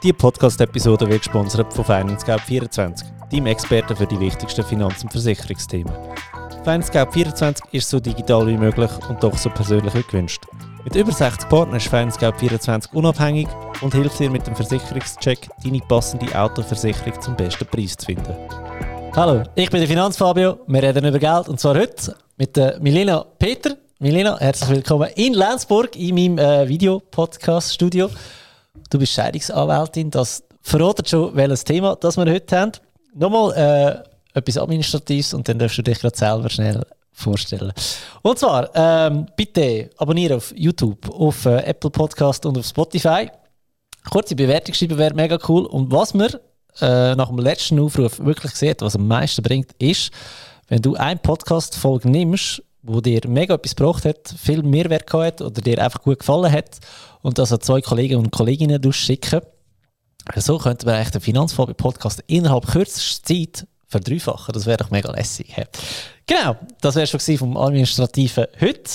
Diese 0.00 0.14
Podcast-Episode 0.14 1.08
wird 1.08 1.22
gesponsert 1.22 1.72
von 1.72 1.84
FinanceGap24, 1.84 3.02
deinem 3.32 3.46
Experten 3.46 3.96
für 3.96 4.06
die 4.06 4.20
wichtigsten 4.20 4.62
Finanz- 4.62 5.02
und 5.02 5.10
Versicherungsthemen. 5.10 5.92
FinanceGap24 6.64 7.62
ist 7.72 7.90
so 7.90 7.98
digital 7.98 8.46
wie 8.46 8.56
möglich 8.56 8.90
und 9.08 9.20
doch 9.20 9.36
so 9.36 9.50
persönlich 9.50 9.92
wie 9.96 10.02
gewünscht. 10.04 10.44
Mit 10.84 10.94
über 10.94 11.10
60 11.10 11.48
Partnern 11.48 11.78
ist 11.78 11.92
FinanceGap24 11.92 12.92
unabhängig 12.92 13.48
und 13.80 13.92
hilft 13.92 14.20
dir 14.20 14.30
mit 14.30 14.46
dem 14.46 14.54
Versicherungscheck, 14.54 15.48
deine 15.64 15.80
passende 15.80 16.32
Autoversicherung 16.38 17.20
zum 17.20 17.34
besten 17.34 17.66
Preis 17.66 17.96
zu 17.96 18.06
finden. 18.06 18.36
Hallo, 19.16 19.42
ich 19.56 19.68
bin 19.68 19.80
der 19.80 19.88
Finanzfabio. 19.88 20.60
Wir 20.68 20.82
reden 20.84 21.06
über 21.06 21.18
Geld 21.18 21.48
und 21.48 21.58
zwar 21.58 21.74
heute 21.74 22.14
mit 22.36 22.56
der 22.56 22.78
Milena 22.78 23.26
Peter. 23.36 23.76
Milena, 23.98 24.38
herzlich 24.38 24.70
willkommen 24.70 25.10
in 25.16 25.34
Lenzburg 25.34 25.96
in 25.96 26.14
meinem 26.14 26.38
äh, 26.38 26.68
Videopodcast-Studio. 26.68 28.10
Du 28.90 28.98
bist 28.98 29.12
Scheidungsanwältin. 29.12 30.10
Das 30.10 30.42
verratet 30.62 31.08
schon, 31.08 31.34
welches 31.34 31.64
Thema 31.64 31.96
das 31.96 32.16
wir 32.16 32.30
heute 32.30 32.58
haben. 32.58 32.72
Nochmal 33.14 33.52
äh, 34.34 34.38
etwas 34.38 34.58
Administratives 34.58 35.34
und 35.34 35.48
dann 35.48 35.58
darfst 35.58 35.78
du 35.78 35.82
dich 35.82 35.98
gerade 35.98 36.16
selber 36.16 36.48
schnell 36.48 36.84
vorstellen. 37.12 37.72
Und 38.22 38.38
zwar, 38.38 38.70
ähm, 38.74 39.26
bitte 39.36 39.90
abonnieren 39.96 40.36
auf 40.36 40.54
YouTube, 40.56 41.10
auf 41.10 41.46
äh, 41.46 41.64
Apple 41.64 41.90
Podcast 41.90 42.46
und 42.46 42.56
auf 42.58 42.66
Spotify. 42.66 43.28
Kurze 44.10 44.36
Bewertung 44.36 44.74
schreiben 44.74 44.98
wäre 44.98 45.14
mega 45.14 45.38
cool. 45.48 45.66
Und 45.66 45.90
was 45.90 46.14
wir 46.14 46.40
äh, 46.80 47.14
nach 47.16 47.28
dem 47.28 47.38
letzten 47.38 47.80
Aufruf 47.80 48.20
wirklich 48.20 48.52
sieht, 48.52 48.80
was 48.82 48.94
am 48.94 49.06
meisten 49.08 49.42
bringt, 49.42 49.72
ist, 49.78 50.10
wenn 50.68 50.80
du 50.80 50.94
eine 50.94 51.18
Podcast-Folge 51.18 52.08
nimmst, 52.08 52.62
wo 52.82 53.00
dir 53.00 53.20
mega 53.26 53.54
etwas 53.54 53.74
gebracht 53.74 54.04
hat, 54.04 54.32
viel 54.40 54.62
Mehrwert 54.62 55.06
gehabt 55.06 55.40
hat 55.40 55.42
oder 55.42 55.60
dir 55.60 55.82
einfach 55.82 56.02
gut 56.02 56.20
gefallen 56.20 56.52
hat 56.52 56.78
und 57.22 57.38
das 57.38 57.52
an 57.52 57.60
zwei 57.60 57.80
Kollegen 57.80 58.16
und 58.16 58.30
Kolleginnen 58.30 58.92
schicken. 58.92 59.40
So 60.36 60.58
könnte 60.58 60.86
man 60.86 60.96
eigentlich 60.96 61.10
den 61.10 61.20
Finanzfabio-Podcast 61.20 62.22
innerhalb 62.26 62.66
kürzester 62.66 63.34
Zeit 63.34 63.66
verdreifachen. 63.86 64.52
Das 64.52 64.66
wäre 64.66 64.76
doch 64.76 64.90
mega 64.90 65.10
lässig. 65.10 65.54
He? 65.54 65.64
Genau, 66.26 66.56
das 66.80 66.94
wäre 66.94 67.06
schon 67.06 67.38
vom 67.38 67.56
Administrativen 67.56 68.46
heute. 68.60 68.90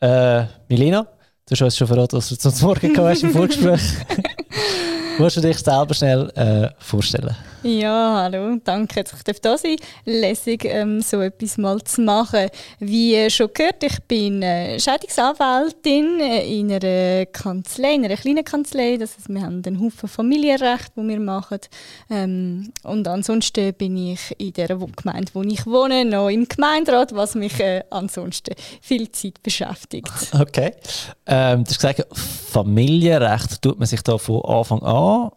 Äh, 0.00 0.46
Milena, 0.68 1.02
du 1.46 1.52
hast 1.52 1.62
uns 1.62 1.76
schon 1.76 1.86
verraten, 1.86 2.16
was 2.16 2.28
du 2.28 2.36
zum 2.36 2.52
Morgen 2.66 2.92
gehabt 2.92 3.10
hast 3.10 3.22
im 3.22 3.30
Vorgespräch. 3.30 3.82
Musst 5.18 5.36
du 5.36 5.40
dich 5.40 5.58
selber 5.58 5.94
schnell 5.94 6.30
äh, 6.30 6.70
vorstellen? 6.78 7.36
Ja, 7.64 8.24
hallo, 8.24 8.60
danke, 8.62 9.02
dass 9.02 9.22
ich 9.26 9.40
da 9.40 9.56
sein 9.56 9.76
Lässig, 10.04 10.66
ähm, 10.66 11.00
so 11.00 11.22
etwas 11.22 11.56
mal 11.56 11.82
zu 11.82 12.02
machen. 12.02 12.50
Wie 12.78 13.14
äh, 13.14 13.30
schon 13.30 13.48
gehört, 13.54 13.82
ich 13.82 14.02
bin 14.02 14.42
äh, 14.42 14.78
Scheidungsanwältin 14.78 16.20
äh, 16.20 16.60
in 16.60 16.70
einer 16.70 17.24
Kanzlei, 17.24 17.94
in 17.94 18.04
einer 18.04 18.18
kleinen 18.18 18.44
Kanzlei. 18.44 18.98
Das 18.98 19.16
heißt, 19.16 19.30
wir 19.30 19.40
haben 19.40 19.62
einen 19.64 19.80
Haufen 19.80 20.10
Familienrecht, 20.10 20.92
wo 20.94 21.02
wir 21.04 21.18
machen. 21.18 21.58
Ähm, 22.10 22.70
und 22.82 23.08
ansonsten 23.08 23.72
bin 23.72 23.96
ich 23.96 24.20
in 24.36 24.52
der 24.52 24.68
Gemeinde, 24.68 25.32
wo 25.32 25.40
ich 25.40 25.64
wohne, 25.64 26.04
noch 26.04 26.28
im 26.28 26.46
Gemeinderat, 26.46 27.14
was 27.14 27.34
mich 27.34 27.58
äh, 27.60 27.82
ansonsten 27.88 28.56
viel 28.82 29.10
Zeit 29.10 29.42
beschäftigt. 29.42 30.12
Okay. 30.38 30.72
Ähm, 31.24 31.64
du 31.64 31.70
hast 31.70 31.78
gesagt, 31.78 32.06
Familienrecht 32.12 33.62
tut 33.62 33.78
man 33.78 33.86
sich 33.86 34.02
da 34.02 34.18
von 34.18 34.44
Anfang 34.44 34.82
an 34.82 35.30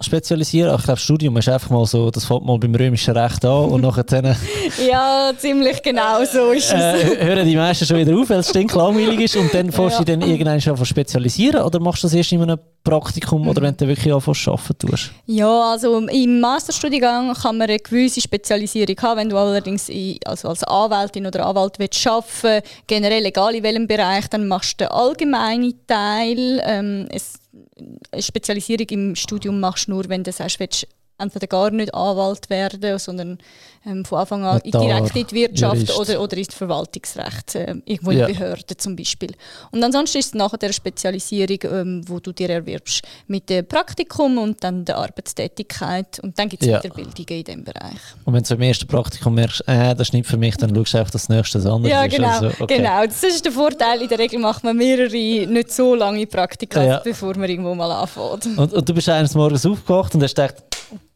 spezialisieren. 0.00 0.74
Ich 0.78 0.84
glaube, 0.84 1.00
Studium 1.00 1.36
ist 1.38 1.48
einfach 1.48 1.70
mal 1.70 1.86
so, 1.86 2.10
das 2.10 2.24
fängt 2.24 2.44
mal 2.44 2.58
beim 2.58 2.74
römischen 2.74 3.16
Recht 3.16 3.44
an 3.44 3.64
und 3.70 3.80
nachher 3.80 4.04
dann, 4.04 4.36
Ja, 4.90 5.32
ziemlich 5.36 5.82
genau 5.82 6.24
so 6.24 6.50
ist 6.50 6.72
es. 6.72 6.72
äh, 6.72 7.24
hören 7.24 7.46
die 7.46 7.56
meisten 7.56 7.86
schon 7.86 7.96
wieder 7.98 8.14
auf, 8.16 8.28
weil 8.28 8.40
es 8.40 8.50
stinklangweilig 8.50 9.20
ist 9.20 9.36
und 9.36 9.52
dann 9.54 9.72
fährst 9.72 9.98
du 9.98 10.02
Ja. 10.02 10.16
dann 10.16 10.28
irgendwann 10.28 10.60
schon 10.60 10.84
spezialisieren 10.84 11.62
oder 11.62 11.80
machst 11.80 12.02
du 12.02 12.08
das 12.08 12.14
erst 12.14 12.32
in 12.32 12.42
einem 12.42 12.58
Praktikum 12.84 13.48
oder 13.48 13.62
wenn 13.62 13.76
du 13.76 13.88
wirklich 13.88 14.12
anfängst 14.12 14.46
arbeiten 14.48 14.78
tust? 14.86 15.10
Ja, 15.26 15.72
also 15.72 15.98
im 16.06 16.40
Masterstudiengang 16.40 17.32
kann 17.34 17.56
man 17.56 17.68
eine 17.68 17.78
gewisse 17.78 18.20
Spezialisierung 18.20 18.96
haben. 19.02 19.18
Wenn 19.20 19.28
du 19.30 19.36
allerdings 19.36 19.88
in, 19.88 20.18
also 20.24 20.48
als 20.48 20.62
Anwältin 20.62 21.26
oder 21.26 21.46
Anwalt 21.46 21.78
willst 21.78 22.06
arbeiten 22.06 22.62
generell 22.86 23.24
egal 23.24 23.54
in 23.54 23.62
welchem 23.64 23.86
Bereich, 23.88 24.28
dann 24.28 24.46
machst 24.46 24.80
du 24.80 24.84
den 24.84 24.92
allgemeinen 24.92 25.74
Teil. 25.88 26.62
Ähm, 26.64 27.08
es, 27.10 27.34
eine 27.76 28.22
Spezialisierung 28.22 28.86
im 28.88 29.16
Studium 29.16 29.60
machst 29.60 29.88
nur, 29.88 30.08
wenn 30.08 30.24
du 30.24 30.32
sagst, 30.32 30.60
willst 30.60 30.86
entweder 31.18 31.46
gar 31.46 31.70
nicht 31.70 31.94
Anwalt 31.94 32.50
werden, 32.50 32.98
sondern 32.98 33.38
ähm, 33.86 34.04
von 34.04 34.18
Anfang 34.18 34.44
an 34.44 34.60
Notar, 34.64 34.80
direkt 34.82 35.16
in 35.16 35.26
die 35.28 35.34
Wirtschaft 35.34 35.74
Jurist. 35.88 35.98
oder, 35.98 36.20
oder 36.20 36.36
ins 36.36 36.54
Verwaltungsrecht, 36.54 37.54
äh, 37.54 37.74
irgendwo 37.84 38.10
Ja. 38.10 38.26
in 38.26 38.34
Behörden 38.36 38.78
zum 38.78 38.96
Beispiel. 38.96 39.30
Und 39.70 39.82
ansonsten 39.84 40.18
ist 40.18 40.26
es 40.26 40.34
nachher 40.34 40.58
der 40.58 40.72
Spezialisierung, 40.72 41.58
ähm, 41.64 42.02
wo 42.06 42.18
du 42.20 42.32
dir 42.32 42.50
erwirbst 42.50 43.02
mit 43.28 43.48
dem 43.48 43.66
Praktikum 43.66 44.38
und 44.38 44.62
dann 44.64 44.84
der 44.84 44.98
Arbeitstätigkeit 44.98 46.18
und 46.20 46.38
dann 46.38 46.48
gibt 46.48 46.62
es 46.62 46.68
Ja. 46.68 46.78
Weiterbildungen 46.80 47.28
in 47.28 47.44
diesem 47.44 47.64
Bereich. 47.64 48.00
Und 48.24 48.34
wenn 48.34 48.42
du 48.42 48.54
im 48.54 48.62
ersten 48.62 48.86
Praktikum 48.86 49.34
merkst, 49.34 49.62
äh, 49.66 49.94
das 49.94 50.08
ist 50.08 50.12
nicht 50.12 50.26
für 50.26 50.36
mich, 50.36 50.56
dann 50.56 50.74
schaust 50.74 50.94
du 50.94 50.98
einfach, 50.98 51.10
dass 51.12 51.22
das 51.26 51.28
nächste 51.28 51.58
andere 51.70 51.90
Ja, 51.92 52.06
genau. 52.06 52.28
Also, 52.28 52.46
okay. 52.60 52.78
genau. 52.78 53.04
Das 53.06 53.22
ist 53.22 53.44
der 53.44 53.52
Vorteil. 53.52 54.02
In 54.02 54.08
der 54.08 54.18
Regel 54.18 54.38
macht 54.38 54.64
man 54.64 54.76
mehrere, 54.76 55.12
nicht 55.46 55.72
so 55.72 55.94
lange 55.94 56.26
Praktika, 56.26 56.82
Ja. 56.84 56.98
bevor 57.04 57.36
man 57.36 57.48
irgendwo 57.48 57.74
mal 57.74 57.90
anfängt. 57.90 58.46
Und, 58.58 58.72
und 58.72 58.88
du 58.88 58.94
bist 58.94 59.08
eines 59.08 59.34
Morgens 59.34 59.64
aufgewacht 59.64 60.14
und 60.14 60.22
hast 60.22 60.34
gedacht, 60.34 60.56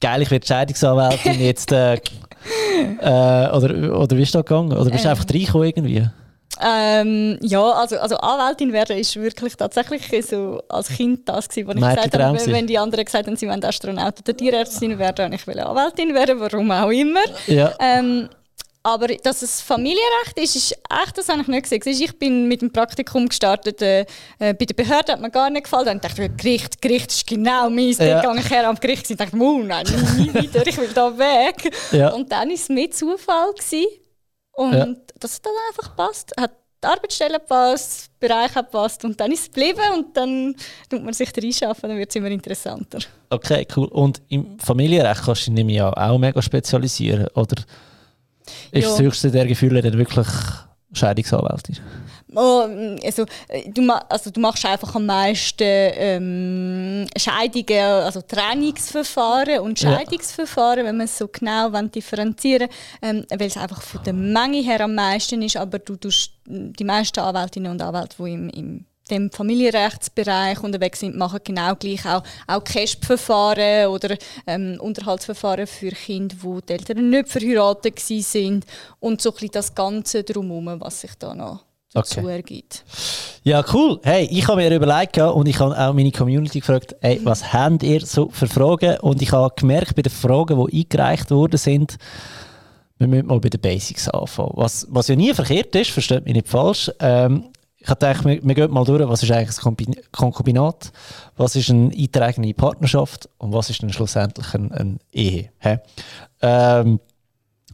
geil, 0.01 0.23
ich 0.23 0.31
werde 0.31 0.47
Scheidungsanwältin, 0.47 1.41
jetzt... 1.41 1.73
Äh, 1.73 1.99
äh, 3.01 3.57
oder, 3.57 4.01
oder 4.01 4.17
wie 4.17 4.23
ist 4.23 4.35
das 4.35 4.45
gegangen? 4.45 4.73
Oder 4.73 4.91
bist 4.91 5.05
du 5.05 5.09
Ähm. 5.09 5.11
einfach 5.11 5.27
reingekommen 5.33 5.69
irgendwie? 5.69 6.07
Ähm, 6.63 7.39
ja, 7.41 7.63
also, 7.63 7.99
also 7.99 8.17
Anwältin 8.17 8.73
werden 8.73 8.99
ist 8.99 9.17
wirklich 9.17 9.57
tatsächlich 9.57 10.27
so 10.27 10.61
als 10.69 10.89
Kind 10.89 11.29
das 11.29 11.49
gewesen, 11.49 11.69
was 11.69 11.77
ich 11.77 11.81
gesagt 11.81 11.97
Mädchentraum 11.97 12.37
habe. 12.37 12.47
Wenn, 12.47 12.53
wenn 12.53 12.67
die 12.67 12.79
anderen 12.79 13.05
gesagt 13.05 13.27
haben, 13.27 13.37
sie 13.37 13.49
wollen 13.49 13.65
Astronaut 13.65 14.15
oder 14.21 14.37
Tierärztin 14.37 14.99
werden, 14.99 15.27
und 15.27 15.33
ich 15.33 15.47
will 15.47 15.59
Anwältin 15.59 16.13
werden, 16.15 16.39
warum 16.39 16.71
auch 16.71 16.91
immer. 16.91 17.21
Ja. 17.47 17.73
Ähm, 17.79 18.29
aber 18.83 19.09
dass 19.09 19.43
es 19.43 19.61
Familienrecht 19.61 20.39
ist, 20.39 20.57
ist 20.57 20.73
echt, 20.73 21.19
das 21.19 21.29
habe 21.29 21.43
ich 21.43 21.49
nicht 21.49 21.63
gesehen. 21.71 21.83
Ich 22.03 22.19
bin 22.19 22.49
mit 22.49 22.63
dem 22.63 22.73
Praktikum 22.73 23.29
gestartet, 23.29 23.83
äh, 23.83 24.01
äh, 24.39 24.55
bei 24.55 24.65
der 24.65 24.75
Behörde 24.75 25.13
hat 25.13 25.21
mir 25.21 25.31
gar 25.31 25.51
nicht 25.51 25.65
gefallen. 25.65 25.85
Dann 25.87 26.01
dachte 26.01 26.25
ich, 26.25 26.37
Gericht, 26.37 26.81
Gericht 26.81 27.11
ist 27.11 27.27
genau 27.27 27.69
meins. 27.69 27.99
Ja. 27.99 28.23
Dann 28.23 28.37
gehe 28.37 28.45
ich 28.45 28.51
her 28.51 28.69
am 28.69 28.77
Gericht 28.77 29.11
und 29.11 29.21
dachte, 29.21 29.37
oh, 29.37 29.59
nein, 29.59 29.85
nie 30.17 30.33
wieder, 30.33 30.67
ich 30.67 30.77
will 30.79 30.89
da 30.95 31.17
weg. 31.17 31.71
Ja. 31.93 32.11
Und 32.11 32.33
dann 32.33 32.49
war 32.49 32.55
es 32.55 32.69
mit 32.69 32.95
Zufall. 32.97 33.53
Gewesen. 33.53 33.87
Und 34.53 34.73
Ja. 34.75 34.87
das 35.19 35.35
hat 35.37 35.47
dann 35.47 35.53
einfach 35.71 35.91
gepasst. 35.97 36.33
Hat 36.39 36.53
die 36.83 36.87
Arbeitsstelle 36.89 37.35
gepasst, 37.39 38.11
der 38.23 38.29
Bereich 38.29 38.55
hat 38.55 38.71
gepasst 38.73 39.05
und 39.05 39.21
dann 39.21 39.31
ist 39.33 39.41
es 39.41 39.47
geblieben 39.49 39.81
und 39.99 40.17
dann 40.17 40.57
tut 40.89 41.03
man 41.05 41.13
sich 41.13 41.31
reinschaffen, 41.37 41.91
dann 41.91 41.99
wird 41.99 42.09
es 42.09 42.17
immer 42.17 42.29
interessanter. 42.29 43.01
Okay, 43.29 43.67
cool. 43.77 43.87
Und 43.89 44.23
im 44.31 44.59
Familienrecht 44.59 45.23
kannst 45.25 45.43
du 45.43 45.51
dich 45.51 45.55
nämlich 45.57 45.77
ja 45.77 45.93
auch 45.93 46.17
mega 46.17 46.41
spezialisieren, 46.41 47.27
oder? 47.35 47.57
Ist 48.73 48.85
Ja. 48.85 48.91
das 48.91 49.01
höchste 49.01 49.31
der 49.31 49.47
Gefühle 49.47 49.83
dann 49.83 49.97
wirklich 49.99 50.27
Scheidungsanwältin? 50.93 51.79
Oh, 52.35 52.67
also, 53.05 53.25
äh, 53.49 53.69
du, 53.71 53.91
also, 54.09 54.31
du 54.31 54.41
machst 54.41 54.65
einfach 54.65 54.95
am 54.95 55.07
meisten 55.07 55.65
ähm, 55.67 57.07
Scheidungen, 57.17 57.81
also 58.05 58.21
Trennungsverfahren 58.23 59.61
und 59.61 59.81
Ja. 59.81 59.97
Scheidungsverfahren, 59.97 60.85
wenn 60.85 60.97
man 60.97 61.07
es 61.07 61.19
so 61.19 61.29
genau 61.29 61.71
differenzieren 61.83 62.69
ähm, 63.03 63.25
weil 63.31 63.49
es 63.49 63.57
einfach 63.57 63.83
von 63.83 64.03
der 64.05 64.13
Menge 64.13 64.59
her 64.63 64.81
am 64.83 64.95
meisten 64.95 65.43
ist, 65.43 65.57
aber 65.57 65.79
du 65.81 65.97
tust 65.97 66.33
die 66.47 66.85
meisten 66.85 67.21
Anwältinnen 67.21 67.73
und 67.73 67.83
Anwälte, 67.83 68.17
die 68.19 68.33
im, 68.33 68.49
im 68.51 68.85
dem 69.11 69.31
Familienrechtsbereich 69.31 70.63
unterwegs 70.63 71.01
sind, 71.01 71.17
machen 71.17 71.41
genau 71.45 71.75
gleich 71.75 72.07
auch, 72.07 72.23
auch 72.47 72.65
CASP-Verfahren 72.65 73.89
oder 73.89 74.17
ähm, 74.47 74.79
Unterhaltsverfahren 74.81 75.67
für 75.67 75.91
Kinder, 75.91 76.37
wo 76.41 76.61
die 76.61 76.73
Eltern 76.73 77.11
nicht 77.11 77.29
verheiratet 77.29 77.99
sind 77.99 78.65
und 79.01 79.21
so 79.21 79.31
ein 79.31 79.35
bisschen 79.35 79.51
das 79.53 79.75
Ganze 79.75 80.23
drumherum, 80.23 80.81
was 80.81 81.01
sich 81.01 81.13
da 81.19 81.35
noch 81.35 81.65
dazu 81.93 82.21
Okay. 82.21 82.31
ergibt. 82.31 82.85
Ja, 83.43 83.65
cool. 83.73 83.99
Hey, 84.03 84.29
ich 84.31 84.47
habe 84.47 84.61
mir 84.61 84.75
überlegt 84.75 85.19
und 85.19 85.47
ich 85.49 85.59
habe 85.59 85.77
auch 85.77 85.93
meine 85.93 86.13
Community 86.13 86.61
gefragt, 86.61 86.95
hey, 87.01 87.21
was 87.25 87.53
habt 87.53 87.83
ihr 87.83 88.05
so 88.05 88.29
für 88.29 88.47
Fragen? 88.47 88.99
Und 89.01 89.23
ich 89.23 89.33
habe 89.33 89.53
gemerkt, 89.57 89.97
bei 89.97 90.03
den 90.03 90.13
Fragen, 90.13 90.65
die 90.67 90.79
eingereicht 90.83 91.31
worden 91.31 91.57
sind, 91.57 91.97
wir 92.99 93.09
müssen 93.09 93.27
mal 93.29 93.41
bei 93.41 93.49
den 93.49 93.61
Basics 93.61 94.09
anfangen. 94.11 94.53
Was, 94.55 94.87
was 94.91 95.09
ja 95.09 95.17
nie 95.17 95.33
verkehrt 95.33 95.75
ist, 95.75 95.91
versteht 95.91 96.27
mich 96.27 96.35
nicht 96.35 96.49
falsch. 96.49 96.91
Ähm, 97.01 97.45
ich 97.83 97.89
habe 97.89 97.99
gedacht, 97.99 98.25
wir, 98.25 98.55
gehen 98.55 98.71
mal 98.71 98.85
durch, 98.85 99.09
was 99.09 99.23
ist 99.23 99.33
eigentlich 99.33 99.65
ein 99.65 99.97
Konkubinat, 100.13 100.93
was 101.37 101.57
ist 101.57 101.71
eine 101.71 101.87
eingetragene 101.87 102.53
Partnerschaft? 102.53 103.29
Und 103.39 103.55
was 103.55 103.71
ist 103.71 103.83
dann 103.83 103.91
schlussendlich 103.91 104.55
eine, 104.55 104.71
eine 104.73 104.99
Ehe. 105.13 105.51
Ähm, 106.43 107.01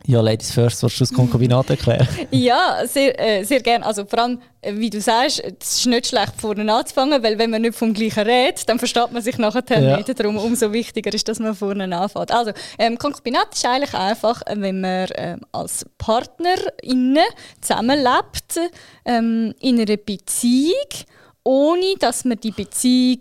ja, 0.06 0.20
Ladies 0.20 0.52
first, 0.52 0.82
willst 0.82 0.96
du 1.00 1.04
das 1.04 1.12
Konkubinat 1.12 1.68
erklären? 1.70 2.06
Ja, 2.30 2.82
sehr, 2.86 3.18
äh, 3.20 3.44
sehr 3.44 3.60
gerne. 3.60 3.84
Also 3.84 4.04
vor 4.06 4.18
allem, 4.20 4.40
äh, 4.60 4.74
wie 4.76 4.88
du 4.90 5.00
sagst, 5.00 5.42
es 5.60 5.78
ist 5.78 5.86
nicht 5.86 6.06
schlecht, 6.06 6.32
vorne 6.38 6.72
anzufangen, 6.72 7.22
weil 7.22 7.38
wenn 7.38 7.50
man 7.50 7.62
nicht 7.62 7.74
vom 7.76 7.92
Gleichen 7.92 8.24
redet, 8.24 8.68
dann 8.68 8.78
versteht 8.78 9.10
man 9.12 9.22
sich 9.22 9.38
nachher 9.38 9.62
Ja. 9.82 9.96
nicht. 9.96 10.18
Darum 10.18 10.36
umso 10.36 10.72
wichtiger 10.72 11.12
ist, 11.12 11.26
dass 11.28 11.38
man 11.40 11.54
vorne 11.54 11.84
anfängt. 11.96 12.30
Also, 12.32 12.52
ähm, 12.78 12.98
Konkubinat 12.98 13.54
ist 13.54 13.64
eigentlich 13.66 13.94
einfach, 13.94 14.42
wenn 14.46 14.80
man 14.80 15.08
ähm, 15.16 15.40
als 15.52 15.84
PartnerInnen 15.98 17.24
zusammenlebt, 17.60 18.58
ähm, 19.04 19.54
in 19.60 19.80
einer 19.80 19.96
Beziehung, 19.96 20.72
ohne 21.44 21.94
dass 21.98 22.24
man 22.24 22.38
die 22.40 22.50
Beziehung 22.52 23.18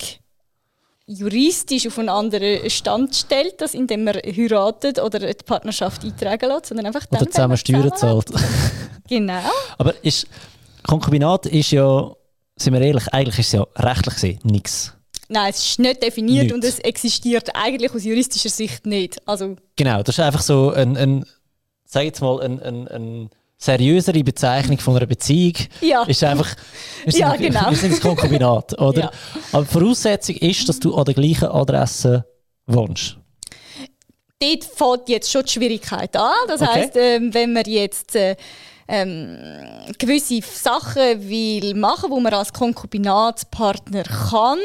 juristisch 1.08 1.88
auf 1.88 2.00
einen 2.00 2.10
anderen 2.10 2.70
Stand 2.70 3.16
stellt, 3.16 3.62
das 3.62 3.74
indem 3.74 4.06
man 4.06 4.16
heiratet 4.16 5.00
oder 5.00 5.20
die 5.20 5.44
Partnerschaft 5.46 6.04
eintragen 6.04 6.50
lässt, 6.50 6.68
sondern 6.68 6.88
einfach 6.88 7.06
dann, 7.06 7.22
Oder 7.22 7.32
zusammen 7.32 7.58
Steuern 7.58 7.96
zahlt. 7.96 8.26
genau. 9.08 9.42
Aber 9.78 9.94
ist, 10.04 10.28
Konkubinat 10.84 11.46
ist 11.46 11.72
ja, 11.72 12.12
sind 12.56 12.74
wir 12.74 12.82
ehrlich, 12.82 13.08
eigentlich 13.14 13.40
ist 13.40 13.48
es 13.48 13.54
ja 13.54 13.66
rechtlich 13.76 14.16
gesehen 14.16 14.40
nichts. 14.44 14.94
Nein, 15.28 15.50
es 15.50 15.60
ist 15.60 15.80
nicht 15.80 16.04
definiert 16.04 16.46
nicht. 16.46 16.54
und 16.54 16.64
es 16.64 16.80
existiert 16.80 17.56
eigentlich 17.56 17.94
aus 17.94 18.04
juristischer 18.04 18.50
Sicht 18.50 18.86
nicht. 18.86 19.18
Also 19.28 19.56
genau, 19.76 20.04
das 20.04 20.16
ist 20.16 20.24
einfach 20.24 20.42
so 20.42 20.72
ein, 20.72 20.96
ein 20.98 21.26
sag 21.86 22.04
jetzt 22.04 22.22
mal, 22.22 22.42
ein, 22.42 22.62
ein, 22.62 22.88
ein 22.88 23.30
seriösere 23.58 24.24
Bezeichnung 24.24 24.80
von 24.80 24.98
einer 24.98 25.06
Beziehung 25.06 25.54
ja. 25.82 26.04
ist 26.04 26.24
einfach, 26.24 26.56
wir 27.04 27.12
sind, 27.12 27.22
ja, 27.22 27.36
genau. 27.36 27.70
wir 27.70 27.78
sind 27.78 27.94
das 27.94 28.02
Konkubinat, 28.02 28.80
oder? 28.80 29.02
Ja. 29.02 29.12
Aber 29.52 29.66
Voraussetzung 29.66 30.36
ist, 30.36 30.68
dass 30.68 30.80
du 30.80 30.96
an 30.96 31.06
der 31.06 31.14
gleichen 31.14 31.48
Adresse 31.48 32.26
wohnst. 32.68 33.18
Dort 34.40 34.64
fängt 34.64 35.10
jetzt 35.10 35.32
schon 35.32 35.44
die 35.44 35.52
Schwierigkeit 35.52 36.16
an. 36.16 36.34
Das 36.48 36.62
okay. 36.62 36.72
heisst, 36.72 36.96
ähm, 36.96 37.34
wenn 37.34 37.54
man 37.54 37.64
jetzt 37.66 38.16
äh, 38.16 38.36
ähm, 38.88 39.38
gewisse 39.98 40.42
Sachen 40.42 41.30
will 41.30 41.74
machen, 41.74 42.12
wo 42.12 42.20
man 42.20 42.34
als 42.34 42.52
Konkubinatspartner 42.52 44.04
kann, 44.04 44.60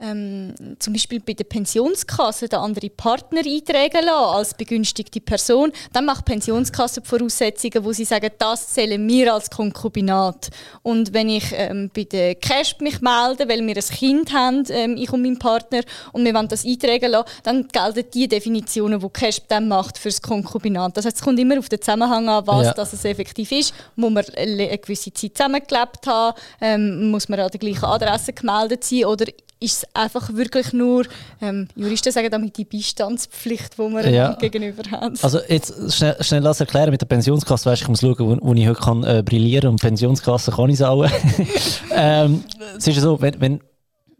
ähm, 0.00 0.54
zum 0.80 0.92
Beispiel 0.92 1.20
bei 1.20 1.34
der 1.34 1.44
Pensionskasse 1.44 2.48
den 2.48 2.58
anderen 2.58 2.90
Partner 2.96 3.40
eintragen 3.40 4.04
lassen 4.04 4.36
als 4.36 4.54
begünstigte 4.54 5.20
Person, 5.20 5.72
dann 5.92 6.04
macht 6.04 6.26
die 6.26 6.32
Pensionskasse 6.32 7.00
die 7.00 7.06
Voraussetzungen, 7.06 7.84
wo 7.84 7.92
sie 7.92 8.04
sagen, 8.04 8.30
das 8.38 8.68
zählen 8.68 9.06
wir 9.08 9.32
als 9.32 9.50
Konkubinat. 9.50 10.50
Und 10.82 11.12
wenn 11.12 11.28
ich 11.28 11.44
ähm, 11.52 11.90
bei 11.94 12.04
der 12.04 12.34
CASP 12.34 12.80
mich 12.80 13.00
melde, 13.00 13.48
weil 13.48 13.64
wir 13.64 13.76
ein 13.76 13.96
Kind 13.96 14.32
haben, 14.32 14.64
ähm, 14.70 14.96
ich 14.96 15.12
und 15.12 15.22
mein 15.22 15.38
Partner, 15.38 15.82
und 16.12 16.24
wir 16.24 16.34
wollen 16.34 16.48
das 16.48 16.64
eintragen 16.64 17.12
lassen, 17.12 17.28
dann 17.44 17.68
gelten 17.68 18.10
die 18.12 18.26
Definitionen, 18.26 18.98
die 18.98 19.08
CASP 19.08 19.48
dann 19.48 19.68
macht 19.68 19.98
für 19.98 20.08
das 20.08 20.20
Konkubinat. 20.20 20.96
Das 20.96 21.06
heißt, 21.06 21.18
es 21.18 21.22
kommt 21.22 21.38
immer 21.38 21.58
auf 21.58 21.68
den 21.68 21.80
Zusammenhang 21.80 22.28
an, 22.28 22.46
was 22.46 22.66
ja. 22.66 22.72
das 22.74 23.04
effektiv 23.04 23.52
ist. 23.52 23.72
Muss 23.94 24.10
man 24.10 24.24
eine 24.36 24.76
gewisse 24.78 25.12
Zeit 25.12 25.36
zusammengelebt 25.36 26.06
haben, 26.06 26.36
ähm, 26.60 27.10
muss 27.10 27.28
man 27.28 27.38
an 27.38 27.50
der 27.50 27.60
gleichen 27.60 27.84
Adresse 27.84 28.32
gemeldet 28.32 28.82
sein 28.82 29.04
oder 29.04 29.26
ist 29.60 29.78
es 29.78 29.86
einfach 29.94 30.34
wirklich 30.34 30.72
nur, 30.72 31.06
ähm, 31.40 31.68
Juristen 31.74 32.12
sagen 32.12 32.28
damit 32.30 32.56
die 32.56 32.64
Beistandspflicht, 32.64 33.74
die 33.74 33.82
wir 33.82 34.08
ja. 34.10 34.34
gegenüber 34.34 34.82
haben. 34.90 35.16
Also 35.22 35.40
jetzt 35.48 35.94
schnell, 35.94 36.16
schnell 36.20 36.42
das 36.42 36.60
erklären 36.60 36.90
mit 36.90 37.00
der 37.00 37.06
Pensionskasse, 37.06 37.70
weißt, 37.70 37.82
ich 37.82 37.88
muss 37.88 38.00
schauen, 38.00 38.18
wo, 38.18 38.38
wo 38.40 38.54
ich 38.54 38.68
heute 38.68 38.80
kann, 38.80 39.04
äh, 39.04 39.22
brillieren 39.24 39.70
und 39.70 39.80
Pensionskasse 39.80 40.50
kann 40.52 40.68
ich 40.68 40.76
es 40.76 40.82
auch. 40.82 41.06
ähm, 41.92 42.44
es 42.76 42.86
ist 42.86 43.00
so, 43.00 43.20
wenn, 43.20 43.40
wenn, 43.40 43.60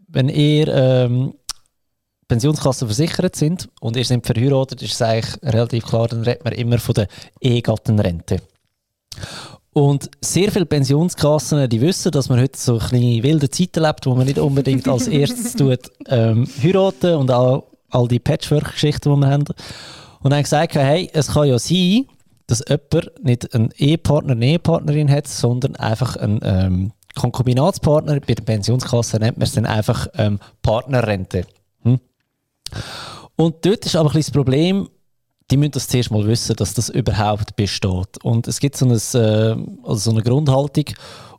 wenn 0.07 0.29
ihr 0.29 0.67
ähm, 0.67 1.33
Pensionskassen 2.27 2.87
versichert 2.87 3.35
sind 3.35 3.69
und 3.81 3.97
ihr 3.97 4.05
seid 4.05 4.25
verheiratet, 4.25 4.81
ist 4.81 4.93
es 4.93 5.01
eigentlich 5.01 5.43
relativ 5.43 5.85
klar, 5.85 6.07
dann 6.07 6.23
redet 6.23 6.43
man 6.43 6.53
immer 6.53 6.79
von 6.79 6.95
der 6.95 7.07
Ehegattenrente. 7.39 8.41
Und 9.77 10.09
sehr 10.21 10.53
viele 10.53 10.65
Pensionskassen, 10.65 11.67
die 11.67 11.81
wissen, 11.81 12.09
dass 12.09 12.29
man 12.29 12.39
heute 12.39 12.57
so 12.57 12.79
eine 12.79 13.21
wilde 13.21 13.49
Zeiten 13.49 13.83
lebt, 13.83 14.05
wo 14.05 14.15
man 14.15 14.25
nicht 14.25 14.39
unbedingt 14.39 14.87
als 14.87 15.07
erstes 15.09 15.51
tut, 15.51 15.91
ähm, 16.07 16.47
heiraten 16.63 17.15
und 17.15 17.29
all, 17.29 17.61
all 17.89 18.07
die 18.07 18.19
Patchwork-Geschichten, 18.19 19.13
die 19.13 19.19
wir 19.19 19.27
haben. 19.27 19.43
Und 20.21 20.31
dann 20.31 20.43
gesagt, 20.43 20.75
hey, 20.75 21.09
es 21.11 21.27
kann 21.33 21.49
ja 21.49 21.59
sein, 21.59 22.05
dass 22.47 22.63
jemand 22.69 23.21
nicht 23.21 23.53
einen 23.53 23.69
Ehepartner, 23.75 24.31
eine 24.31 24.45
Ehepartnerin 24.45 25.11
hat, 25.11 25.27
sondern 25.27 25.75
einfach 25.75 26.15
einen 26.15 26.39
ähm, 26.41 26.91
Konkubinatspartner. 27.15 28.21
Bei 28.21 28.33
der 28.33 28.43
Pensionskasse 28.43 29.17
nennt 29.17 29.35
man 29.35 29.43
es 29.43 29.55
dann 29.55 29.65
einfach 29.65 30.07
ähm, 30.17 30.39
Partnerrente. 30.61 31.47
Hm? 31.81 31.99
Und 33.35 33.65
dort 33.65 33.85
ist 33.85 33.97
aber 33.97 34.09
ein 34.09 34.15
das 34.15 34.31
Problem, 34.31 34.87
die 35.51 35.57
müssen 35.57 35.71
das 35.71 35.87
zuerst 35.87 36.11
mal 36.11 36.25
wissen, 36.25 36.55
dass 36.55 36.73
das 36.73 36.89
überhaupt 36.89 37.55
besteht. 37.55 38.23
Und 38.23 38.47
es 38.47 38.59
gibt 38.59 38.77
so, 38.77 38.85
ein, 38.85 38.91
äh, 38.91 39.55
also 39.83 39.95
so 39.95 40.11
eine 40.11 40.23
Grundhaltung, 40.23 40.85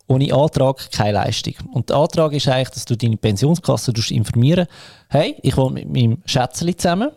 ohne 0.06 0.32
Antrag 0.32 0.90
keine 0.92 1.12
Leistung. 1.12 1.54
Und 1.72 1.90
der 1.90 1.96
Antrag 1.96 2.32
ist 2.32 2.48
eigentlich, 2.48 2.70
dass 2.70 2.84
du 2.84 2.96
deine 2.96 3.16
Pensionskasse 3.16 3.92
informieren 4.10 4.66
hey, 5.08 5.36
ich 5.42 5.56
wohne 5.56 5.84
mit 5.84 5.92
meinem 5.92 6.22
Schätzchen 6.24 6.76
zusammen. 6.78 7.08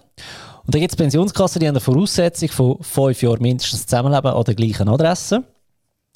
Und 0.65 0.75
dann 0.75 0.81
gibt 0.81 0.91
es 0.91 0.97
Pensionskassen, 0.97 1.59
die 1.59 1.67
haben 1.67 1.75
eine 1.75 1.81
Voraussetzung 1.81 2.49
von 2.49 2.77
fünf 2.81 3.21
Jahren 3.21 3.41
mindestens 3.41 3.85
Zusammenleben 3.85 4.31
an 4.31 4.43
der 4.43 4.55
gleichen 4.55 4.89
Adresse. 4.89 5.43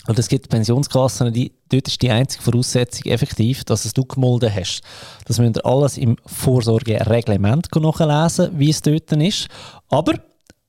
Und 0.05 0.19
es 0.19 0.27
gibt 0.27 0.49
Pensionskassen, 0.49 1.31
die, 1.31 1.53
dort 1.69 1.87
ist 1.87 2.01
die 2.01 2.11
einzige 2.11 2.43
Voraussetzung 2.43 3.09
effektiv, 3.11 3.63
dass 3.63 3.85
es 3.85 3.93
du 3.93 4.03
gemolden 4.03 4.53
hast. 4.53 4.81
Das 5.25 5.39
müsst 5.39 5.57
ihr 5.57 5.65
alles 5.65 5.97
im 5.97 6.17
Vorsorgereglement 6.25 7.73
nachlesen, 7.73 8.59
wie 8.59 8.69
es 8.69 8.81
dort 8.81 9.11
ist. 9.13 9.47
Aber 9.89 10.15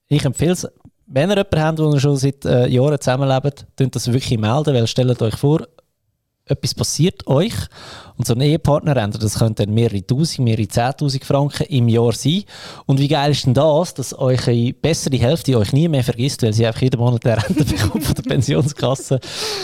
ich 0.08 0.24
empfehle 0.24 0.52
es, 0.52 0.68
wenn 1.06 1.30
ihr 1.30 1.36
jemanden 1.36 1.60
habt, 1.60 1.78
der 1.94 2.00
schon 2.00 2.16
seit 2.16 2.44
äh, 2.44 2.66
Jahren 2.68 3.00
zusammenlebt, 3.00 3.66
könnt 3.76 3.94
das 3.94 4.12
wirklich 4.12 4.38
melden, 4.38 4.74
weil 4.74 4.86
stellt 4.86 5.20
euch 5.20 5.36
vor, 5.36 5.66
etwas 6.46 6.74
passiert 6.74 7.26
euch 7.26 7.54
und 8.16 8.26
so 8.26 8.34
ein 8.34 8.40
Ehepartner 8.40 8.96
ändert, 8.96 9.22
das 9.22 9.38
könnte 9.38 9.64
dann 9.64 9.74
mehrere 9.74 10.06
Tausend, 10.06 10.40
mehrere 10.40 10.68
Zehntausend 10.68 11.24
Franken 11.24 11.64
im 11.64 11.88
Jahr 11.88 12.12
sein. 12.12 12.44
Und 12.86 13.00
wie 13.00 13.08
geil 13.08 13.30
ist 13.30 13.46
denn 13.46 13.54
das, 13.54 13.94
dass 13.94 14.12
eure 14.12 14.72
bessere 14.74 15.16
Hälfte 15.16 15.56
euch 15.58 15.72
nie 15.72 15.88
mehr 15.88 16.04
vergisst, 16.04 16.42
weil 16.42 16.52
sie 16.52 16.66
einfach 16.66 16.82
jeden 16.82 17.00
Monat 17.00 17.24
eine 17.26 17.42
Rente 17.42 17.64
bekommt 17.64 18.04
von 18.04 18.14
der 18.14 18.22
Pensionskasse. 18.22 19.20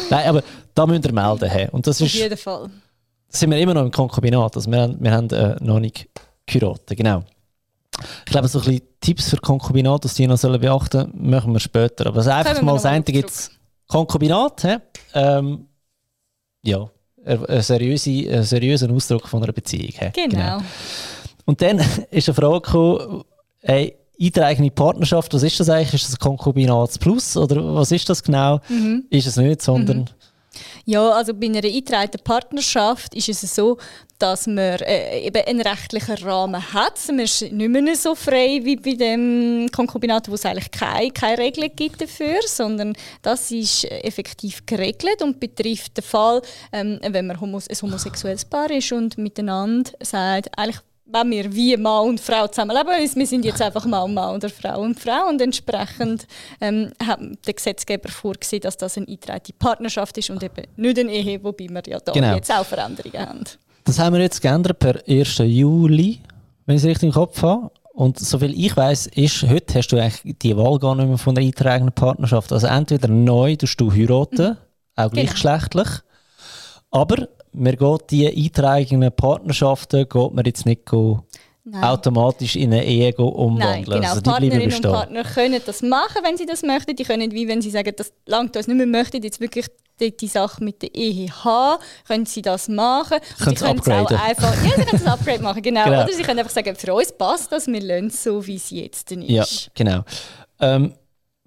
Nein, 0.08 0.28
aber 0.28 0.42
da 0.74 0.86
müsst 0.86 1.04
ihr 1.04 1.12
melden. 1.12 1.48
Hey. 1.48 1.68
Und 1.70 1.86
das 1.86 2.00
Auf 2.00 2.06
ist, 2.06 2.14
jeden 2.14 2.38
Fall. 2.38 2.70
sind 3.28 3.50
wir 3.50 3.58
immer 3.58 3.74
noch 3.74 3.82
im 3.82 3.90
Konkubinat, 3.90 4.56
also 4.56 4.70
wir, 4.70 4.94
wir 4.98 5.12
haben 5.12 5.28
äh, 5.30 5.56
noch 5.60 5.80
nicht 5.80 6.08
geheiratet, 6.46 6.96
genau. 6.96 7.24
Ich 8.26 8.32
glaube, 8.32 8.48
so 8.48 8.58
ein 8.60 8.64
bisschen 8.64 8.82
Tipps 9.00 9.30
für 9.30 9.36
Konkubinat, 9.36 10.18
die 10.18 10.26
noch 10.26 10.36
sollen 10.36 10.60
beachten 10.60 11.00
sollen, 11.00 11.30
machen 11.30 11.52
wir 11.52 11.60
später. 11.60 12.06
Aber 12.06 12.18
also 12.18 12.30
einfach 12.30 12.62
mal 12.62 12.74
das 12.74 12.86
eine 12.86 13.04
gibt 13.04 13.30
es 13.30 13.50
Konkubinat. 13.86 14.80
Ähm, 15.14 15.66
ja, 16.62 16.90
ein 17.24 17.62
seriöser, 17.62 18.42
seriöser 18.42 18.90
Ausdruck 18.90 19.28
von 19.28 19.42
einer 19.42 19.52
Beziehung. 19.52 19.92
He? 19.92 20.10
Genau. 20.12 20.28
genau. 20.28 20.62
Und 21.44 21.60
dann 21.62 21.78
ist 22.10 22.28
eine 22.28 22.34
Frage 22.34 22.60
gekommen, 22.60 23.24
hey, 23.60 23.96
eintragende 24.20 24.70
Partnerschaft, 24.70 25.32
was 25.32 25.42
ist 25.42 25.58
das 25.60 25.70
eigentlich? 25.70 25.94
Ist 25.94 26.04
das 26.04 26.14
ein 26.14 26.18
Konkubinat 26.18 27.00
Plus 27.00 27.36
oder 27.36 27.74
was 27.74 27.90
ist 27.90 28.08
das 28.08 28.22
genau? 28.22 28.60
Mhm. 28.68 29.04
Ist 29.10 29.26
es 29.26 29.36
nicht, 29.36 29.62
sondern... 29.62 29.98
Mhm. 29.98 30.06
Ja, 30.84 31.10
also 31.10 31.34
bei 31.34 31.46
einer 31.46 31.64
eingetragenen 31.64 32.24
Partnerschaft 32.24 33.14
ist 33.14 33.28
es 33.28 33.54
so, 33.54 33.78
dass 34.18 34.46
man 34.46 34.58
äh, 34.58 35.20
eben 35.20 35.42
einen 35.46 35.60
rechtlichen 35.62 36.16
Rahmen 36.16 36.72
hat. 36.72 37.00
Man 37.08 37.20
ist 37.20 37.42
nicht 37.42 37.68
mehr 37.68 37.96
so 37.96 38.14
frei 38.14 38.60
wie 38.62 38.76
bei 38.76 38.94
dem 38.94 39.68
Konkubinat, 39.72 40.28
wo 40.28 40.34
es 40.34 40.44
eigentlich 40.44 40.70
keine, 40.70 41.10
keine 41.10 41.38
Regeln 41.38 41.70
gibt 41.74 42.00
dafür, 42.00 42.40
sondern 42.46 42.94
das 43.22 43.50
ist 43.50 43.84
effektiv 43.84 44.66
geregelt 44.66 45.22
und 45.22 45.40
betrifft 45.40 45.96
den 45.96 46.04
Fall, 46.04 46.42
ähm, 46.72 47.00
wenn 47.02 47.26
man 47.26 47.40
homos 47.40 47.68
ein 47.68 47.76
homosexuelles 47.80 48.44
Paar 48.44 48.70
ist 48.70 48.92
und 48.92 49.16
miteinander 49.16 49.90
sagt, 50.02 50.50
eigentlich 50.56 50.80
wenn 51.12 51.30
wir 51.30 51.52
wie 51.52 51.76
Mann 51.76 52.08
und 52.08 52.20
Frau 52.20 52.46
zusammenleben, 52.46 52.90
wir 52.90 53.26
sind 53.26 53.44
jetzt 53.44 53.62
einfach 53.62 53.84
Mann 53.86 54.04
und 54.04 54.14
Mann 54.14 54.36
oder 54.36 54.48
Frau 54.48 54.80
und 54.80 54.98
Frau 54.98 55.28
und 55.28 55.40
entsprechend 55.40 56.26
ähm, 56.60 56.92
hat 57.04 57.20
der 57.46 57.54
Gesetzgeber 57.54 58.08
vorgesehen, 58.08 58.62
dass 58.62 58.76
das 58.76 58.96
eine 58.96 59.06
eingetragene 59.06 59.56
Partnerschaft 59.58 60.18
ist 60.18 60.30
und 60.30 60.42
eben 60.42 60.66
nicht 60.76 60.98
eine 60.98 61.12
Ehe, 61.12 61.42
wobei 61.42 61.68
wir 61.68 61.82
ja 61.86 62.00
da 62.00 62.12
genau. 62.12 62.34
jetzt 62.34 62.52
auch 62.52 62.64
Veränderungen 62.64 63.18
haben. 63.18 63.44
Das 63.84 63.98
haben 63.98 64.14
wir 64.14 64.22
jetzt 64.22 64.40
geändert 64.40 64.78
per 64.78 65.00
1. 65.08 65.38
Juli, 65.38 66.20
wenn 66.66 66.76
ich 66.76 66.82
es 66.82 66.88
richtig 66.88 67.08
im 67.08 67.12
Kopf 67.12 67.42
habe. 67.42 67.70
Und 67.92 68.18
soviel 68.18 68.54
ich 68.56 68.76
weiß, 68.76 69.08
ist, 69.08 69.42
heute 69.42 69.74
hast 69.74 69.88
du 69.88 70.00
eigentlich 70.00 70.38
die 70.38 70.56
Wahl 70.56 70.78
gar 70.78 70.94
nicht 70.94 71.08
mehr 71.08 71.18
von 71.18 71.36
einer 71.36 71.44
eingetragenen 71.44 71.92
Partnerschaft. 71.92 72.52
Also 72.52 72.66
entweder 72.66 73.08
neu 73.08 73.56
du 73.56 73.92
heiraten, 73.92 74.50
mhm. 74.50 74.56
auch 74.96 75.10
gleichgeschlechtlich, 75.10 75.88
genau. 75.88 77.02
aber 77.02 77.28
man 77.52 77.76
geht 77.76 78.10
die 78.10 78.28
eintragenden 78.28 79.12
Partnerschaften 79.12 80.08
geht 80.08 80.32
man 80.32 80.44
jetzt 80.44 80.66
nicht 80.66 80.82
Nein. 80.92 81.84
automatisch 81.84 82.56
in 82.56 82.72
eine 82.72 82.84
Ehe 82.84 83.14
umwandeln. 83.14 83.58
Nein, 83.58 83.84
genau. 83.84 84.08
Also 84.08 84.22
Partnerinnen 84.22 84.72
und 84.72 84.82
Partner 84.82 85.22
können 85.24 85.60
das 85.64 85.82
machen, 85.82 86.22
wenn 86.22 86.36
sie 86.36 86.46
das 86.46 86.62
möchten. 86.62 86.96
Die 86.96 87.04
können, 87.04 87.32
wie 87.32 87.46
wenn 87.48 87.60
sie 87.60 87.70
sagen, 87.70 87.92
das 87.96 88.12
langt 88.26 88.56
uns 88.56 88.66
nicht 88.66 88.76
mehr, 88.76 88.86
möchten 88.86 89.22
jetzt 89.22 89.40
wirklich 89.40 89.66
die, 90.00 90.16
die 90.16 90.26
Sache 90.26 90.64
mit 90.64 90.82
der 90.82 90.94
Ehe 90.94 91.28
haben, 91.44 91.82
können 92.06 92.26
sie 92.26 92.42
das 92.42 92.68
machen. 92.68 93.18
Können 93.38 93.56
sie 93.56 93.64
können 93.64 93.80
auch 93.80 94.10
einfach, 94.10 94.54
ja, 94.64 94.70
sie 94.70 94.82
können 94.84 94.88
das 94.92 95.06
Upgrade 95.06 95.42
machen, 95.42 95.62
genau. 95.62 95.84
genau. 95.84 96.04
Oder 96.04 96.12
sie 96.12 96.22
können 96.22 96.38
einfach 96.38 96.52
sagen, 96.52 96.74
für 96.74 96.94
uns 96.94 97.12
passt 97.12 97.52
das, 97.52 97.66
wir 97.66 97.80
lernen 97.80 98.08
es 98.08 98.22
so, 98.22 98.46
wie 98.46 98.56
es 98.56 98.70
jetzt 98.70 99.12
ist. 99.12 99.28
Ja, 99.28 99.44
genau. 99.74 100.02
Ähm, 100.60 100.94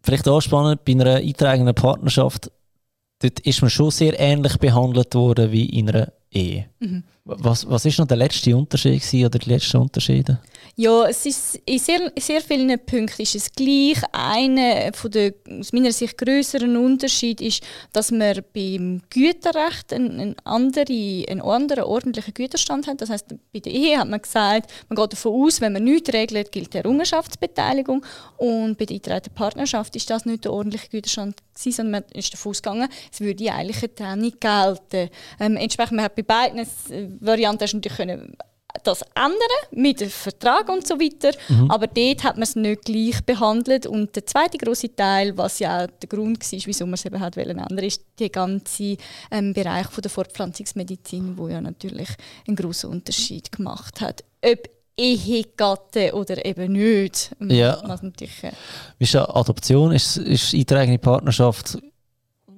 vielleicht 0.03 0.27
auch 0.27 0.41
spannend, 0.41 0.85
bei 0.85 0.93
einer 0.93 1.15
eintragenden 1.15 1.73
Partnerschaft 1.75 2.51
dort 3.23 3.39
ist 3.39 3.61
man 3.61 3.69
schon 3.69 3.91
sehr 3.91 4.19
ähnlich 4.19 4.57
behandelt 4.57 5.15
worden 5.15 5.51
wie 5.51 5.65
in 5.65 5.89
einer 5.89 6.11
Ehe. 6.31 6.65
Mhm. 6.79 7.03
Was, 7.25 7.69
was 7.69 7.85
ist 7.85 7.99
noch 7.99 8.07
der 8.07 8.17
letzte 8.17 8.55
Unterschied 8.55 9.01
gewesen, 9.01 9.25
oder 9.25 9.39
die 9.39 9.49
letzten 9.49 9.77
Unterschiede? 9.77 10.39
Ja, 10.75 11.05
es 11.05 11.23
ist 11.27 11.61
in 11.67 11.77
sehr, 11.77 12.11
sehr 12.17 12.41
vielen 12.41 12.79
Punkten 12.83 13.21
ist 13.21 13.35
es 13.35 13.51
gleich. 13.51 14.01
Einer 14.11 14.91
von 14.93 15.11
der 15.11 15.35
aus 15.59 15.71
meiner 15.71 15.91
Sicht 15.91 16.17
größeren 16.17 16.75
Unterschied 16.77 17.41
ist, 17.41 17.63
dass 17.91 18.11
wir 18.11 18.41
beim 18.41 19.03
Güterrecht 19.11 19.93
einen, 19.93 20.19
einen, 20.19 20.35
andere, 20.43 21.25
einen 21.29 21.41
anderen 21.41 21.83
ordentlichen 21.83 22.33
Güterstand 22.33 22.87
haben. 22.87 22.97
Das 22.97 23.11
heißt, 23.11 23.27
bei 23.53 23.59
der 23.59 23.71
Ehe 23.71 23.99
hat 23.99 24.09
man 24.09 24.19
gesagt, 24.19 24.73
man 24.89 24.95
geht 24.95 25.13
davon 25.13 25.43
aus, 25.43 25.61
wenn 25.61 25.73
man 25.73 25.83
nichts 25.83 26.11
regelt, 26.11 26.51
gilt 26.51 26.73
die 26.73 26.79
Errungenschaftsbeteiligung. 26.79 28.03
Und 28.37 28.79
bei 28.79 28.85
der 28.85 28.95
eingetragenen 28.95 29.35
Partnerschaft 29.35 29.95
ist 29.95 30.09
das 30.09 30.25
nicht 30.25 30.45
der 30.45 30.53
ordentliche 30.53 30.89
Güterstand 30.89 31.37
gewesen, 31.53 31.75
sondern 31.75 32.01
man 32.01 32.11
ist 32.19 32.33
davon 32.33 32.49
ausgegangen, 32.49 32.89
es 33.11 33.21
würde 33.21 33.51
eigentlich 33.51 33.83
eine 33.83 33.93
Trennung 33.93 34.33
gelten. 34.39 35.11
Ähm, 35.39 35.55
entsprechend, 35.55 35.97
man 35.97 36.05
hat 36.05 36.15
bei 36.15 36.23
beiden 36.23 36.57
äh, 36.57 36.65
Varianten 37.19 37.77
natürlich 37.77 37.97
können 37.97 38.35
das 38.83 39.01
ändern 39.15 39.35
mit 39.71 40.01
dem 40.01 40.09
Vertrag 40.09 40.67
und 40.69 40.87
so 40.87 40.99
weiter. 40.99 41.31
Mhm. 41.49 41.69
Aber 41.69 41.87
dort 41.87 42.23
hat 42.23 42.35
man 42.35 42.43
es 42.43 42.55
nicht 42.55 42.85
gleich 42.85 43.23
behandelt. 43.23 43.85
Und 43.85 44.15
der 44.15 44.25
zweite 44.25 44.57
große 44.57 44.95
Teil, 44.95 45.37
was 45.37 45.59
ja 45.59 45.83
auch 45.83 45.87
der 46.01 46.09
Grund 46.09 46.39
war, 46.39 46.59
wieso 46.65 46.85
man 46.85 46.95
es 46.95 47.05
eben 47.05 47.19
hat 47.19 47.37
ändern 47.37 47.83
ist 47.83 48.03
der 48.19 48.29
ganze 48.29 48.97
ähm, 49.29 49.53
Bereich 49.53 49.87
von 49.87 50.01
der 50.01 50.11
Fortpflanzungsmedizin, 50.11 51.37
wo 51.37 51.47
ja 51.47 51.61
natürlich 51.61 52.09
einen 52.47 52.55
großen 52.55 52.89
Unterschied 52.89 53.51
gemacht 53.51 54.01
hat. 54.01 54.23
Ob 54.43 54.69
Ehegatte 54.95 56.13
oder 56.13 56.45
eben 56.45 56.73
nicht. 56.73 57.31
Ja. 57.39 57.81
Was 57.85 58.03
natürlich, 58.03 58.43
äh 58.43 58.51
Wie 58.99 59.05
ist 59.05 59.15
Adoption? 59.15 59.91
Ist, 59.91 60.17
ist 60.17 60.53
eingetragene 60.53 60.99
Partnerschaft 60.99 61.79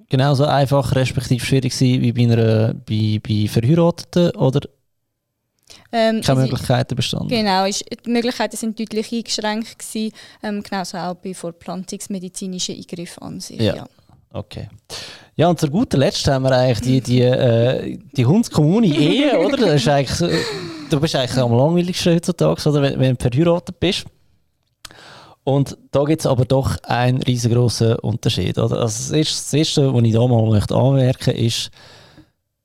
genauso 0.10 0.45
einfach, 0.45 0.95
respektive 0.95 1.45
schwierig 1.45 1.79
wie 1.79 2.12
bei, 2.12 2.24
einer, 2.24 2.74
bei, 2.74 3.19
bei 3.25 3.48
Verheirateten? 3.48 4.31
Oder 4.36 4.62
ähm, 5.91 6.22
Keine 6.22 6.41
Möglichkeiten 6.41 6.95
bestanden? 6.95 7.29
Genau, 7.29 7.65
ist, 7.65 7.84
die 8.05 8.10
Möglichkeiten 8.10 8.55
sind 8.57 8.79
deutlich 8.79 9.12
eingeschränkt 9.12 9.79
gewesen, 9.79 10.12
ähm, 10.43 10.63
genauso 10.63 10.98
auch 10.98 11.15
bei 11.15 11.34
fortpflanzungsmedizinischen 11.34 12.75
Eingriffen 12.75 13.24
an 13.24 13.39
sich. 13.39 13.60
Ja. 13.60 13.75
ja. 13.75 13.86
Okay. 14.31 14.67
Ja, 15.36 15.48
und 15.48 15.60
zu 15.60 15.69
guter 15.69 15.98
Letzt 15.98 16.27
haben 16.27 16.43
wir 16.43 16.51
eigentlich 16.51 16.81
die, 16.81 17.01
die, 17.01 17.22
äh, 17.22 17.98
die 18.15 18.25
Hundskommune-Ehe, 18.25 19.39
oder? 19.45 19.57
Das 19.57 19.75
ist 19.75 19.88
eigentlich, 19.88 20.31
du 20.89 21.00
bist 21.00 21.15
eigentlich 21.15 21.38
am 21.38 21.55
langweiligsten 21.55 22.15
heutzutage, 22.15 22.69
oder? 22.69 22.81
Wenn, 22.81 23.00
wenn 23.00 23.15
du 23.15 23.22
verheiratet 23.22 23.79
bist. 23.79 24.05
Und 25.45 25.77
da 25.91 26.03
gibt 26.03 26.22
es 26.22 26.25
aber 26.25 26.43
doch 26.43 26.75
einen 26.84 27.22
riesengroßen 27.22 27.98
Unterschied. 28.00 28.57
Oder? 28.57 28.63
Also 28.63 28.75
das, 28.75 29.12
erste, 29.12 29.36
das 29.36 29.53
Erste, 29.53 29.93
was 29.93 30.03
ich 30.03 30.13
da 30.13 30.27
mal 30.27 30.50
möchte 30.50 30.75
anmerken 30.75 31.31
möchte, 31.31 31.31
ist, 31.31 31.69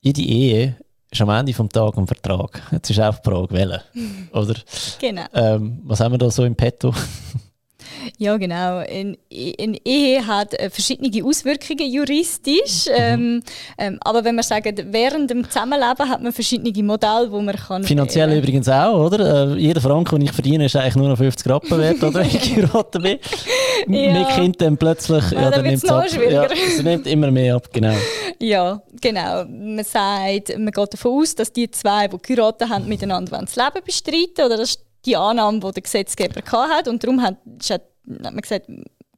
jede 0.00 0.23
Ehe 0.23 0.76
ist 1.11 1.21
am 1.21 1.29
Ende 1.31 1.52
des 1.52 1.69
Tages 1.69 1.99
ein 1.99 2.07
Vertrag. 2.07 2.62
Jetzt 2.71 2.90
ist 2.90 3.00
auch 3.00 3.19
die 3.19 3.31
Frage, 3.31 3.50
welcher. 3.50 3.83
Oder? 4.33 4.55
Genau. 5.00 5.25
Ähm, 5.35 5.81
was 5.85 6.00
haben 6.00 6.12
wir 6.12 6.19
da 6.19 6.31
so 6.31 6.45
im 6.45 6.55
Petto? 6.55 6.95
Ja, 8.19 8.37
genau. 8.37 8.79
Eine 8.79 9.17
Ehe 9.31 10.26
hat 10.26 10.55
äh, 10.55 10.71
verschiedene 10.71 11.25
Auswirkungen 11.25 11.90
juristisch. 11.90 12.87
Mhm. 12.87 12.95
Ähm, 12.97 13.43
ähm, 13.79 13.99
aber 14.02 14.25
wenn 14.25 14.37
wir 14.37 14.43
sagen, 14.43 14.75
während 14.90 15.31
dem 15.31 15.45
Zusammenleben 15.45 16.09
hat 16.09 16.23
man 16.23 16.33
verschiedene 16.33 16.83
Modelle, 16.83 17.31
wo 17.31 17.40
man 17.40 17.57
kann... 17.57 17.85
Finanziell 17.85 18.31
äh, 18.33 18.38
übrigens 18.38 18.69
auch, 18.69 19.07
oder? 19.07 19.55
Äh, 19.55 19.59
jeder 19.59 19.81
Franken, 19.81 20.17
den 20.17 20.26
ich 20.26 20.33
verdiene, 20.33 20.67
ist 20.67 20.76
eigentlich 20.76 20.97
nur 20.97 21.09
noch 21.09 21.19
50 21.19 21.50
Rappen 21.50 21.79
wert, 21.79 22.02
oder? 22.02 22.21
Wenn 22.21 22.26
ich 22.26 22.55
geheiratet 22.55 23.02
bin. 23.02 23.19
Ja. 23.87 24.12
Mit 24.12 24.28
Kind 24.30 24.60
dann 24.60 24.76
plötzlich... 24.76 25.30
Ja, 25.30 25.42
ja 25.42 25.50
dann 25.50 25.64
wird 25.64 25.75
es 25.75 25.82
noch 25.84 26.06
schwieriger. 26.08 26.54
Ja, 26.54 26.66
es 26.66 26.82
nimmt 26.82 27.06
immer 27.06 27.30
mehr 27.30 27.56
ab, 27.56 27.68
genau. 27.72 27.94
Ja, 28.42 28.80
genau. 29.00 29.44
Man 29.44 29.84
sagt, 29.84 30.56
man 30.58 30.70
geht 30.70 30.94
davon 30.94 31.20
aus, 31.20 31.34
dass 31.34 31.52
die 31.52 31.70
zwei, 31.70 32.08
die 32.08 32.16
geheiratet 32.16 32.70
haben, 32.70 32.88
miteinander 32.88 33.38
das 33.38 33.54
Leben 33.54 33.84
bestreiten 33.84 34.46
oder 34.46 34.56
das 34.56 34.78
die 35.04 35.16
Annahme, 35.16 35.60
die 35.60 35.72
der 35.72 35.82
Gesetzgeber 35.82 36.42
hatte. 36.44 36.90
Und 36.90 37.02
darum 37.02 37.22
hat, 37.22 37.37
hat 37.70 37.82
man 38.06 38.37
gesagt, 38.37 38.66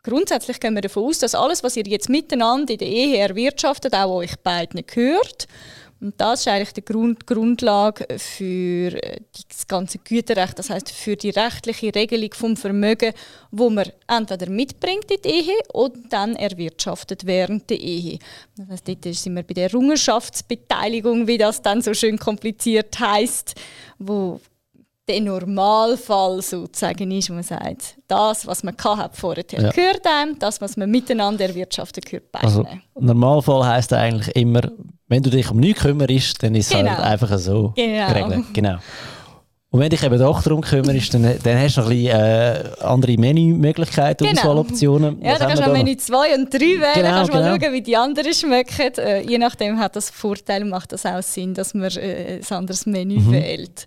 grundsätzlich 0.03 0.61
gehen 0.61 0.75
wir 0.75 0.83
davon 0.83 1.05
aus, 1.05 1.19
dass 1.19 1.35
alles, 1.35 1.63
was 1.63 1.77
ihr 1.77 1.87
jetzt 1.87 2.09
miteinander 2.09 2.73
in 2.73 2.79
der 2.79 2.89
Ehe 2.89 3.19
erwirtschaftet, 3.19 3.95
auch 3.95 4.17
euch 4.17 4.37
beiden 4.43 4.85
gehört. 4.87 5.47
Und 6.03 6.21
das 6.21 6.41
ist 6.41 6.49
eigentlich 6.49 6.73
die 6.73 6.85
Grund 6.85 7.29
Grundlage 7.29 8.07
für 8.19 8.91
das 8.91 9.69
ganze 9.69 9.99
Güterrecht, 9.99 10.59
das 10.59 10.69
heißt 10.69 10.91
für 10.91 11.15
die 11.15 11.31
rechtliche 11.31 11.95
Regelung 11.95 12.35
vom 12.35 12.57
Vermögen, 12.57 13.13
wo 13.53 13.71
man 13.71 13.87
entweder 14.09 14.51
mitbringt 14.51 15.09
in 15.13 15.23
die 15.25 15.29
Ehe 15.29 15.55
oder 15.73 15.95
dann 16.09 16.35
erwirtschaftet 16.35 17.25
während 17.25 17.71
der 17.71 17.79
Ehe. 17.79 18.19
Das 18.57 18.69
heißt, 18.69 18.89
dort 18.89 19.15
sind 19.15 19.37
wir 19.37 19.45
bei 19.45 19.55
der 19.55 19.65
Errungenschaftsbeteiligung, 19.67 21.29
wie 21.29 21.39
das 21.39 21.63
dann 21.63 21.83
so 21.83 21.95
schön 21.95 22.19
kompliziert 22.19 22.99
heißt, 22.99 23.55
wo 24.01 24.41
der 25.09 25.21
Normalfall 25.21 26.43
sozusagen 26.43 27.11
ist, 27.11 27.29
wo 27.29 27.35
man 27.35 27.43
sagt, 27.43 27.97
das, 28.07 28.47
was 28.47 28.63
man 28.63 28.77
hat 28.77 29.17
vorher, 29.17 29.45
ja. 29.51 29.71
gehört 29.71 30.07
einem, 30.07 30.39
das, 30.39 30.61
was 30.61 30.77
man 30.77 30.91
miteinander 30.91 31.47
erwirtschaftet, 31.47 32.07
gehört 32.07 32.31
beiden. 32.31 32.47
Also, 32.47 32.67
Normalfall 32.99 33.67
heisst 33.67 33.93
eigentlich 33.93 34.35
immer, 34.37 34.63
wenn 35.09 35.23
du 35.23 35.31
dich 35.31 35.51
um 35.51 35.59
nichts 35.59 35.83
kümmerst, 35.83 36.43
dann 36.43 36.55
ist 36.55 36.69
es 36.69 36.75
halt 36.75 36.87
genau. 36.87 36.99
halt 36.99 37.07
einfach 37.07 37.39
so 37.39 37.73
genau. 37.75 38.09
geregelt. 38.09 38.45
Genau. 38.53 38.79
Und 39.71 39.81
wenn 39.81 39.89
dich 39.89 40.03
eben 40.03 40.19
doch 40.19 40.43
darum 40.43 40.61
kümmerst, 40.61 41.15
dann, 41.15 41.23
dann 41.43 41.59
hast 41.59 41.79
du 41.79 41.81
noch 41.81 41.91
ein 41.91 41.97
bisschen 41.97 42.21
äh, 42.21 42.63
andere 42.81 43.17
Menümöglichkeiten, 43.17 44.27
genau. 44.27 44.41
Auswahloptionen. 44.41 45.23
Ja, 45.23 45.39
dann 45.39 45.49
kannst 45.49 45.67
du 45.67 45.73
Menü 45.73 45.97
2 45.97 46.35
und 46.35 46.53
3 46.53 46.61
wählen, 46.61 46.81
genau, 46.95 47.09
kannst 47.09 47.33
genau. 47.33 47.45
mal 47.45 47.61
schauen, 47.61 47.73
wie 47.73 47.81
die 47.81 47.97
anderen 47.97 48.35
schmecken. 48.35 48.93
Äh, 48.99 49.23
je 49.23 49.39
nachdem 49.39 49.79
hat 49.79 49.97
das 49.97 50.11
Vorteil, 50.11 50.67
macht 50.67 50.93
das 50.93 51.07
auch 51.07 51.23
Sinn, 51.23 51.55
dass 51.55 51.73
man 51.73 51.91
äh, 51.93 52.41
ein 52.47 52.55
anderes 52.55 52.85
Menü 52.85 53.19
mhm. 53.19 53.33
wählt. 53.33 53.87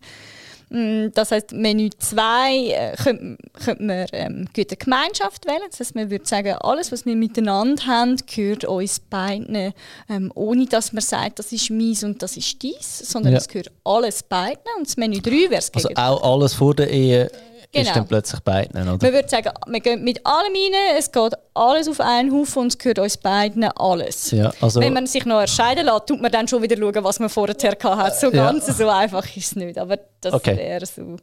Mm, 0.76 1.14
das 1.14 1.32
heißt, 1.32 1.54
Menü 1.54 1.90
2 1.98 2.68
äh, 2.68 2.96
könnte, 2.98 3.38
könnte 3.64 3.84
man 3.84 4.06
ähm, 4.12 4.46
gute 4.54 4.76
Gemeinschaft 4.76 5.48
wählen. 5.48 5.62
Das 5.70 5.80
heißt, 5.80 5.96
man 5.96 6.10
würde 6.10 6.26
sagen, 6.26 6.54
alles, 6.60 6.92
was 6.92 7.06
wir 7.06 7.16
miteinander 7.16 7.86
haben, 7.86 8.18
gehört 8.28 8.66
uns 8.66 9.00
beiden, 9.00 9.74
ähm, 10.10 10.32
ohne 10.36 10.66
dass 10.66 10.92
man 10.92 11.02
sagt, 11.02 11.40
das 11.40 11.54
ist 11.54 11.70
meins 11.70 12.04
und 12.04 12.22
das 12.22 12.36
ist 12.36 12.62
dies, 12.62 13.00
sondern 13.00 13.32
ja. 13.32 13.40
es 13.40 13.48
gehört 13.48 13.72
alles 13.86 14.22
beiden. 14.24 14.64
Und 14.78 14.88
das 14.88 14.98
Menü 14.98 15.22
3 15.22 15.50
wäre 15.50 15.56
es 15.56 15.74
Also 15.74 15.90
auch 15.96 16.34
alles 16.34 16.54
vor 16.54 16.76
der 16.76 16.90
Ehe 16.90 17.32
genau. 17.76 17.90
ist 17.90 17.96
dann 17.96 18.08
plötzlich 18.08 18.40
beiden, 18.42 18.82
oder? 18.82 18.92
Man 18.92 19.14
würde 19.14 19.30
sagen, 19.30 19.50
wir 19.68 19.80
gehen 19.80 20.04
mit 20.04 20.26
allem 20.26 20.54
rein, 20.54 20.98
es 20.98 21.12
geht 21.12 21.34
alles 21.54 21.88
auf 21.88 22.00
einen 22.00 22.32
Haufen 22.32 22.64
und 22.64 22.68
es 22.68 22.78
gehört 22.78 23.00
uns 23.00 23.18
beiden 23.18 23.64
alles. 23.64 24.32
Ja, 24.32 24.52
also 24.62 24.80
Wenn 24.80 24.94
man 24.94 25.08
sich 25.08 25.26
noch 25.26 25.40
erscheiden 25.40 25.86
lässt, 25.86 26.08
tut 26.08 26.22
man 26.22 26.32
dann 26.32 26.48
schon 26.48 26.62
wieder 26.62 26.78
schauen, 26.78 27.04
was 27.04 27.20
man 27.20 27.30
vorher 27.30 27.56
hat. 27.84 28.20
So 28.20 28.32
ganz 28.32 28.66
so 28.66 28.90
einfach 28.90 29.26
ist 29.36 29.46
es 29.46 29.56
nicht, 29.56 29.78
aber 29.78 30.00
das 30.22 30.34
okay. 30.34 30.58
wäre 30.58 30.86
so, 30.86 31.18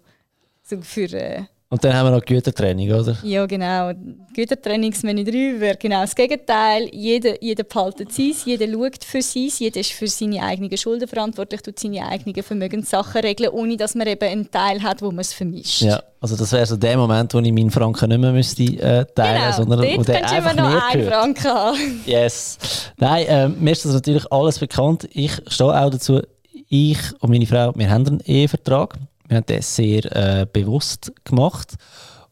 so 0.63 0.81
für... 0.81 1.13
Äh, 1.13 1.43
und 1.73 1.83
dann 1.83 1.95
haben 1.95 2.09
wir 2.09 2.11
noch 2.11 2.23
Gütertraining, 2.23 2.93
oder? 2.93 3.17
Ja, 3.23 3.47
genau. 3.47 3.93
Gütertrainingsmenü 4.35 5.25
3 5.25 5.59
wäre 5.59 5.77
genau 5.79 6.03
das 6.03 6.15
Gegenteil. 6.15 6.91
Jeder, 6.93 7.43
jeder 7.43 7.65
behaltet 7.65 8.13
sein, 8.13 8.35
jeder 8.45 8.71
schaut 8.71 9.03
für 9.03 9.23
sein, 9.23 9.49
jeder 9.59 9.81
ist 9.81 9.93
für 9.93 10.07
seine 10.07 10.43
eigenen 10.43 10.77
Schulden 10.77 11.09
verantwortlich, 11.09 11.63
tut 11.63 11.79
seine 11.79 12.07
eigenen 12.07 12.43
Vermögenssachen 12.43 13.23
regeln, 13.23 13.49
ohne 13.49 13.79
dass 13.79 13.95
man 13.95 14.07
eben 14.07 14.29
einen 14.29 14.51
Teil 14.51 14.83
hat, 14.83 15.01
wo 15.01 15.07
man 15.07 15.21
es 15.21 15.33
vermischt. 15.33 15.81
Ja, 15.81 16.03
also 16.21 16.37
das 16.37 16.53
wäre 16.53 16.67
so 16.67 16.77
der 16.77 16.99
Moment, 16.99 17.33
wo 17.33 17.39
ich 17.39 17.53
meinen 17.53 17.71
Franken 17.71 18.11
nicht 18.11 18.21
mehr 18.21 18.33
müsste, 18.33 18.65
äh, 18.65 19.07
teilen 19.15 19.41
genau, 19.41 19.57
sondern 19.57 19.81
wo 19.97 20.03
der 20.03 20.31
einfach 20.31 20.53
immer 20.53 20.63
noch 20.63 20.93
einen 20.93 21.09
Franken 21.09 21.45
haben. 21.45 22.03
Yes. 22.05 22.59
Nein, 22.99 23.27
äh, 23.27 23.49
mir 23.49 23.73
ist 23.73 23.87
das 23.87 23.95
natürlich 23.95 24.31
alles 24.31 24.59
bekannt. 24.59 25.09
Ich 25.11 25.33
stehe 25.47 25.71
auch 25.71 25.89
dazu, 25.89 26.21
ich 26.69 26.99
und 27.21 27.31
meine 27.31 27.47
Frau, 27.47 27.73
wir 27.75 27.89
haben 27.89 28.07
einen 28.07 28.21
Ehevertrag. 28.21 28.99
Wir 29.33 29.39
haben 29.39 29.47
das 29.47 29.75
sehr 29.75 30.05
äh, 30.15 30.47
bewusst 30.53 31.11
gemacht. 31.25 31.75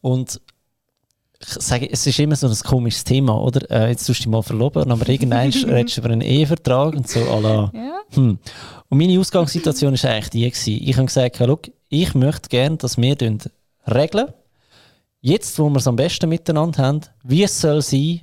Und 0.02 0.38
ich 1.40 1.48
sage, 1.48 1.90
es 1.90 2.06
ist 2.06 2.18
immer 2.18 2.36
so 2.36 2.46
ein 2.46 2.54
komisches 2.54 3.04
Thema, 3.04 3.40
oder? 3.40 3.70
Äh, 3.70 3.88
jetzt 3.88 4.06
tust 4.06 4.20
du 4.20 4.24
dich 4.24 4.30
mal 4.30 4.42
verloben, 4.42 4.90
aber 4.92 5.08
irgendwann 5.08 5.50
redest 5.50 5.96
du 5.96 6.02
über 6.02 6.10
einen 6.10 6.20
Ehevertrag 6.20 6.94
und 6.94 7.08
so. 7.08 7.20
La, 7.40 7.70
ja. 7.72 8.00
hm. 8.10 8.38
Und 8.90 8.98
meine 8.98 9.18
Ausgangssituation 9.18 9.94
war 9.94 10.10
eigentlich 10.10 10.28
die. 10.28 10.50
Gewesen. 10.50 10.88
Ich 10.88 10.96
habe 10.96 11.06
gesagt, 11.06 11.38
look, 11.38 11.70
ich 11.88 12.14
möchte 12.14 12.50
gerne, 12.50 12.76
dass 12.76 12.98
wir 12.98 13.16
regeln, 13.86 14.28
jetzt, 15.22 15.58
wo 15.58 15.70
wir 15.70 15.78
es 15.78 15.88
am 15.88 15.96
besten 15.96 16.28
miteinander 16.28 16.82
haben, 16.82 17.00
wie 17.22 17.44
es 17.44 17.58
soll 17.58 17.80
sein, 17.80 18.20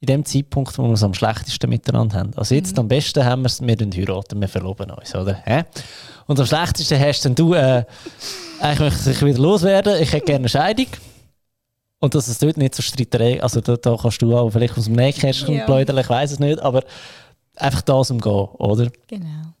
in 0.00 0.06
dem 0.06 0.24
Zeitpunkt, 0.24 0.78
wo 0.78 0.84
wir 0.84 0.92
es 0.92 1.02
am 1.02 1.14
schlechtesten 1.14 1.68
miteinander 1.68 2.20
haben. 2.20 2.30
Also 2.36 2.54
jetzt 2.54 2.74
mhm. 2.74 2.80
am 2.80 2.88
besten 2.88 3.24
haben 3.24 3.42
wir 3.42 3.46
es, 3.46 3.60
wir 3.60 3.76
heiraten, 3.76 4.40
wir 4.40 4.48
verloben 4.48 4.90
uns, 4.92 5.14
oder? 5.16 5.34
Hä? 5.44 5.64
Und 6.30 6.38
am 6.38 6.46
schlechtesten 6.46 7.00
hast 7.00 7.24
dann 7.24 7.34
du, 7.34 7.54
äh, 7.54 7.84
eigentlich 8.60 8.78
möchte 8.78 9.10
ich 9.10 9.24
wieder 9.24 9.40
loswerden, 9.40 10.00
ich 10.00 10.12
hätte 10.12 10.26
gerne 10.26 10.42
eine 10.42 10.48
Scheidung. 10.48 10.86
Und 11.98 12.14
dass 12.14 12.28
es 12.28 12.38
dort 12.38 12.56
nicht 12.56 12.72
so 12.72 12.82
Streiterei, 12.82 13.42
also 13.42 13.60
da, 13.60 13.76
da 13.76 13.96
kannst 14.00 14.22
du 14.22 14.36
auch 14.36 14.48
vielleicht 14.48 14.78
aus 14.78 14.84
dem 14.84 14.94
Nähkästchen 14.94 15.56
ja. 15.56 15.64
plaudern, 15.64 15.98
ich 15.98 16.08
weiß 16.08 16.30
es 16.30 16.38
nicht, 16.38 16.60
aber 16.60 16.84
einfach 17.56 17.82
das 17.82 18.12
umgehen, 18.12 18.30
oder? 18.30 18.92
Genau. 19.08 19.54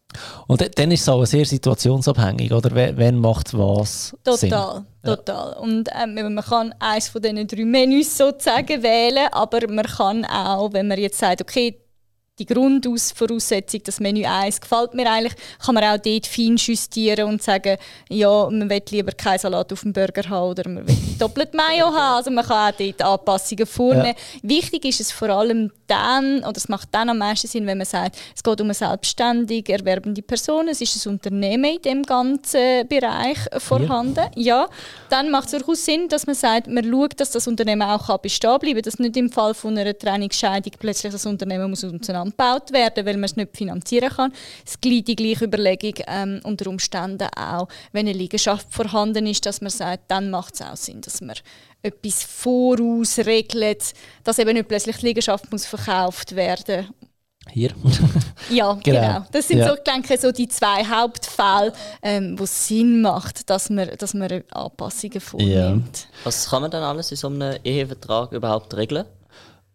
Und 0.46 0.78
dann 0.78 0.92
ist 0.92 1.00
es 1.00 1.08
auch 1.08 1.24
sehr 1.24 1.44
situationsabhängig, 1.44 2.52
oder? 2.52 2.70
Wer, 2.72 3.12
macht 3.14 3.52
was? 3.52 4.16
Total, 4.22 4.38
Sinn? 4.38 4.50
total. 5.02 5.50
Ja. 5.50 5.58
Und 5.58 5.88
ähm, 6.00 6.34
man 6.34 6.44
kann 6.44 6.72
eines 6.78 7.08
von 7.08 7.20
diesen 7.20 7.48
drei 7.48 7.64
Menüs 7.64 8.16
sozusagen 8.16 8.80
wählen, 8.80 9.26
aber 9.32 9.58
man 9.68 9.86
kann 9.86 10.24
auch, 10.24 10.72
wenn 10.72 10.86
man 10.86 11.00
jetzt 11.00 11.18
sagt, 11.18 11.42
okay, 11.42 11.80
die 12.40 12.46
Grundvoraussetzung, 12.46 13.82
das 13.84 14.00
Menü 14.00 14.24
1 14.24 14.60
gefällt 14.60 14.94
mir 14.94 15.10
eigentlich, 15.10 15.34
kann 15.64 15.74
man 15.74 15.84
auch 15.84 15.98
dort 15.98 16.26
fein 16.26 16.56
justieren 16.56 17.28
und 17.28 17.42
sagen, 17.42 17.76
ja, 18.08 18.48
man 18.50 18.68
will 18.68 18.82
lieber 18.90 19.12
keinen 19.12 19.38
Salat 19.38 19.72
auf 19.72 19.82
dem 19.82 19.92
Burger 19.92 20.28
haben 20.28 20.50
oder 20.50 20.68
man 20.68 20.88
will 20.88 20.96
doppelt 21.18 21.54
Mayo 21.54 21.86
haben. 21.94 22.16
Also 22.16 22.30
man 22.30 22.44
kann 22.44 22.72
auch 22.72 22.76
dort 22.76 23.02
Anpassungen 23.02 23.66
vornehmen. 23.66 24.14
Ja. 24.42 24.48
Wichtig 24.48 24.86
ist 24.86 25.00
es 25.00 25.12
vor 25.12 25.28
allem 25.28 25.70
dann, 25.86 26.38
oder 26.40 26.56
es 26.56 26.68
macht 26.68 26.88
dann 26.92 27.10
am 27.10 27.18
meisten 27.18 27.46
Sinn, 27.46 27.66
wenn 27.66 27.78
man 27.78 27.86
sagt, 27.86 28.16
es 28.34 28.42
geht 28.42 28.60
um 28.60 28.66
eine 28.66 28.74
selbstständig 28.74 29.68
erwerbende 29.68 30.22
Person, 30.22 30.68
es 30.68 30.80
ist 30.80 31.04
ein 31.04 31.12
Unternehmen 31.12 31.76
in 31.76 31.82
dem 31.82 32.02
ganzen 32.02 32.86
Bereich 32.88 33.38
vorhanden. 33.58 34.24
Ja. 34.36 34.62
ja. 34.62 34.68
Dann 35.10 35.30
macht 35.30 35.52
es 35.52 35.58
durchaus 35.58 35.84
Sinn, 35.84 36.08
dass 36.08 36.26
man 36.26 36.34
sagt, 36.34 36.68
man 36.68 36.84
schaut, 36.84 37.20
dass 37.20 37.32
das 37.32 37.46
Unternehmen 37.46 37.82
auch 37.82 38.18
bestehen 38.18 38.58
bleiben 38.58 38.76
kann, 38.76 38.82
dass 38.82 38.98
nicht 38.98 39.16
im 39.16 39.30
Fall 39.30 39.54
von 39.54 39.76
einer 39.76 39.96
Trennungsscheidung 39.96 40.72
plötzlich 40.78 41.12
das 41.12 41.26
Unternehmen 41.26 41.70
muss 41.70 41.84
auseinandergebaut 42.36 42.72
werden 42.72 43.06
weil 43.06 43.14
man 43.14 43.24
es 43.24 43.36
nicht 43.36 43.56
finanzieren 43.56 44.10
kann. 44.10 44.32
Es 44.66 44.80
gilt 44.80 45.08
die 45.08 45.16
gleiche 45.16 45.44
Überlegung 45.44 45.94
ähm, 46.06 46.40
unter 46.44 46.68
Umständen 46.68 47.28
auch, 47.36 47.68
wenn 47.92 48.06
eine 48.06 48.16
Liegenschaft 48.16 48.66
vorhanden 48.70 49.26
ist, 49.26 49.46
dass 49.46 49.60
man 49.60 49.70
sagt, 49.70 50.04
dann 50.08 50.30
macht 50.30 50.54
es 50.54 50.62
auch 50.62 50.76
Sinn, 50.76 51.00
dass 51.00 51.20
man 51.20 51.36
etwas 51.82 52.22
voraus 52.22 53.18
regelt, 53.18 53.94
dass 54.24 54.38
eben 54.38 54.54
nicht 54.54 54.68
plötzlich 54.68 54.96
die 54.98 55.06
Liegenschaft 55.06 55.50
muss 55.50 55.66
verkauft 55.66 56.36
werden 56.36 56.88
hier. 57.48 57.70
ja, 58.50 58.74
genau. 58.74 58.80
genau. 58.82 59.26
Das 59.32 59.48
sind 59.48 59.58
ja. 59.58 59.68
so, 59.68 59.82
denke 59.82 60.16
so 60.18 60.30
die 60.30 60.46
zwei 60.48 60.84
Hauptfälle, 60.84 61.72
ähm, 62.02 62.38
wo 62.38 62.44
es 62.44 62.68
Sinn 62.68 63.00
macht, 63.00 63.48
dass 63.48 63.70
man, 63.70 63.90
dass 63.98 64.14
man 64.14 64.42
Anpassungen 64.50 65.20
vornimmt. 65.20 65.98
Ja. 65.98 66.08
Was 66.24 66.48
kann 66.48 66.62
man 66.62 66.70
dann 66.70 66.82
alles 66.82 67.10
in 67.10 67.16
so 67.16 67.28
einem 67.28 67.58
Ehevertrag 67.64 68.32
überhaupt 68.32 68.76
regeln? 68.76 69.06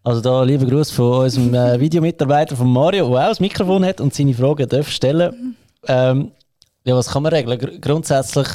Also 0.05 0.21
da 0.21 0.43
lieber 0.43 0.67
Gruß 0.67 0.91
von 0.91 1.23
unserem 1.23 1.51
äh, 1.55 1.79
Videomitarbeiter 1.79 2.55
von 2.55 2.71
Mario, 2.71 3.09
der 3.09 3.23
auch 3.23 3.29
das 3.29 3.39
Mikrofon 3.39 3.83
hat 3.83 3.99
und 3.99 4.13
seine 4.13 4.35
Fragen 4.35 4.69
darf 4.69 4.87
stellen. 4.87 5.55
Ähm, 5.87 6.31
ja, 6.85 6.95
was 6.95 7.09
kann 7.09 7.23
man 7.23 7.33
regeln? 7.33 7.57
Gr 7.57 7.79
grundsätzlich, 7.79 8.47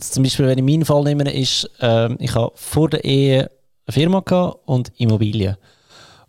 zum 0.00 0.24
Beispiel, 0.24 0.48
wenn 0.48 0.58
ich 0.58 0.64
meinen 0.64 0.84
Fall 0.84 1.04
nehme, 1.04 1.32
ist, 1.32 1.70
ähm, 1.80 2.16
ich 2.18 2.34
habe 2.34 2.50
vor 2.56 2.90
der 2.90 3.04
Ehe 3.04 3.48
eine 3.86 3.92
Firma 3.92 4.18
und 4.64 4.90
Immobilien. 4.96 5.56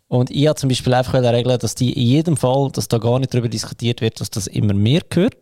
Und 0.06 0.30
ich 0.30 0.46
habe 0.46 0.54
zum 0.54 0.68
Beispiel 0.68 0.94
einfach 0.94 1.14
regeln, 1.14 1.58
dass 1.58 1.74
die 1.74 1.92
in 1.92 2.06
jedem 2.06 2.36
Fall, 2.36 2.70
dass 2.72 2.86
da 2.86 2.98
gar 2.98 3.18
nicht 3.18 3.34
darüber 3.34 3.48
diskutiert 3.48 4.00
wird, 4.00 4.20
dass 4.20 4.30
das 4.30 4.46
immer 4.46 4.72
mehr 4.72 5.02
gehört. 5.10 5.34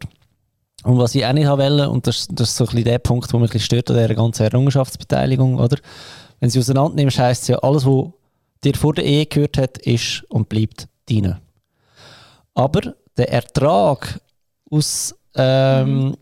Und 0.85 0.97
was 0.97 1.15
ich 1.15 1.27
auch 1.27 1.35
nicht 1.35 1.47
wollte, 1.47 1.91
und 1.91 2.07
das, 2.07 2.29
das 2.31 2.49
ist 2.49 2.57
so 2.57 2.65
ein 2.65 2.69
bisschen 2.69 2.85
der 2.85 2.99
Punkt, 2.99 3.31
der 3.31 3.41
mich 3.41 3.51
ein 3.51 3.53
bisschen 3.53 3.67
stört 3.67 3.91
an 3.91 3.99
dieser 3.99 4.15
ganzen 4.15 4.45
Errungenschaftsbeteiligung, 4.45 5.61
oder? 5.61 5.77
Wenn 6.41 6.49
sie 6.49 6.61
auseinander 6.61 6.95
nimmst, 6.95 7.19
heisst 7.19 7.43
es 7.43 7.49
ja, 7.49 7.59
alles, 7.59 7.85
was 7.85 8.13
dir 8.67 8.79
vor 8.79 8.95
der 8.95 9.05
Ehe 9.05 9.27
gehört 9.27 9.59
hat, 9.59 9.79
ist 9.79 10.25
und 10.29 10.49
bleibt 10.49 10.89
deine. 11.09 11.41
Aber 12.55 12.95
der 13.17 13.33
Ertrag 13.33 14.21
aus, 14.71 15.15
ähm, 15.35 16.09
mhm. 16.09 16.17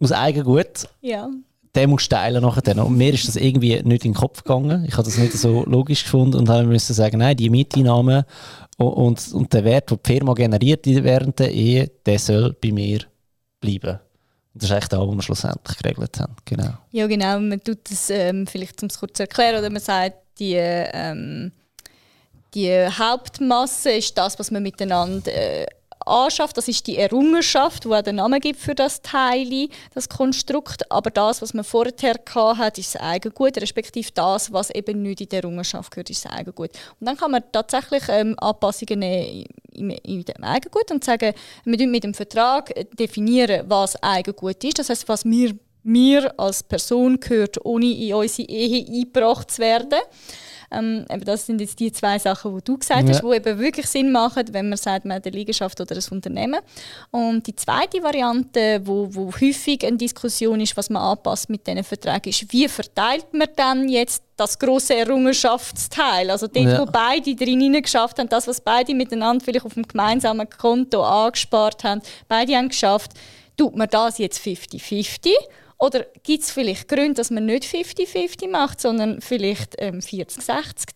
aus 0.00 0.12
Eigengut, 0.12 0.88
ja. 1.00 1.28
den 1.74 1.90
musst 1.90 2.10
du 2.10 2.16
teilen 2.16 2.42
nachher. 2.42 2.84
Und 2.84 2.96
mir 2.96 3.12
ist 3.12 3.28
das 3.28 3.36
irgendwie 3.36 3.82
nicht 3.82 4.04
in 4.04 4.12
den 4.12 4.14
Kopf 4.14 4.44
gegangen. 4.44 4.84
Ich 4.86 4.94
habe 4.94 5.04
das 5.04 5.18
nicht 5.18 5.32
so 5.32 5.64
logisch 5.66 6.04
gefunden 6.04 6.36
und 6.36 6.48
habe 6.48 6.64
müssen 6.64 6.94
sagen, 6.94 7.18
nein, 7.18 7.36
die 7.36 7.50
Mieteinnahmen 7.50 8.24
und, 8.78 8.92
und, 8.92 9.32
und 9.32 9.52
der 9.52 9.64
Wert, 9.64 9.90
den 9.90 9.98
die 10.04 10.12
Firma 10.12 10.34
generiert 10.34 10.86
während 10.86 11.38
der 11.38 11.52
Ehe, 11.52 11.90
der 12.06 12.18
soll 12.18 12.54
bei 12.60 12.72
mir 12.72 13.00
bleiben. 13.60 13.98
Das 14.54 14.70
ist 14.70 14.76
echt 14.76 14.92
das, 14.92 15.00
was 15.00 15.14
wir 15.14 15.22
schlussendlich 15.22 15.78
geregelt 15.78 16.20
haben. 16.20 16.36
Genau. 16.44 16.72
Ja, 16.90 17.06
genau. 17.06 17.40
Man 17.40 17.60
tut 17.62 17.78
das 17.90 18.10
ähm, 18.10 18.46
vielleicht, 18.46 18.82
um 18.82 18.88
es 18.88 18.98
kurz 18.98 19.16
zu 19.16 19.22
erklären, 19.22 19.58
oder 19.58 19.70
man 19.70 19.80
sagt, 19.80 20.16
die, 20.38 20.56
ähm, 20.56 21.52
die 22.54 22.70
Hauptmasse 22.70 23.92
ist 23.92 24.16
das, 24.18 24.38
was 24.38 24.50
man 24.50 24.62
miteinander 24.62 25.32
äh, 25.32 25.66
anschafft. 26.06 26.56
Das 26.56 26.68
ist 26.68 26.86
die 26.86 26.98
Errungenschaft, 26.98 27.84
die 27.84 28.02
den 28.02 28.16
Namen 28.16 28.40
gibt 28.40 28.60
für 28.60 28.74
das 28.74 29.02
Teil, 29.02 29.68
das 29.94 30.08
Konstrukt. 30.08 30.90
Aber 30.90 31.10
das, 31.10 31.42
was 31.42 31.54
man 31.54 31.64
vorher 31.64 31.94
hat, 32.34 32.78
ist 32.78 32.94
das 32.94 33.00
Eigengut, 33.00 33.56
respektive 33.58 34.10
das, 34.12 34.52
was 34.52 34.70
eben 34.70 35.02
nicht 35.02 35.20
in 35.20 35.28
der 35.28 35.42
Errungenschaft 35.42 35.90
gehört, 35.90 36.10
ist 36.10 36.24
das 36.24 36.32
Eigengut. 36.32 36.70
Und 37.00 37.06
dann 37.06 37.16
kann 37.16 37.30
man 37.30 37.42
tatsächlich 37.52 38.02
ähm, 38.08 38.34
Anpassungen 38.38 38.98
nehmen 38.98 39.46
in, 39.72 39.90
in 39.90 40.24
dem 40.24 40.44
Eigengut 40.44 40.90
und 40.90 41.04
sagen, 41.04 41.32
wir 41.64 41.86
mit 41.86 42.04
dem 42.04 42.14
Vertrag 42.14 42.72
definieren, 42.96 43.64
was 43.68 44.00
Eigengut 44.02 44.62
ist. 44.64 44.78
Das 44.78 44.90
heißt, 44.90 45.08
was 45.08 45.24
wir 45.24 45.54
mir 45.82 46.38
als 46.38 46.62
Person 46.62 47.18
gehört, 47.18 47.64
ohne 47.64 47.86
in 47.86 48.14
unsere 48.14 48.48
Ehe 48.48 48.86
eingebracht 48.86 49.50
zu 49.50 49.62
werden. 49.62 50.00
Ähm, 50.72 51.04
das 51.24 51.46
sind 51.46 51.60
jetzt 51.60 51.78
die 51.80 51.92
zwei 51.92 52.18
Sachen, 52.18 52.56
die 52.56 52.64
du 52.64 52.78
gesagt 52.78 53.08
hast, 53.08 53.22
die 53.22 53.34
eben 53.34 53.58
wirklich 53.58 53.86
Sinn 53.86 54.10
machen, 54.10 54.44
wenn 54.52 54.68
man 54.68 54.78
sagt, 54.78 55.04
man 55.04 55.16
hat 55.16 55.26
eine 55.26 55.36
Liegenschaft 55.36 55.80
oder 55.80 55.94
ein 55.94 56.02
Unternehmen. 56.10 56.60
Und 57.10 57.46
die 57.46 57.54
zweite 57.54 58.02
Variante, 58.02 58.80
wo, 58.84 59.08
wo 59.10 59.32
häufig 59.32 59.84
eine 59.84 59.96
Diskussion 59.96 60.60
ist, 60.60 60.76
was 60.76 60.88
man 60.88 61.02
anpasst 61.02 61.50
mit 61.50 61.66
diesen 61.66 61.84
Verträgen, 61.84 62.30
ist, 62.30 62.50
wie 62.52 62.68
verteilt 62.68 63.32
man 63.32 63.48
dann 63.54 63.88
jetzt 63.88 64.22
das 64.36 64.58
große 64.58 64.96
Errungenschaftsteil, 64.96 66.30
also 66.30 66.46
dort, 66.46 66.66
ja. 66.66 66.80
wo 66.80 66.86
beide 66.86 67.36
drin 67.36 67.80
geschafft 67.80 68.18
haben, 68.18 68.28
das, 68.28 68.48
was 68.48 68.60
beide 68.60 68.94
miteinander 68.94 69.44
vielleicht 69.44 69.66
auf 69.66 69.74
dem 69.74 69.86
gemeinsamen 69.86 70.48
Konto 70.48 71.04
angespart 71.04 71.84
haben, 71.84 72.00
beide 72.28 72.56
haben 72.56 72.68
geschafft, 72.70 73.12
tut 73.56 73.76
man 73.76 73.88
das 73.88 74.18
jetzt 74.18 74.40
50-50 74.40 75.28
oder 75.82 76.06
gibt 76.22 76.44
es 76.44 76.52
vielleicht 76.52 76.86
Gründe, 76.86 77.14
dass 77.14 77.32
man 77.32 77.44
nicht 77.44 77.64
50-50 77.64 78.48
macht, 78.48 78.80
sondern 78.80 79.20
vielleicht 79.20 79.74
ähm, 79.78 79.98
40-60 79.98 80.44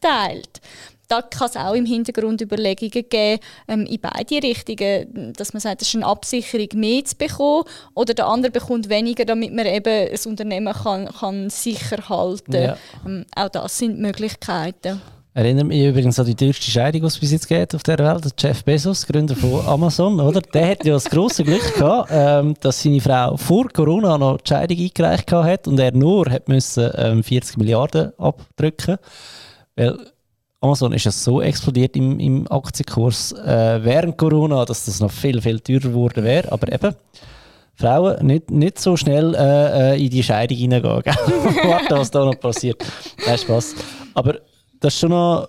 teilt? 0.01 0.61
Da 1.09 1.23
kann 1.23 1.49
es 1.49 1.57
auch 1.57 1.75
im 1.75 1.87
Hintergrund 1.87 2.41
Überlegungen 2.41 3.09
geben, 3.09 3.41
ähm, 3.67 3.85
in 3.87 4.01
beide 4.01 4.41
Richtungen, 4.45 5.33
dass 5.33 5.53
man 5.53 5.61
sagt, 5.61 5.83
es 5.83 5.89
ist 5.89 5.97
eine 5.97 6.07
Absicherung 6.07 6.69
mehr 6.75 7.05
zu 7.05 7.17
bekommen 7.17 7.65
oder 7.95 8.15
der 8.15 8.29
andere 8.29 8.53
bekommt 8.53 8.89
weniger, 8.89 9.25
damit 9.25 9.53
man 9.53 9.67
eben 9.67 10.09
ein 10.09 10.31
Unternehmen 10.31 10.73
kann, 10.73 11.07
kann 11.07 11.51
sicher 11.51 12.09
halten 12.09 12.53
kann. 12.53 12.63
Ja. 12.63 12.79
Ähm, 13.05 13.27
auch 13.35 13.49
das 13.49 13.79
sind 13.79 13.99
Möglichkeiten. 13.99 15.03
Erinnere 15.37 15.67
mich 15.67 15.85
übrigens 15.85 16.19
an 16.19 16.25
die 16.25 16.35
teuerste 16.35 16.71
Scheidung, 16.71 17.03
die 17.03 17.07
es 17.09 17.19
bis 17.19 17.31
jetzt 17.31 17.47
geht 17.47 17.75
auf 17.75 17.83
der 17.83 17.99
Welt. 17.99 18.25
Jeff 18.39 18.65
Bezos, 18.65 19.07
Gründer 19.07 19.37
von 19.37 19.67
Amazon, 19.67 20.19
oder? 20.19 20.41
Der 20.41 20.71
hat 20.71 20.87
ja 20.87 20.95
das 20.95 21.05
große 21.05 21.45
Glück 21.45 21.75
gehabt, 21.75 22.09
ähm, 22.11 22.55
dass 22.61 22.83
seine 22.83 23.03
Frau 23.03 23.37
vor 23.37 23.69
Corona 23.69 24.17
noch 24.17 24.39
die 24.39 24.49
Scheidung 24.49 24.79
eingereicht 24.79 25.31
hat 25.31 25.69
und 25.69 25.79
er 25.79 25.93
nur 25.93 26.31
hat 26.31 26.49
müssen, 26.49 26.91
ähm, 26.95 27.23
40 27.23 27.59
Milliarden 27.59 28.19
abdrücken. 28.19 28.97
Weil 29.75 29.99
Amazon 30.63 30.95
ist 30.95 31.05
ja 31.05 31.11
so 31.11 31.43
explodiert 31.43 31.97
im, 31.97 32.19
im 32.19 32.51
Aktienkurs 32.51 33.33
äh, 33.33 33.85
während 33.85 34.17
Corona, 34.17 34.65
dass 34.65 34.87
das 34.87 35.01
noch 35.01 35.11
viel, 35.11 35.43
viel 35.43 35.61
teurer 35.61 35.81
geworden 35.81 36.25
wäre. 36.25 36.51
Aber 36.51 36.73
eben, 36.73 36.95
Frauen 37.75 38.25
nicht, 38.25 38.51
nicht 38.51 38.79
so 38.79 38.97
schnell 38.97 39.35
äh, 39.35 39.93
äh 39.93 40.03
in 40.03 40.09
die 40.09 40.23
Scheidung 40.23 40.57
reingehen. 40.57 40.83
Warte, 41.05 41.95
was 41.95 42.11
da 42.11 42.25
noch 42.25 42.41
passiert. 42.41 42.83
Nein, 43.27 43.37
Spaß. 43.37 43.75
Aber 44.15 44.37
das, 44.81 44.95
ist 44.95 45.01
schon 45.01 45.11
noch, 45.11 45.49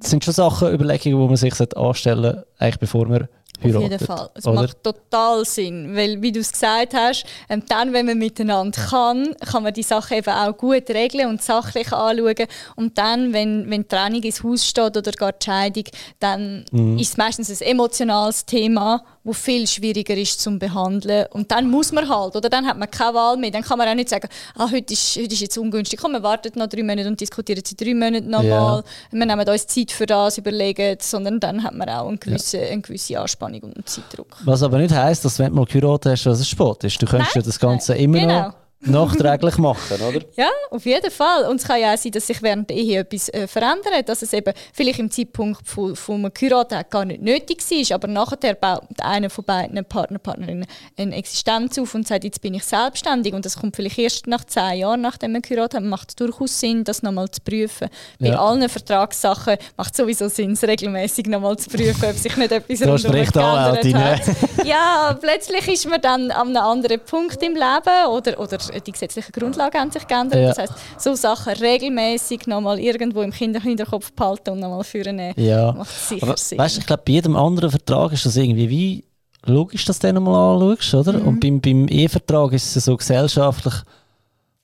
das 0.00 0.10
sind 0.10 0.24
schon 0.24 0.34
Sachen, 0.34 0.72
Überlegungen, 0.72 1.20
die 1.20 1.26
man 1.28 1.36
sich 1.36 1.54
anstellen 1.76 2.22
sollte, 2.22 2.46
eigentlich 2.58 2.78
bevor 2.78 3.06
man 3.06 3.28
heiratet. 3.62 3.76
Auf 3.76 3.82
jeden 3.82 4.06
Fall. 4.06 4.30
Es 4.34 4.44
macht 4.44 4.82
total 4.82 5.44
Sinn, 5.44 5.96
weil, 5.96 6.20
wie 6.22 6.32
du 6.32 6.40
es 6.40 6.52
gesagt 6.52 6.94
hast, 6.94 7.24
ähm, 7.48 7.62
dann, 7.68 7.92
wenn 7.92 8.06
man 8.06 8.18
miteinander 8.18 8.80
kann, 8.80 9.34
kann 9.40 9.62
man 9.62 9.72
die 9.72 9.82
Sachen 9.82 10.18
eben 10.18 10.30
auch 10.30 10.56
gut 10.56 10.88
regeln 10.90 11.28
und 11.28 11.42
sachlich 11.42 11.92
anschauen. 11.92 12.46
Und 12.76 12.98
dann, 12.98 13.32
wenn, 13.32 13.70
wenn 13.70 13.82
die 13.82 13.88
Trennung 13.88 14.22
ins 14.22 14.42
Haus 14.42 14.66
steht 14.66 14.96
oder 14.96 15.12
gar 15.12 15.32
die 15.32 15.44
Scheidung, 15.44 15.84
dann 16.20 16.64
mhm. 16.70 16.98
ist 16.98 17.10
es 17.10 17.16
meistens 17.16 17.50
ein 17.50 17.68
emotionales 17.68 18.44
Thema 18.44 19.04
wo 19.26 19.32
viel 19.32 19.66
schwieriger 19.66 20.16
ist 20.16 20.40
zum 20.40 20.60
behandeln. 20.60 21.26
Und 21.32 21.50
dann 21.50 21.68
muss 21.68 21.90
man 21.90 22.08
halt, 22.08 22.36
oder 22.36 22.48
dann 22.48 22.64
hat 22.64 22.78
man 22.78 22.88
keine 22.88 23.14
Wahl 23.14 23.36
mehr. 23.36 23.50
Dann 23.50 23.62
kann 23.62 23.76
man 23.76 23.88
auch 23.88 23.94
nicht 23.94 24.08
sagen, 24.08 24.28
ah, 24.54 24.70
heute, 24.70 24.92
ist, 24.92 25.16
heute 25.16 25.34
ist 25.34 25.40
jetzt 25.40 25.58
ungünstig, 25.58 25.98
komm, 26.00 26.12
wir 26.12 26.22
warten 26.22 26.56
noch 26.56 26.68
drei 26.68 26.84
Monate 26.84 27.08
und 27.08 27.20
diskutieren 27.20 27.60
sie 27.64 27.76
drei 27.76 27.92
Monate 27.92 28.24
nochmal. 28.24 28.84
Ja. 29.10 29.18
Wir 29.18 29.26
nehmen 29.26 29.48
uns 29.48 29.66
Zeit 29.66 29.90
für 29.90 30.06
das, 30.06 30.38
überlegen, 30.38 30.96
sondern 31.00 31.40
dann 31.40 31.64
hat 31.64 31.74
man 31.74 31.88
auch 31.88 32.06
eine 32.06 32.18
gewisse, 32.18 32.58
ja. 32.58 32.68
eine 32.68 32.82
gewisse 32.82 33.18
Anspannung 33.20 33.62
und 33.62 33.76
einen 33.76 33.86
Zeitdruck. 33.86 34.28
Was 34.44 34.62
aber 34.62 34.78
nicht 34.78 34.94
heisst, 34.94 35.24
dass 35.24 35.40
wenn 35.40 35.48
du 35.48 35.56
mal 35.56 35.66
geheiratet 35.66 36.12
hast, 36.12 36.26
dass 36.26 36.38
es 36.38 36.48
spät 36.48 36.84
ist. 36.84 37.02
Du 37.02 37.06
könntest 37.06 37.34
ja 37.34 37.42
das 37.42 37.58
Ganze 37.58 37.92
Nein. 37.92 38.02
immer 38.02 38.18
genau. 38.20 38.42
noch 38.42 38.65
nachträglich 38.80 39.58
machen, 39.58 40.00
oder? 40.00 40.20
Ja, 40.36 40.50
auf 40.70 40.84
jeden 40.84 41.10
Fall. 41.10 41.48
Und 41.48 41.60
es 41.60 41.66
kann 41.66 41.80
ja 41.80 41.94
auch 41.94 41.98
sein, 41.98 42.12
dass 42.12 42.26
sich 42.26 42.42
während 42.42 42.68
der 42.68 42.76
Ehe 42.76 43.00
etwas 43.00 43.28
äh, 43.30 43.46
verändert, 43.46 44.08
dass 44.08 44.22
es 44.22 44.32
eben 44.32 44.52
vielleicht 44.72 44.98
im 44.98 45.10
Zeitpunkt 45.10 45.66
von, 45.66 45.96
von 45.96 46.16
einem 46.16 46.32
Heirat 46.38 46.90
gar 46.90 47.04
nicht 47.04 47.22
nötig 47.22 47.58
war, 47.58 47.94
aber 47.94 48.08
nachher 48.08 48.54
baut 48.54 48.82
einer 49.00 49.30
von 49.30 49.44
beiden 49.44 49.82
Partner, 49.84 50.18
Partnerinnen 50.18 50.66
eine 50.96 51.16
Existenz 51.16 51.78
auf 51.78 51.94
und 51.94 52.06
sagt, 52.06 52.24
jetzt 52.24 52.42
bin 52.42 52.54
ich 52.54 52.64
selbstständig 52.64 53.32
und 53.32 53.44
das 53.44 53.58
kommt 53.58 53.76
vielleicht 53.76 53.98
erst 53.98 54.26
nach 54.26 54.44
zehn 54.44 54.80
Jahren, 54.80 55.00
nachdem 55.00 55.32
man 55.32 55.42
geheiratet 55.42 55.80
hat, 55.80 55.84
macht 55.84 56.10
es 56.10 56.16
durchaus 56.16 56.60
Sinn, 56.60 56.84
das 56.84 57.02
nochmal 57.02 57.30
zu 57.30 57.40
prüfen. 57.40 57.88
Bei 58.18 58.28
ja. 58.28 58.40
allen 58.40 58.68
Vertragssachen 58.68 59.56
macht 59.76 59.92
es 59.92 59.96
sowieso 59.96 60.28
Sinn, 60.28 60.52
es 60.52 60.62
regelmäßig 60.62 61.26
nochmal 61.26 61.56
zu 61.56 61.70
prüfen, 61.70 62.10
ob 62.10 62.16
sich 62.16 62.36
nicht 62.36 62.52
etwas 62.52 62.82
rundum 62.82 63.12
geändert 63.12 63.94
hat. 63.94 64.66
Ja, 64.66 65.16
plötzlich 65.18 65.66
ist 65.68 65.88
man 65.88 66.00
dann 66.00 66.30
an 66.30 66.48
einem 66.48 66.62
anderen 66.62 67.00
Punkt 67.00 67.42
im 67.42 67.54
Leben 67.54 68.06
oder, 68.10 68.38
oder 68.38 68.58
die 68.86 68.92
gesetzlichen 68.92 69.32
Grundlagen 69.32 69.78
haben 69.80 69.90
sich 69.90 70.06
geändert. 70.06 70.40
Ja. 70.40 70.48
Das 70.48 70.58
heißt, 70.58 70.72
so 70.98 71.14
Sachen 71.14 71.52
regelmäßig 71.54 72.46
nochmal 72.46 72.78
irgendwo 72.78 73.22
im 73.22 73.30
Kinder 73.30 73.60
Hinterkopf 73.60 74.12
behalten 74.12 74.50
und 74.50 74.60
nochmal 74.60 74.84
führen, 74.84 75.20
Ja. 75.36 75.72
macht 75.72 75.90
sicher 76.08 76.22
Aber 76.26 76.36
Sinn. 76.36 76.58
weißt, 76.58 76.78
ich 76.78 76.86
glaube, 76.86 77.02
bei 77.06 77.12
jedem 77.12 77.36
anderen 77.36 77.70
Vertrag 77.70 78.12
ist 78.12 78.26
das 78.26 78.36
irgendwie 78.36 78.68
wie 78.70 79.04
logisch, 79.44 79.84
dass 79.84 79.98
du 79.98 80.12
den 80.12 80.22
mal 80.22 80.60
anschaust, 80.72 80.94
oder? 80.94 81.18
Mhm. 81.18 81.28
Und 81.28 81.40
beim, 81.40 81.60
beim 81.60 81.86
Ehevertrag 81.88 82.52
ist 82.52 82.74
es 82.76 82.84
so 82.84 82.96
gesellschaftlich. 82.96 83.74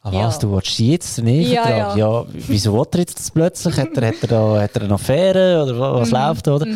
Ah, 0.04 0.10
was, 0.12 0.34
Ja. 0.34 0.40
du 0.40 0.52
willst 0.52 0.78
jetzt 0.80 1.18
einen 1.20 1.28
Ehevertrag? 1.28 1.96
Ja, 1.96 1.96
Ja, 1.96 2.24
wieso 2.32 2.72
will 2.72 2.86
er 2.92 2.98
jetzt 2.98 3.18
das 3.20 3.30
plötzlich? 3.30 3.76
Hat 3.76 3.96
er, 3.96 4.08
hat 4.08 4.16
er, 4.22 4.28
da, 4.28 4.60
hat 4.62 4.74
er 4.76 4.82
eine 4.82 4.94
Affäre 4.94 5.62
oder 5.62 5.78
wa- 5.78 6.00
was 6.00 6.10
Mhm. 6.10 6.16
läuft 6.16 6.46
da, 6.48 6.54
oder? 6.56 6.66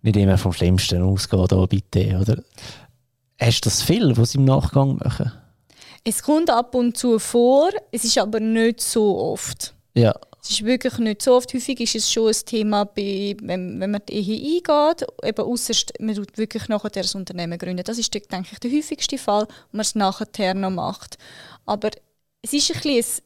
Nicht 0.00 0.16
immer 0.16 0.38
vom 0.38 0.52
Schlimmsten 0.54 1.02
ausgehen, 1.02 1.46
da 1.46 1.66
bitte, 1.66 2.18
oder? 2.18 2.38
Hast 3.38 3.60
du 3.64 3.68
das 3.68 3.82
viel, 3.82 4.16
was 4.16 4.30
sie 4.30 4.38
im 4.38 4.44
Nachgang 4.46 4.96
machen? 4.96 5.30
Es 6.04 6.22
kommt 6.22 6.50
ab 6.50 6.74
und 6.74 6.96
zu 6.96 7.18
vor, 7.18 7.70
es 7.92 8.04
ist 8.04 8.18
aber 8.18 8.40
nicht 8.40 8.80
so 8.80 9.18
oft. 9.18 9.74
Ja, 9.94 10.14
Es 10.42 10.50
ist 10.50 10.64
wirklich 10.64 10.96
nicht 10.98 11.22
so 11.22 11.34
oft. 11.34 11.52
Häufig 11.52 11.80
ist 11.80 11.96
es 11.96 12.10
schon 12.10 12.28
ein 12.28 12.36
Thema, 12.46 12.84
bei, 12.84 13.36
wenn, 13.42 13.80
wenn 13.80 13.90
man 13.90 14.00
die 14.08 14.14
Ehe 14.14 14.56
eingeht, 14.58 15.06
eben 15.24 15.44
ausser 15.44 15.74
man 15.98 16.14
tut 16.14 16.38
wirklich 16.38 16.68
nachher 16.68 16.90
das 16.90 17.14
Unternehmen 17.14 17.58
gründen. 17.58 17.84
Das 17.84 17.98
ist, 17.98 18.14
denke 18.14 18.48
ich, 18.52 18.58
der 18.58 18.70
häufigste 18.70 19.18
Fall, 19.18 19.46
wo 19.70 19.76
man 19.76 19.82
es 19.82 19.94
nachher 19.94 20.54
noch 20.54 20.70
macht. 20.70 21.18
Aber 21.66 21.90
es 22.42 22.52
ist 22.52 22.70
ein 22.70 22.80
bisschen 22.80 23.24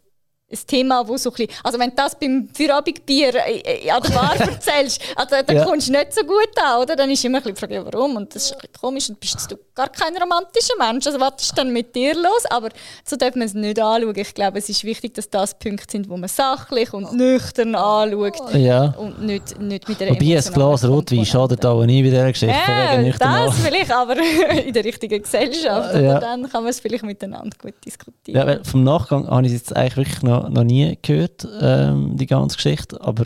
ein, 0.53 0.59
Thema, 0.67 1.07
wo 1.07 1.17
so 1.17 1.31
ein 1.31 1.37
bisschen, 1.37 1.55
also 1.65 1.79
wenn 1.79 1.91
du 1.91 1.97
das 1.97 2.15
beim 2.19 2.49
Feierabendbier 2.53 3.35
äh, 3.35 3.87
äh, 3.87 3.91
an 3.91 4.03
der 4.03 4.11
Bar 4.11 4.37
erzählst, 4.39 5.01
also, 5.17 5.37
dann 5.47 5.57
Ja. 5.57 5.65
kommst 5.65 5.89
du 5.89 5.93
nicht 5.93 6.13
so 6.13 6.23
gut 6.23 6.51
an, 6.63 6.83
oder? 6.83 6.97
Dann 6.97 7.11
ist 7.11 7.25
immer 7.25 7.39
ein 7.39 7.43
bisschen 7.45 7.69
die 7.69 7.75
Frage, 7.75 7.93
warum? 7.93 8.17
Und 8.17 8.35
das 8.35 8.47
ist 8.47 8.53
ein 8.53 8.59
bisschen 8.59 8.81
komisch 8.81 9.09
und 9.09 9.21
bist 9.21 9.51
du 9.51 9.57
gar 9.75 9.89
kein 9.89 10.17
romantischer 10.17 10.75
Mensch. 10.79 11.07
Also 11.07 11.19
was 11.19 11.43
ist 11.43 11.57
dann 11.57 11.73
mit 11.73 11.95
dir 11.95 12.15
los? 12.15 12.45
Aber 12.51 12.69
so 13.05 13.17
darf 13.17 13.35
man 13.35 13.47
es 13.47 13.55
nicht 13.55 13.81
anschauen. 13.81 14.17
Ich 14.17 14.35
glaube, 14.35 14.59
es 14.59 14.69
ist 14.69 14.85
wichtig, 14.85 15.15
dass 15.15 15.31
das 15.31 15.59
Punkte 15.59 15.87
sind, 15.91 16.09
wo 16.09 16.17
man 16.17 16.29
sachlich 16.29 16.93
und 16.93 17.13
nüchtern 17.15 17.75
anschaut 17.75 18.55
ja. 18.55 18.95
und 18.99 19.23
nicht, 19.23 19.59
nicht 19.59 19.89
mit 19.89 20.01
der 20.01 20.11
Wobei 20.11 20.37
ein 20.37 20.53
Glas 20.53 20.85
Rotwein 20.85 21.25
schadet 21.25 21.65
auch 21.65 21.85
nie 21.85 22.03
bei 22.03 22.11
dieser 22.11 22.33
Geschichte. 22.33 22.55
Ja, 22.55 23.13
das 23.19 23.59
vielleicht, 23.59 23.91
aber 23.91 24.17
in 24.65 24.73
der 24.73 24.85
richtigen 24.85 25.23
Gesellschaft. 25.23 25.95
Ja. 25.95 26.19
Dann 26.19 26.49
kann 26.49 26.63
man 26.63 26.71
es 26.71 26.81
vielleicht 26.81 27.05
miteinander 27.05 27.57
gut 27.61 27.75
diskutieren. 27.85 28.39
Ja, 28.39 28.47
weil 28.47 28.65
vom 28.65 28.85
Nachgang 28.85 29.29
habe 29.29 29.47
ich 29.47 29.53
es 29.53 29.61
jetzt 29.61 29.77
eigentlich 29.77 29.97
wirklich 29.97 30.23
noch, 30.23 30.42
noch 30.49 30.65
nie 30.65 30.99
gehört, 31.03 31.47
ähm, 31.61 32.17
die 32.17 32.27
ganze 32.27 32.57
Geschichte. 32.57 33.01
Aber 33.01 33.25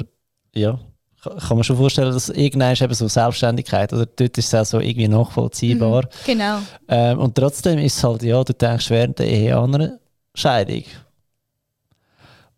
ja, 0.55 0.79
kann, 1.23 1.57
man 1.57 1.65
schon 1.65 1.77
vorstellen, 1.77 2.13
dass 2.13 2.29
irgendwann 2.29 2.73
ist 2.73 2.83
eben 2.83 2.95
so 2.95 3.09
Selbstständigkeit 3.09 3.93
oder 3.93 4.07
dort 4.07 4.39
ist 4.39 4.53
es 4.53 4.55
auch 4.55 4.65
so 4.65 4.81
irgendwie 4.81 5.09
nachvollziehbar. 5.09 6.09
Genau. 6.25 6.59
Ähm, 6.89 7.19
und 7.19 7.35
trotzdem 7.35 7.79
ist 7.79 7.97
es 7.97 8.05
halt, 8.05 8.23
ja, 8.23 8.43
du 8.43 8.53
denkst 8.53 8.91
während 8.91 9.19
der 9.19 9.29
Ehe 9.29 9.57
an 9.57 9.75
eine 9.75 10.01
Scheidung. 10.35 10.85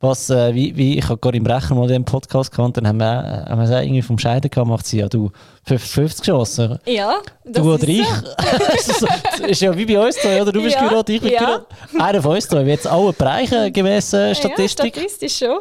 Was, 0.01 0.31
äh, 0.31 0.55
wie, 0.55 0.77
wie, 0.77 0.97
ich 0.97 1.09
habe 1.09 1.19
gerade 1.19 1.39
im 1.39 1.43
Brecher 1.45 1.75
mal 1.75 1.89
den 1.89 2.05
Podcast 2.05 2.53
gehabt, 2.53 2.77
dann 2.77 2.87
haben 2.87 2.99
wir, 2.99 3.47
äh, 3.47 3.51
haben 3.51 3.69
wir 3.69 3.83
irgendwie 3.83 4.03
vom 4.03 4.17
Scheiden 4.17 4.49
gehabt, 4.49 4.69
macht 4.69 4.87
sie 4.87 4.99
ja, 4.99 5.09
du 5.09 5.33
50 5.65 6.21
geschossen. 6.21 6.79
Ja, 6.87 7.15
das 7.45 7.63
Du 7.63 7.75
oder 7.75 7.89
ich. 7.89 8.07
so. 8.81 9.07
Das 9.07 9.41
ist 9.41 9.61
ja 9.61 9.77
wie 9.77 9.85
bei 9.85 9.99
uns 9.99 10.15
zwei, 10.15 10.41
oder? 10.41 10.53
Du 10.53 10.63
bist 10.63 10.77
Ja, 10.77 10.83
geheiratet, 10.83 11.17
ich 11.17 11.21
bin 11.21 11.33
ja. 11.33 11.41
geheiratet. 11.41 11.67
Einer 11.99 12.23
von 12.23 12.37
uns 12.37 12.47
zwei 12.47 12.63
jetzt 12.63 12.87
alle 12.87 13.13
bereichen, 13.13 13.73
gemäss 13.73 14.13
äh, 14.13 14.37
Statistik. 14.37 14.95
Ja, 14.95 15.03
statistisch 15.03 15.39
schon. 15.39 15.59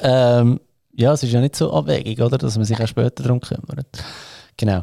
Ähm, 0.00 0.60
ja, 0.94 1.12
es 1.12 1.24
ist 1.24 1.32
ja 1.32 1.40
nicht 1.40 1.56
so 1.56 1.72
abwegig, 1.72 2.20
oder? 2.20 2.38
Dass 2.38 2.56
man 2.56 2.64
sich 2.64 2.80
auch 2.80 2.86
später 2.86 3.24
darum 3.24 3.40
kümmert. 3.40 3.86
Genau. 4.56 4.82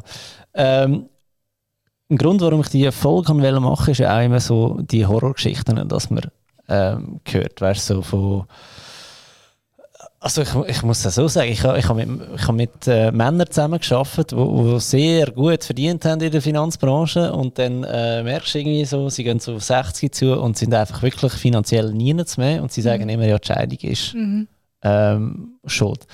Ähm, 0.54 1.08
ein 2.10 2.18
Grund, 2.18 2.42
warum 2.42 2.62
ich 2.62 2.70
die 2.70 2.92
Folge 2.92 3.34
machen 3.34 3.64
wollte, 3.64 3.92
ist 3.92 4.00
ja 4.00 4.18
auch 4.18 4.24
immer 4.24 4.42
so 4.42 4.78
die 4.82 5.06
Horrorgeschichten, 5.06 5.88
dass 5.88 6.10
man 6.10 6.32
ähm, 6.68 7.22
hört, 7.26 7.62
weißt 7.62 7.90
du, 7.90 7.94
so 7.96 8.02
von 8.02 8.46
also 10.22 10.42
ich, 10.42 10.54
ich 10.68 10.84
muss 10.84 11.02
das 11.04 11.16
so 11.16 11.28
sagen, 11.28 11.50
ich, 11.52 11.64
habe- 11.64 11.80
ich 11.80 11.88
habe 11.88 12.06
mit, 12.06 12.22
ich 12.36 12.44
habe 12.44 12.54
mit 12.58 12.88
äh, 12.88 13.12
Männern 13.12 13.48
zusammengearbeitet, 13.50 14.32
die 14.32 14.36
die 14.36 14.80
sehr 14.80 15.32
gut 15.32 15.64
verdient 15.64 16.04
haben 16.06 16.20
in 16.22 16.32
der 16.32 16.42
Finanzbranche 16.42 17.32
und 17.32 17.58
dann 17.58 17.84
äh, 17.86 18.22
merkst 18.24 18.54
du 18.54 18.60
irgendwie 18.60 18.86
so, 18.86 19.08
sie 19.10 19.24
gehen 19.24 19.40
so 19.40 19.56
auf 19.56 19.64
60 19.64 20.14
zu 20.14 20.40
und 20.40 20.58
sind 20.58 20.74
einfach 20.74 21.02
wirklich 21.04 21.32
finanziell 21.34 21.94
nichts 21.94 22.38
mehr 22.38 22.62
und 22.62 22.72
sie 22.72 22.82
sagen 22.82 23.08
immer, 23.08 23.26
ja, 23.26 23.40
die 23.40 23.48
Scheidung 23.48 23.80
ist 23.90 24.14
ähm, 24.84 25.54
schuld. 25.66 26.06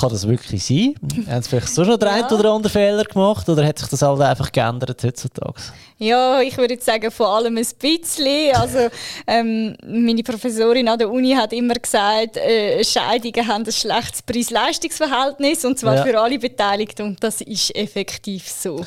Kann 0.00 0.10
das 0.10 0.28
wirklich 0.28 0.64
sein? 0.64 0.94
Haben 1.28 1.42
sie 1.42 1.48
vielleicht 1.48 1.68
so 1.74 1.84
schon 1.84 1.98
den 1.98 2.08
Ja. 2.08 2.14
einen 2.14 2.26
oder 2.38 2.52
anderen 2.52 2.72
Fehler 2.72 3.04
gemacht 3.04 3.48
oder 3.48 3.64
hat 3.66 3.78
sich 3.78 3.88
das 3.88 4.02
halt 4.02 4.20
einfach 4.20 4.52
geändert 4.52 5.02
heutzutage? 5.02 5.54
Ja, 5.98 6.40
ich 6.40 6.56
würde 6.56 6.74
jetzt 6.74 6.86
sagen, 6.86 7.10
vor 7.10 7.28
allem 7.28 7.56
ein 7.58 7.66
bisschen. 7.80 8.54
Also, 8.54 8.88
ähm, 9.26 9.76
meine 9.84 10.22
Professorin 10.22 10.86
an 10.88 10.98
der 10.98 11.10
Uni 11.10 11.32
hat 11.32 11.52
immer 11.52 11.74
gesagt, 11.74 12.36
äh, 12.36 12.84
Scheidungen 12.84 13.48
haben 13.48 13.64
ein 13.66 13.72
schlechtes 13.72 14.22
Preis-Leistungs-Verhältnis 14.22 15.64
und 15.64 15.78
zwar 15.78 15.96
Ja. 15.96 16.04
für 16.04 16.20
alle 16.20 16.38
Beteiligten 16.38 17.02
und 17.02 17.22
das 17.24 17.40
ist 17.40 17.74
effektiv 17.74 18.48
so. 18.48 18.84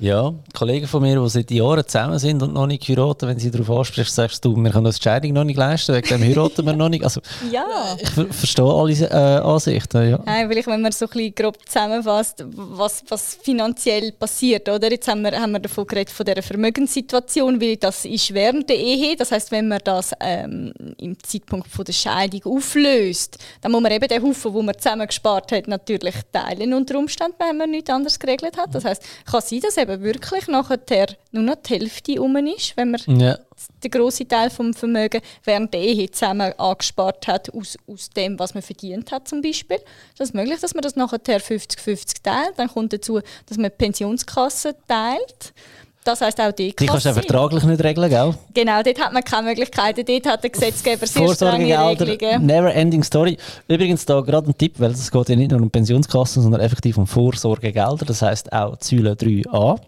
Ja, 0.00 0.32
Kollegen 0.54 0.86
von 0.86 1.02
mir, 1.02 1.20
die 1.20 1.28
seit 1.28 1.50
Jahren 1.50 1.86
zusammen 1.86 2.18
sind 2.18 2.42
und 2.42 2.54
noch 2.54 2.66
nicht 2.66 2.88
heiraten, 2.88 3.28
wenn 3.28 3.38
sie 3.38 3.50
darauf 3.50 3.70
ansprichst, 3.70 4.14
sagst 4.14 4.42
du, 4.42 4.56
wir 4.56 4.70
können 4.70 4.86
uns 4.86 4.96
die 4.96 5.02
Scheidung 5.02 5.34
noch 5.34 5.44
nicht 5.44 5.58
leisten, 5.58 5.94
wegen 5.94 6.08
dem 6.08 6.22
heiraten 6.22 6.64
wir 6.64 6.72
noch 6.72 6.88
nicht. 6.88 7.04
Also, 7.04 7.20
Ja. 7.52 7.66
ich 8.00 8.08
ver 8.08 8.24
verstehe 8.32 8.64
alle 8.64 8.92
äh, 8.92 9.40
Ansichten, 9.44 10.10
ja. 10.10 10.18
Nein, 10.24 10.48
weil 10.48 10.56
ich, 10.56 10.66
wenn 10.66 10.80
man 10.80 10.90
so 10.92 11.04
ein 11.04 11.10
bisschen 11.10 11.34
grob 11.34 11.58
zusammenfasst, 11.68 12.42
was, 12.54 13.04
was 13.10 13.34
finanziell 13.42 14.12
passiert, 14.12 14.70
oder? 14.70 14.90
Jetzt 14.90 15.06
haben 15.06 15.20
wir, 15.20 15.32
haben 15.38 15.52
wir 15.52 15.60
davon 15.60 15.86
geredet, 15.86 16.08
von 16.10 16.24
dieser 16.24 16.42
Vermögenssituation, 16.42 17.60
wie 17.60 17.76
das 17.76 18.06
ist 18.06 18.32
während 18.32 18.70
der 18.70 18.78
Ehe. 18.78 19.16
Das 19.16 19.32
heißt, 19.32 19.50
wenn 19.50 19.68
man 19.68 19.80
das 19.84 20.12
ähm, 20.20 20.72
im 20.96 21.22
Zeitpunkt 21.22 21.68
von 21.68 21.84
der 21.84 21.92
Scheidung 21.92 22.40
auflöst, 22.56 23.36
dann 23.60 23.72
muss 23.72 23.82
man 23.82 23.92
eben 23.92 24.08
den 24.08 24.22
Haufen, 24.22 24.54
den 24.54 24.64
man 24.64 24.78
zusammen 24.78 25.06
gespart 25.06 25.52
hat, 25.52 25.68
natürlich 25.68 26.14
teilen 26.32 26.72
unter 26.72 26.98
Umständen, 26.98 27.34
wenn 27.38 27.58
man 27.58 27.70
nichts 27.70 27.90
anderes 27.90 28.18
geregelt 28.18 28.56
hat. 28.56 28.74
Das 28.74 28.86
heißt, 28.86 29.02
kann 29.30 29.42
sein, 29.42 29.60
dass 29.60 29.76
eben 29.76 29.89
wirklich 29.98 30.46
nachher 30.48 31.06
nur 31.32 31.42
noch 31.42 31.56
die 31.56 31.74
Hälfte 31.74 32.20
um 32.20 32.36
ist, 32.36 32.76
wenn 32.76 32.92
man 32.92 33.00
ja. 33.18 33.38
den 33.82 33.90
grossen 33.90 34.28
Teil 34.28 34.50
vom 34.50 34.74
Vermögen 34.74 35.20
während 35.44 35.74
der 35.74 35.80
Ehe 35.80 36.10
zusammen 36.10 36.52
angespart 36.58 37.26
hat, 37.26 37.52
aus, 37.54 37.76
aus 37.86 38.10
dem, 38.10 38.38
was 38.38 38.54
man 38.54 38.62
verdient 38.62 39.10
hat 39.10 39.28
zum 39.28 39.42
Beispiel. 39.42 39.78
Das 40.16 40.28
ist 40.28 40.34
möglich, 40.34 40.60
dass 40.60 40.74
man 40.74 40.82
das 40.82 40.96
nachher 40.96 41.18
50-50 41.18 42.22
teilt. 42.22 42.58
Dann 42.58 42.68
kommt 42.68 42.92
dazu, 42.92 43.20
dass 43.46 43.58
man 43.58 43.70
die 43.70 43.76
Pensionskasse 43.76 44.76
teilt. 44.86 45.52
Das 46.02 46.22
heisst 46.22 46.40
auch 46.40 46.50
die 46.52 46.74
Die 46.74 46.86
kannst 46.86 47.04
du 47.04 47.12
vertraglich 47.12 47.62
nicht 47.64 47.84
regeln, 47.84 48.08
gell? 48.08 48.34
Genau, 48.54 48.82
dort 48.82 48.98
hat 48.98 49.12
man 49.12 49.22
keine 49.22 49.48
Möglichkeiten. 49.48 50.02
Dort 50.06 50.26
hat 50.26 50.42
der 50.42 50.50
Gesetzgeber 50.50 51.06
sehr 51.06 51.28
strenge 51.34 51.74
Vorsorgegelder, 51.74 52.06
Regelungen. 52.06 52.46
never 52.46 52.74
ending 52.74 53.02
story. 53.02 53.36
Übrigens 53.68 54.06
da 54.06 54.20
gerade 54.22 54.48
ein 54.48 54.56
Tipp, 54.56 54.76
weil 54.78 54.92
es 54.92 55.10
geht 55.10 55.28
ja 55.28 55.36
nicht 55.36 55.50
nur 55.50 55.60
um 55.60 55.70
Pensionskassen, 55.70 56.42
sondern 56.42 56.62
effektiv 56.62 56.96
um 56.96 57.06
Vorsorgegelder, 57.06 58.06
das 58.06 58.22
heisst 58.22 58.50
auch 58.50 58.78
Säule 58.80 59.12
3a. 59.12 59.78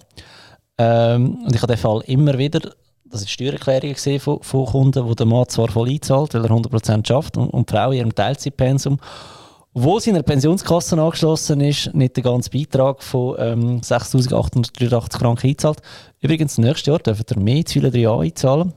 Ähm, 0.77 1.39
und 1.47 1.55
ich 1.55 1.63
habe 1.63 1.73
den 1.73 1.81
Fall 1.81 2.03
immer 2.07 2.37
wieder, 2.37 2.61
das 3.05 3.21
sind 3.21 3.31
Steuererklärungen 3.31 3.95
gesehen 3.95 4.21
von, 4.21 4.43
von 4.43 4.67
Kunden, 4.67 5.07
wo 5.07 5.15
der 5.15 5.27
Mann 5.27 5.49
zwar 5.49 5.69
voll 5.69 5.89
einzahlt, 5.89 6.35
weil 6.35 6.45
er 6.45 6.51
100% 6.51 7.07
schafft 7.07 7.39
und, 7.39 7.49
und 7.49 7.71
die 7.71 7.75
Frau 7.75 7.91
in 7.91 7.99
ihrem 7.99 8.15
Teilzeitpensum, 8.15 8.99
wo 9.75 9.99
sie 9.99 10.11
in 10.11 10.17
einer 10.17 10.23
Pensionskasse 10.23 11.01
angeschlossen 11.01 11.61
ist, 11.61 11.95
nicht 11.95 12.17
den 12.17 12.25
ganzen 12.25 12.51
Beitrag 12.51 13.03
von 13.03 13.37
ähm, 13.39 13.81
6'883 13.81 15.19
Franken 15.19 15.49
einzahlt. 15.49 15.79
Übrigens, 16.21 16.59
nächstes 16.59 16.87
Jahr 16.87 16.99
dürfen 16.99 17.25
ihr 17.31 17.39
mehr 17.39 17.65
Säule 17.67 17.89
3a 17.89 18.23
einzahlen. 18.23 18.73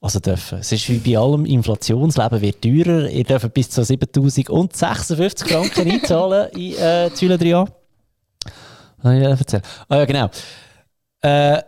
Also 0.00 0.18
dürfen. 0.18 0.58
Es 0.58 0.72
ist 0.72 0.88
wie 0.88 0.98
bei 0.98 1.16
allem, 1.16 1.44
Inflationsleben 1.44 2.40
wird 2.40 2.60
teurer. 2.60 3.08
Ihr 3.08 3.22
dürft 3.22 3.54
bis 3.54 3.70
zu 3.70 3.84
7056 3.84 5.48
Franken 5.48 5.90
einzahlen 5.90 6.50
in 6.56 6.74
äh, 6.74 7.10
Säule 7.14 7.36
3a. 7.36 7.68
Habe 9.04 9.16
ich 9.16 9.22
erzählt? 9.22 9.64
Ah 9.88 9.98
ja, 9.98 10.04
genau. 10.04 10.28
Äh, 11.20 11.62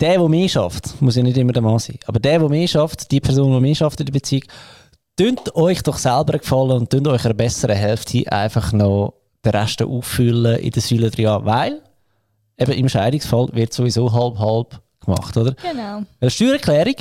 der, 0.00 0.18
der 0.18 0.28
mehr 0.28 0.48
schafft, 0.48 1.00
muss 1.00 1.16
ja 1.16 1.22
nicht 1.22 1.36
immer 1.36 1.52
der 1.52 1.62
Mann 1.62 1.78
sein, 1.78 1.98
aber 2.06 2.18
der, 2.18 2.38
der 2.38 2.48
mehr 2.48 2.66
schafft, 2.66 3.10
die 3.10 3.20
Person, 3.20 3.52
die 3.54 3.60
mehr 3.60 3.74
schafft 3.74 4.00
in 4.00 4.06
der 4.06 4.12
Beziehung, 4.12 4.44
tut 5.16 5.54
euch 5.54 5.82
doch 5.82 5.98
selber 5.98 6.38
gefallen 6.38 6.72
und 6.72 6.90
tut 6.90 7.06
euch 7.06 7.24
einer 7.24 7.34
besseren 7.34 7.76
Hälfte 7.76 8.30
einfach 8.30 8.72
noch 8.72 9.14
den 9.44 9.52
Rest 9.52 9.82
auffüllen 9.82 10.58
in 10.58 10.70
der 10.70 10.82
Säule 10.82 11.08
3a, 11.08 11.44
weil 11.44 11.82
eben 12.58 12.72
im 12.72 12.88
Scheidungsfall 12.88 13.48
wird 13.52 13.72
sowieso 13.72 14.12
halb-halb 14.12 14.80
gemacht, 15.04 15.36
oder? 15.36 15.54
Genau. 15.54 16.02
Eine 16.20 16.30
Steuererklärung 16.30 16.94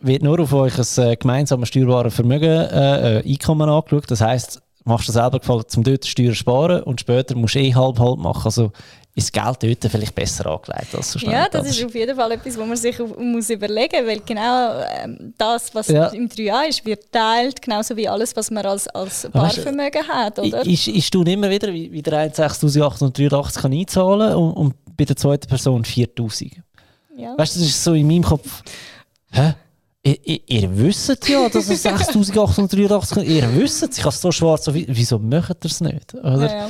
wird 0.00 0.22
nur 0.22 0.40
auf 0.40 0.52
euch 0.52 0.78
ein 0.78 1.04
äh, 1.04 1.16
gemeinsames 1.16 1.68
steuerbares 1.68 2.14
Vermögen, 2.14 2.48
äh, 2.48 3.18
äh, 3.18 3.28
Einkommen 3.28 3.68
angeschaut. 3.68 4.10
Das 4.10 4.20
heisst, 4.20 4.62
machst 4.84 5.08
du 5.08 5.12
selber 5.12 5.38
gefallen, 5.38 5.64
zum 5.68 5.82
dort 5.82 6.06
Steuern 6.06 6.34
sparen 6.34 6.82
und 6.82 7.00
später 7.00 7.36
musst 7.36 7.54
du 7.54 7.60
eh 7.60 7.74
halb-halb 7.74 8.18
machen. 8.18 8.42
Also 8.44 8.72
ist 9.20 9.34
das 9.34 9.58
Geld 9.58 9.80
dort 9.80 9.92
vielleicht 9.92 10.14
besser 10.14 10.46
angelegt 10.46 10.94
als 10.94 11.12
so 11.12 11.18
schnell. 11.18 11.32
Ja, 11.34 11.48
das 11.48 11.66
ist 11.68 11.84
auf 11.84 11.94
jeden 11.94 12.16
Fall 12.16 12.32
etwas, 12.32 12.58
wo 12.58 12.64
man 12.64 12.76
sich 12.76 12.98
muss 12.98 13.50
überlegen 13.50 14.04
muss, 14.04 14.10
weil 14.10 14.20
genau 14.20 14.80
ähm, 15.02 15.34
das, 15.38 15.74
was 15.74 15.88
Ja. 15.88 16.08
im 16.08 16.28
3a 16.28 16.68
ist, 16.68 16.84
wird 16.84 17.10
teilt, 17.12 17.62
genauso 17.62 17.96
wie 17.96 18.08
alles, 18.08 18.34
was 18.36 18.50
man 18.50 18.64
als, 18.66 18.88
als 18.88 19.28
Barvermögen 19.32 20.06
hat, 20.08 20.38
oder? 20.38 20.66
Ist, 20.66 20.88
ist 20.88 21.14
du 21.14 21.22
immer 21.22 21.50
wieder, 21.50 21.72
wie, 21.72 21.90
wie 21.92 22.02
der 22.02 22.18
eine 22.18 22.32
6'883 22.32 23.60
kann 23.60 23.72
einzahlen 23.72 24.34
und, 24.34 24.52
und 24.52 24.74
bei 24.96 25.04
der 25.04 25.16
zweiten 25.16 25.48
Person 25.48 25.84
4'000? 25.84 26.50
ja. 27.16 27.36
Weißt 27.36 27.56
du, 27.56 27.60
das 27.60 27.68
ist 27.68 27.84
so 27.84 27.94
in 27.94 28.06
meinem 28.06 28.24
Kopf. 28.24 28.62
Hä? 29.32 29.54
Ich, 30.02 30.20
ihr, 30.26 30.40
ihr 30.62 30.78
wisst 30.78 31.28
ja, 31.28 31.46
dass 31.50 31.68
es 31.68 31.82
6883 31.82 33.28
Ihr 33.28 33.54
wisst 33.54 33.82
es, 33.82 33.98
ich 33.98 34.04
habe 34.04 34.14
es 34.14 34.20
so 34.20 34.32
schwarz 34.32 34.66
Wieso 34.72 35.18
macht 35.18 35.62
ihr 35.62 35.70
es 35.70 35.80
nicht? 35.82 36.14
Oder? 36.14 36.46
Ja, 36.46 36.56
ja. 36.56 36.68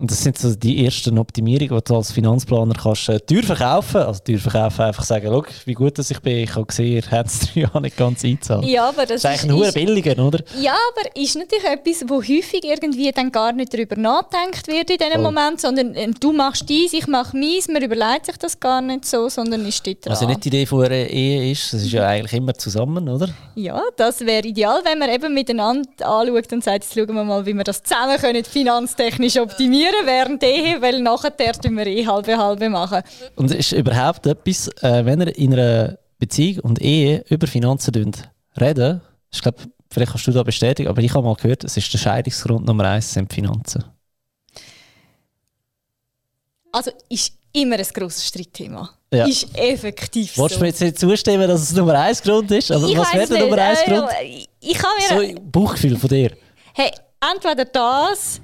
Und 0.00 0.10
das 0.10 0.22
sind 0.22 0.38
so 0.38 0.54
die 0.54 0.84
ersten 0.84 1.18
Optimierungen, 1.18 1.76
die 1.78 1.84
du 1.84 1.96
als 1.96 2.10
Finanzplaner 2.10 2.72
kannst 2.74 3.08
äh, 3.10 3.20
teuer 3.20 3.42
verkaufen. 3.42 3.98
Also 3.98 4.20
teuer 4.26 4.38
verkaufen, 4.38 4.82
einfach 4.82 5.04
sagen, 5.04 5.26
schau, 5.30 5.44
wie 5.66 5.74
gut 5.74 5.98
dass 5.98 6.10
ich 6.10 6.20
bin. 6.20 6.38
Ich 6.38 6.54
habe 6.54 6.64
gesehen, 6.64 6.94
ihr 6.94 7.10
habt 7.10 7.28
es 7.28 7.40
drei 7.54 7.60
Jahre 7.60 7.80
nicht 7.82 7.96
ganz 7.96 8.24
eingezahlt. 8.24 8.64
ja, 8.64 8.88
aber 8.88 9.04
Das 9.04 9.20
das 9.22 9.24
ist 9.24 9.26
eigentlich 9.26 9.50
nur 9.50 9.66
ist, 9.66 9.74
billiger, 9.74 10.24
oder? 10.24 10.40
Ja, 10.58 10.72
aber 10.72 11.16
ist 11.20 11.36
natürlich 11.36 11.64
etwas, 11.64 12.08
wo 12.08 12.16
häufig 12.22 12.64
irgendwie 12.64 13.10
dann 13.12 13.30
gar 13.30 13.52
nicht 13.52 13.74
darüber 13.74 13.96
nachgedacht 13.96 14.66
wird 14.68 14.88
in 14.90 14.96
diesem 14.96 15.12
Voll. 15.12 15.22
Moment, 15.22 15.60
sondern 15.60 15.94
äh, 15.94 16.10
du 16.18 16.32
machst 16.32 16.68
dies, 16.68 16.94
ich 16.94 17.06
mache 17.06 17.36
meins, 17.36 17.68
man 17.68 17.82
überlegt 17.82 18.24
sich 18.26 18.36
das 18.38 18.58
gar 18.58 18.80
nicht 18.80 19.04
so, 19.04 19.28
sondern 19.28 19.66
ist 19.66 19.86
dort 19.86 20.06
dran. 20.06 20.12
Also 20.12 20.26
nicht 20.26 20.44
die 20.44 20.48
Idee 20.48 20.64
von 20.66 20.82
einer 20.84 20.94
Ehe 20.94 21.52
ist, 21.52 21.74
das 21.74 21.82
ist 21.82 21.92
ja 21.92 22.06
eigentlich 22.06 22.32
immer 22.32 22.54
zusammen, 22.54 23.06
oder? 23.08 23.28
Ja, 23.54 23.82
das 23.98 24.20
wäre 24.20 24.46
ideal, 24.46 24.80
wenn 24.84 24.98
man 24.98 25.10
eben 25.10 25.34
miteinander 25.34 25.88
anschaut 26.00 26.52
und 26.52 26.64
sagt, 26.64 26.84
jetzt 26.84 26.94
schauen 26.94 27.14
wir 27.14 27.24
mal, 27.24 27.44
wie 27.44 27.52
wir 27.52 27.64
das 27.64 27.82
zusammen 27.82 28.16
können, 28.16 28.44
finanztechnisch 28.44 29.36
optimieren 29.38 29.89
während 30.04 30.42
der 30.42 30.50
Ehe, 30.50 30.82
weil 30.82 31.00
nachher 31.00 31.36
tun 31.36 31.76
wir 31.76 31.86
eh 31.86 32.06
halbe 32.06 32.36
halbe 32.36 32.68
machen. 32.68 33.02
Und 33.36 33.54
ist 33.54 33.72
überhaupt 33.72 34.26
etwas, 34.26 34.68
äh, 34.82 35.04
wenn 35.04 35.20
ihr 35.20 35.36
in 35.36 35.52
einer 35.52 35.98
Beziehung 36.18 36.60
und 36.60 36.80
Ehe 36.80 37.24
über 37.28 37.46
Finanzen 37.46 38.12
reden, 38.60 39.00
ich 39.32 39.42
glaube, 39.42 39.58
vielleicht 39.90 40.12
kannst 40.12 40.26
du 40.26 40.32
da 40.32 40.42
bestätigen, 40.42 40.88
aber 40.88 41.02
ich 41.02 41.14
habe 41.14 41.26
mal 41.26 41.34
gehört, 41.34 41.64
es 41.64 41.76
ist 41.76 41.92
der 41.92 41.98
Scheidungsgrund 41.98 42.66
Nummer 42.66 42.84
eins 42.84 43.12
sind 43.12 43.32
Finanzen. 43.32 43.84
Also 46.72 46.92
ist 47.08 47.32
immer 47.52 47.76
ein 47.76 47.86
grosses 47.92 48.26
Streitthema. 48.26 48.90
Ja. 49.12 49.26
Ist 49.26 49.48
effektiv 49.58 50.38
Wolltest 50.38 50.54
so. 50.54 50.58
du 50.58 50.64
mir 50.64 50.68
jetzt 50.68 50.80
nicht 50.80 50.98
zustimmen, 50.98 51.48
dass 51.48 51.62
es 51.62 51.72
Nummer 51.72 51.98
eins 51.98 52.22
Grund 52.22 52.50
ist? 52.52 52.70
Also, 52.70 52.88
ich 52.88 52.96
was 52.96 53.12
wäre 53.12 53.26
der 53.26 53.40
Nummer 53.40 53.58
eins 53.58 53.82
Grund? 53.82 54.08
Ich 54.60 54.74
kann 54.74 54.90
mir... 54.98 55.34
So 55.34 55.40
Bauchgefühl 55.50 55.96
von 55.96 56.08
dir. 56.08 56.36
Hey, 56.74 56.92
entweder 57.32 57.64
das 57.64 58.40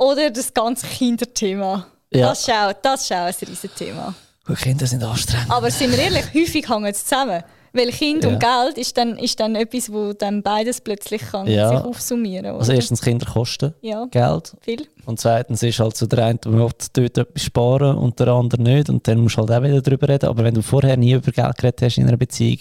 oder 0.00 0.30
das 0.30 0.52
ganze 0.52 0.86
Kinderthema. 0.86 1.86
Ja. 2.12 2.28
Das, 2.30 2.40
ist 2.40 2.50
auch, 2.50 2.72
das 2.82 3.02
ist 3.02 3.12
auch 3.12 3.16
ein 3.26 3.34
riesen 3.48 3.70
Thema. 3.76 4.14
Gut, 4.44 4.58
Kinder 4.58 4.86
sind 4.86 5.04
anstrengend. 5.04 5.50
Aber 5.50 5.70
sind 5.70 5.92
wir 5.92 5.98
ehrlich, 5.98 6.24
häufig 6.34 6.68
hängen 6.68 6.92
sie 6.92 7.04
zusammen. 7.04 7.42
Weil 7.72 7.90
Kind 7.92 8.24
und 8.26 8.42
Ja. 8.42 8.64
Geld 8.64 8.78
ist 8.78 8.96
dann, 8.98 9.16
ist 9.16 9.38
dann 9.38 9.54
etwas, 9.54 9.92
wo 9.92 10.12
dann 10.12 10.42
beides 10.42 10.80
plötzlich 10.80 11.22
kann 11.22 11.46
Ja. 11.46 11.68
sich 11.68 11.78
aufsummieren 11.78 12.46
kann. 12.46 12.56
Also 12.56 12.72
erstens, 12.72 13.00
Kinder 13.00 13.26
kosten 13.26 13.74
Ja, 13.80 14.06
Geld. 14.10 14.56
viel. 14.60 14.88
Und 15.06 15.20
zweitens 15.20 15.62
ist 15.62 15.78
halt 15.78 15.96
so 15.96 16.06
der 16.08 16.24
eine, 16.24 16.38
der 16.44 16.50
dort 16.50 16.98
etwas 17.18 17.42
sparen 17.44 17.96
und 17.96 18.18
der 18.18 18.26
andere 18.28 18.60
nicht. 18.60 18.88
Und 18.90 19.06
dann 19.06 19.18
musst 19.20 19.36
du 19.36 19.42
halt 19.42 19.52
auch 19.52 19.62
wieder 19.62 19.80
darüber 19.82 20.08
reden. 20.08 20.26
Aber 20.30 20.42
wenn 20.42 20.54
du 20.54 20.62
vorher 20.62 20.96
nie 20.96 21.12
über 21.12 21.30
Geld 21.30 21.56
geredet 21.58 21.82
hast 21.82 21.98
in 21.98 22.08
einer 22.08 22.16
Beziehung, 22.16 22.58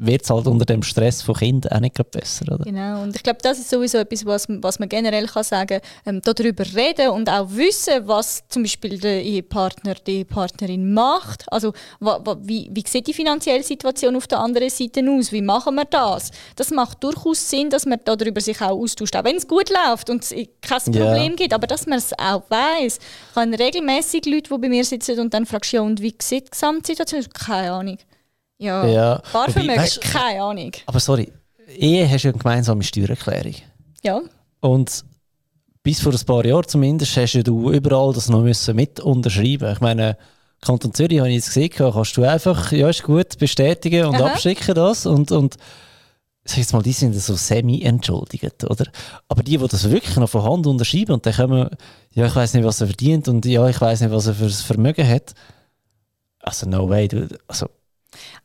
wird 0.00 0.22
es 0.22 0.30
halt 0.30 0.46
unter 0.46 0.64
dem 0.64 0.82
Stress 0.82 1.22
von 1.22 1.34
Kindern 1.34 1.72
auch 1.72 1.80
nicht 1.80 2.10
besser, 2.10 2.52
oder? 2.52 2.64
Genau, 2.64 3.02
und 3.02 3.16
ich 3.16 3.22
glaube, 3.22 3.40
das 3.42 3.58
ist 3.58 3.68
sowieso 3.68 3.98
etwas, 3.98 4.24
was, 4.24 4.46
was 4.48 4.78
man 4.78 4.88
generell 4.88 5.26
kann 5.26 5.42
sagen 5.42 5.80
kann. 5.80 5.80
Ähm, 6.06 6.22
darüber 6.22 6.64
reden 6.64 7.10
und 7.10 7.28
auch 7.28 7.48
wissen, 7.50 8.06
was 8.06 8.44
zum 8.48 8.62
Beispiel 8.62 8.98
der 8.98 9.22
Ehepartner, 9.22 9.94
die 9.94 10.18
Ehepartnerin 10.18 10.92
macht. 10.92 11.44
Also 11.52 11.72
wie, 12.00 12.70
wie 12.72 12.84
sieht 12.86 13.06
die 13.08 13.12
finanzielle 13.12 13.62
Situation 13.62 14.14
auf 14.16 14.26
der 14.28 14.38
anderen 14.38 14.70
Seite 14.70 15.04
aus? 15.10 15.32
Wie 15.32 15.42
machen 15.42 15.74
wir 15.74 15.84
das? 15.84 16.30
Das 16.56 16.70
macht 16.70 17.02
durchaus 17.02 17.50
Sinn, 17.50 17.68
dass 17.70 17.84
man 17.84 17.98
darüber 18.04 18.40
sich 18.40 18.60
auch 18.60 18.78
austauscht. 18.80 19.16
Auch 19.16 19.24
wenn 19.24 19.36
es 19.36 19.48
gut 19.48 19.70
läuft 19.70 20.10
und 20.10 20.22
es 20.22 20.30
kein 20.30 20.92
Ja. 20.94 21.06
Problem 21.06 21.36
gibt, 21.36 21.52
aber 21.52 21.66
dass 21.66 21.86
man 21.86 21.98
es 21.98 22.12
auch 22.18 22.42
weiß. 22.48 22.98
Ich 23.30 23.36
habe 23.36 23.58
regelmäßig 23.58 24.26
Leute, 24.26 24.54
die 24.54 24.58
bei 24.58 24.68
mir 24.68 24.84
sitzen 24.84 25.18
und 25.18 25.34
dann 25.34 25.44
fragst, 25.44 25.72
ja, 25.72 25.80
und 25.80 26.00
wie 26.00 26.14
sieht 26.20 26.46
die 26.46 26.50
Gesamtsituation 26.50 27.20
aus? 27.20 27.30
Keine 27.30 27.72
Ahnung. 27.72 27.98
Ja, 28.58 28.86
Ja. 28.86 29.22
Barvermögen, 29.32 29.86
keine 30.00 30.42
Ahnung. 30.42 30.72
Aber 30.86 31.00
sorry, 31.00 31.32
Ehe 31.68 32.08
hast 32.08 32.24
du 32.24 32.28
ja 32.28 32.32
eine 32.34 32.42
gemeinsame 32.42 32.82
Steuererklärung. 32.82 33.54
Ja. 34.02 34.20
Und 34.60 35.04
bis 35.82 36.00
vor 36.00 36.12
ein 36.12 36.24
paar 36.26 36.44
Jahren 36.44 36.66
zumindest 36.66 37.16
hast 37.16 37.34
du 37.34 37.70
überall 37.70 38.12
das 38.12 38.28
noch 38.28 38.42
müssen 38.42 38.76
mit 38.76 39.00
unterschreiben. 39.00 39.72
Ich 39.72 39.80
meine, 39.80 40.16
Kanton 40.60 40.92
Zürich 40.92 41.18
habe 41.18 41.28
ich 41.28 41.36
jetzt 41.36 41.48
gesehen, 41.48 41.70
kannst 41.70 42.16
du 42.16 42.24
einfach, 42.24 42.72
ja 42.72 42.88
ist 42.88 43.04
gut, 43.04 43.38
bestätigen 43.38 44.06
und 44.06 44.16
Aha. 44.16 44.32
abschicken 44.32 44.74
das 44.74 45.06
und, 45.06 45.30
und 45.30 45.56
sag 46.44 46.58
jetzt 46.58 46.72
mal, 46.72 46.82
die 46.82 46.92
sind 46.92 47.14
so 47.14 47.34
semi-entschuldigt, 47.36 48.64
oder? 48.64 48.86
Aber 49.28 49.42
die, 49.42 49.56
die 49.56 49.68
das 49.68 49.88
wirklich 49.90 50.16
noch 50.16 50.28
von 50.28 50.42
Hand 50.42 50.66
unterschreiben 50.66 51.12
und 51.12 51.26
dann 51.26 51.34
kommen, 51.34 51.68
ja, 52.12 52.26
ich 52.26 52.34
weiß 52.34 52.54
nicht, 52.54 52.64
was 52.64 52.80
er 52.80 52.88
verdient 52.88 53.28
und 53.28 53.44
ja, 53.44 53.68
ich 53.68 53.80
weiß 53.80 54.00
nicht, 54.00 54.10
was 54.10 54.26
er 54.26 54.34
für 54.34 54.44
das 54.44 54.62
Vermögen 54.62 55.06
hat. 55.06 55.34
Also, 56.40 56.68
no 56.68 56.88
way, 56.88 57.06
du, 57.06 57.28
also, 57.46 57.66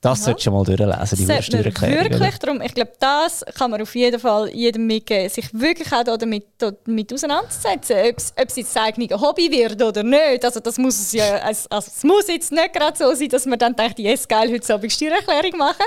das 0.02 0.20
Aha. 0.20 0.26
solltest 0.26 0.48
du 0.48 0.52
mal 0.52 0.64
durchlesen, 0.66 1.18
die 1.18 1.26
Sollte 1.26 1.34
man 1.34 1.42
Steuererklärung. 1.44 2.06
oder? 2.08 2.20
Wirklich 2.20 2.40
darum, 2.40 2.62
ich 2.62 2.74
glaube, 2.74 2.92
das 3.00 3.46
kann 3.58 3.72
man 3.72 3.82
auf 3.82 3.96
jeden 3.96 4.20
Fall 4.20 4.50
jedem 4.50 4.86
mitgeben, 4.88 5.30
sich 5.30 5.54
wirklich 5.54 5.92
auch 5.94 6.04
da 6.04 6.18
damit, 6.18 6.46
damit 6.58 7.14
auseinanderzusetzen, 7.14 7.96
ob 8.10 8.18
es 8.18 8.34
ob 8.38 8.50
es 8.50 8.56
jetzt 8.58 8.76
das 8.76 8.84
eigene 8.84 9.20
Hobby 9.20 9.50
wird 9.50 9.82
oder 9.82 10.04
nicht. 10.04 10.44
Also 10.44 10.60
das 10.60 10.78
muss 10.78 11.00
es 11.00 11.14
ja, 11.14 11.36
also 11.38 11.68
also 11.70 11.92
es 11.96 12.04
muss 12.04 12.28
jetzt 12.28 12.52
nicht 12.52 12.74
gerade 12.74 12.98
so 12.98 13.14
sein, 13.14 13.30
dass 13.30 13.46
man 13.46 13.58
dann 13.58 13.76
denkt, 13.76 14.00
yes, 14.00 14.28
geil, 14.28 14.52
heute 14.52 14.74
Abend 14.74 14.92
Steuererklärung 14.92 15.58
machen. 15.58 15.86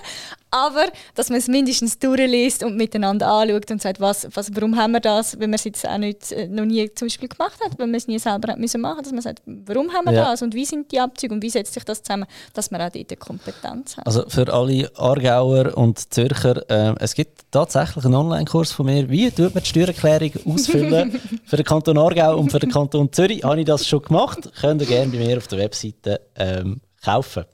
Aber 0.57 0.87
dass 1.15 1.29
man 1.29 1.39
es 1.39 1.49
mindestens 1.49 1.99
durchliest 1.99 2.63
und 2.65 2.77
miteinander 2.77 3.27
anschaut 3.29 3.71
und 3.71 3.83
sagt, 3.83 4.01
was, 4.01 4.27
was, 4.35 4.55
warum 4.55 4.77
haben 4.77 4.93
wir 4.93 5.01
das, 5.01 5.39
wenn 5.39 5.51
man 5.51 5.55
es 5.55 5.65
jetzt 5.65 5.87
auch 5.87 5.99
nicht, 5.99 6.33
äh, 6.33 6.49
noch 6.49 6.65
nie 6.65 6.89
zum 6.95 7.07
Beispiel 7.07 7.29
gemacht 7.29 7.59
hat, 7.65 7.79
wenn 7.79 7.91
man 7.91 7.97
es 7.97 8.07
nie 8.09 8.19
selber 8.19 8.53
hat 8.53 8.59
müssen 8.59 8.81
machen, 8.81 9.03
dass 9.03 9.13
man 9.13 9.23
sagt, 9.23 9.43
warum 9.45 9.93
haben 9.93 10.07
wir 10.07 10.13
Ja. 10.15 10.31
das 10.31 10.43
und 10.43 10.55
wie 10.55 10.65
sind 10.65 10.91
die 10.93 11.01
Abzüge 11.01 11.35
und 11.35 11.43
wie 11.43 11.51
setzt 11.51 11.75
sich 11.75 11.85
das 11.85 12.03
zusammen, 12.03 12.27
dass 12.55 12.71
man 12.71 12.81
auch 12.81 12.91
dort 12.91 13.21
Kompetenz 13.21 13.97
hat. 13.97 14.07
Also 14.07 14.25
für 14.29 14.53
alle 14.53 14.91
Aargauer 14.97 15.77
und 15.77 16.13
Zürcher, 16.13 16.63
ähm, 16.71 16.97
es 17.01 17.15
gibt 17.15 17.43
tatsächlich 17.51 18.05
einen 18.05 18.15
Online-Kurs 18.15 18.73
von 18.73 18.87
mir, 18.87 19.09
wie 19.11 19.31
tut 19.31 19.55
man 19.55 19.63
die 19.63 19.69
Steuererklärung 19.69 20.33
ausfüllen 20.47 21.21
für 21.45 21.57
den 21.57 21.65
Kanton 21.67 21.99
Aargau 21.99 22.37
und 22.39 22.51
für 22.51 22.59
den 22.59 22.71
Kanton 22.71 23.13
Zürich. 23.13 23.45
Habe 23.45 23.61
ich 23.61 23.67
das 23.67 23.87
schon 23.87 24.03
gemacht? 24.03 24.39
Könnt 24.61 24.81
ihr 24.83 24.87
gerne 24.87 25.13
bei 25.13 25.19
mir 25.19 25.37
auf 25.37 25.47
der 25.49 25.59
Webseite 25.59 26.21
ähm, 26.37 26.81
kaufen. 27.05 27.45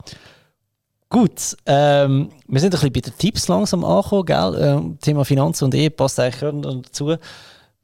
Gut, 1.13 1.55
ähm, 1.67 2.31
wir 2.47 2.59
sind 2.59 2.73
ein 2.73 2.79
bisschen 2.79 2.91
bei 2.91 2.99
den 3.01 3.15
Tipps 3.15 3.47
langsam 3.47 3.85
angekommen, 3.85 4.25
gell? 4.25 4.57
Ähm, 4.59 4.97
Thema 4.99 5.23
Finanzen 5.23 5.65
und 5.65 5.75
Ehe 5.75 5.91
passt 5.91 6.19
eigentlich 6.19 6.39
dazu. 6.63 7.05
Wir 7.05 7.17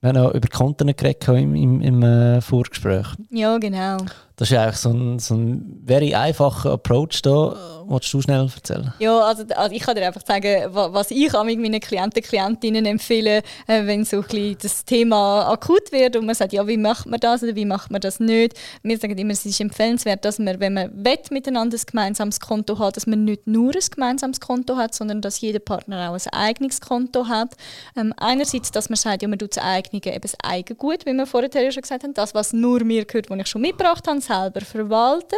haben 0.10 0.18
auch 0.18 0.34
über 0.34 0.48
Konten 0.48 0.88
geredet 0.88 1.28
im, 1.28 1.54
im, 1.54 1.80
im 1.80 2.02
äh, 2.02 2.42
Vorgespräch. 2.42 3.06
Ja, 3.30 3.60
genau. 3.60 3.98
Das 4.40 4.50
ist 4.50 4.58
eigentlich 4.58 4.78
so 4.78 4.90
ein, 4.92 5.20
so 5.20 5.36
ein 5.36 5.84
very 5.86 6.16
einfacher 6.16 6.72
Approach 6.72 7.22
da. 7.22 7.58
Wolltest 7.90 8.14
du 8.14 8.22
schnell 8.22 8.48
erzählen? 8.56 8.94
Ja, 9.00 9.20
also, 9.20 9.44
also 9.56 9.76
ich 9.76 9.82
kann 9.82 9.96
dir 9.96 10.06
einfach 10.06 10.22
sagen, 10.24 10.74
wa- 10.74 10.94
was 10.94 11.10
ich 11.10 11.34
an 11.34 11.48
meinen 11.48 11.80
Klienten, 11.80 12.22
Klientinnen 12.22 12.86
empfehle, 12.86 13.42
äh, 13.68 13.86
wenn 13.88 14.06
so 14.06 14.24
ein 14.32 14.56
das 14.62 14.86
Thema 14.86 15.52
akut 15.52 15.92
wird 15.92 16.16
und 16.16 16.28
man 16.28 16.36
sagt, 16.36 16.54
ja, 16.54 16.66
wie 16.68 16.78
macht 16.78 17.08
man 17.08 17.20
das 17.20 17.42
oder 17.42 17.56
wie 17.56 17.66
macht 17.66 17.90
man 17.92 18.00
das 18.00 18.20
nicht. 18.20 18.54
Wir 18.84 18.98
sagen 19.00 19.18
immer, 19.18 19.32
es 19.34 19.44
ist 19.44 19.60
empfehlenswert, 19.60 20.24
dass 20.24 20.38
man, 20.38 20.60
wenn 20.60 20.76
man 20.76 21.04
will, 21.04 21.18
miteinander 21.32 21.78
ein 21.78 21.84
gemeinsames 21.86 22.40
Konto 22.40 22.78
hat, 22.78 22.96
dass 22.96 23.08
man 23.08 23.26
nicht 23.26 23.48
nur 23.48 23.74
ein 23.74 23.82
gemeinsames 23.92 24.40
Konto 24.40 24.78
hat, 24.78 24.94
sondern 24.94 25.22
dass 25.22 25.42
jeder 25.42 25.60
Partner 25.60 26.12
auch 26.12 26.14
ein 26.14 26.32
eigenes 26.32 26.80
Konto 26.80 27.28
hat. 27.28 27.56
Ähm, 27.98 28.14
einerseits, 28.18 28.70
dass 28.72 28.88
man 28.90 28.98
sagt, 28.98 29.24
ja, 29.24 29.28
man 29.28 29.40
tut 29.40 29.58
das 29.58 29.64
eigene, 29.64 30.00
eben 30.06 30.22
das 30.22 30.36
Eigengut, 30.44 31.08
wie 31.08 31.14
wir 31.14 31.26
vorher 31.26 31.72
schon 31.72 31.82
gesagt 31.82 32.04
haben, 32.04 32.14
das, 32.14 32.36
was 32.36 32.54
nur 32.54 32.84
mir 32.84 33.04
gehört, 33.06 33.32
was 33.32 33.40
ich 33.40 33.48
schon 33.48 33.62
mitgebracht 33.62 34.08
habe, 34.08 34.22
selber 34.30 34.62
verwalten. 34.62 35.38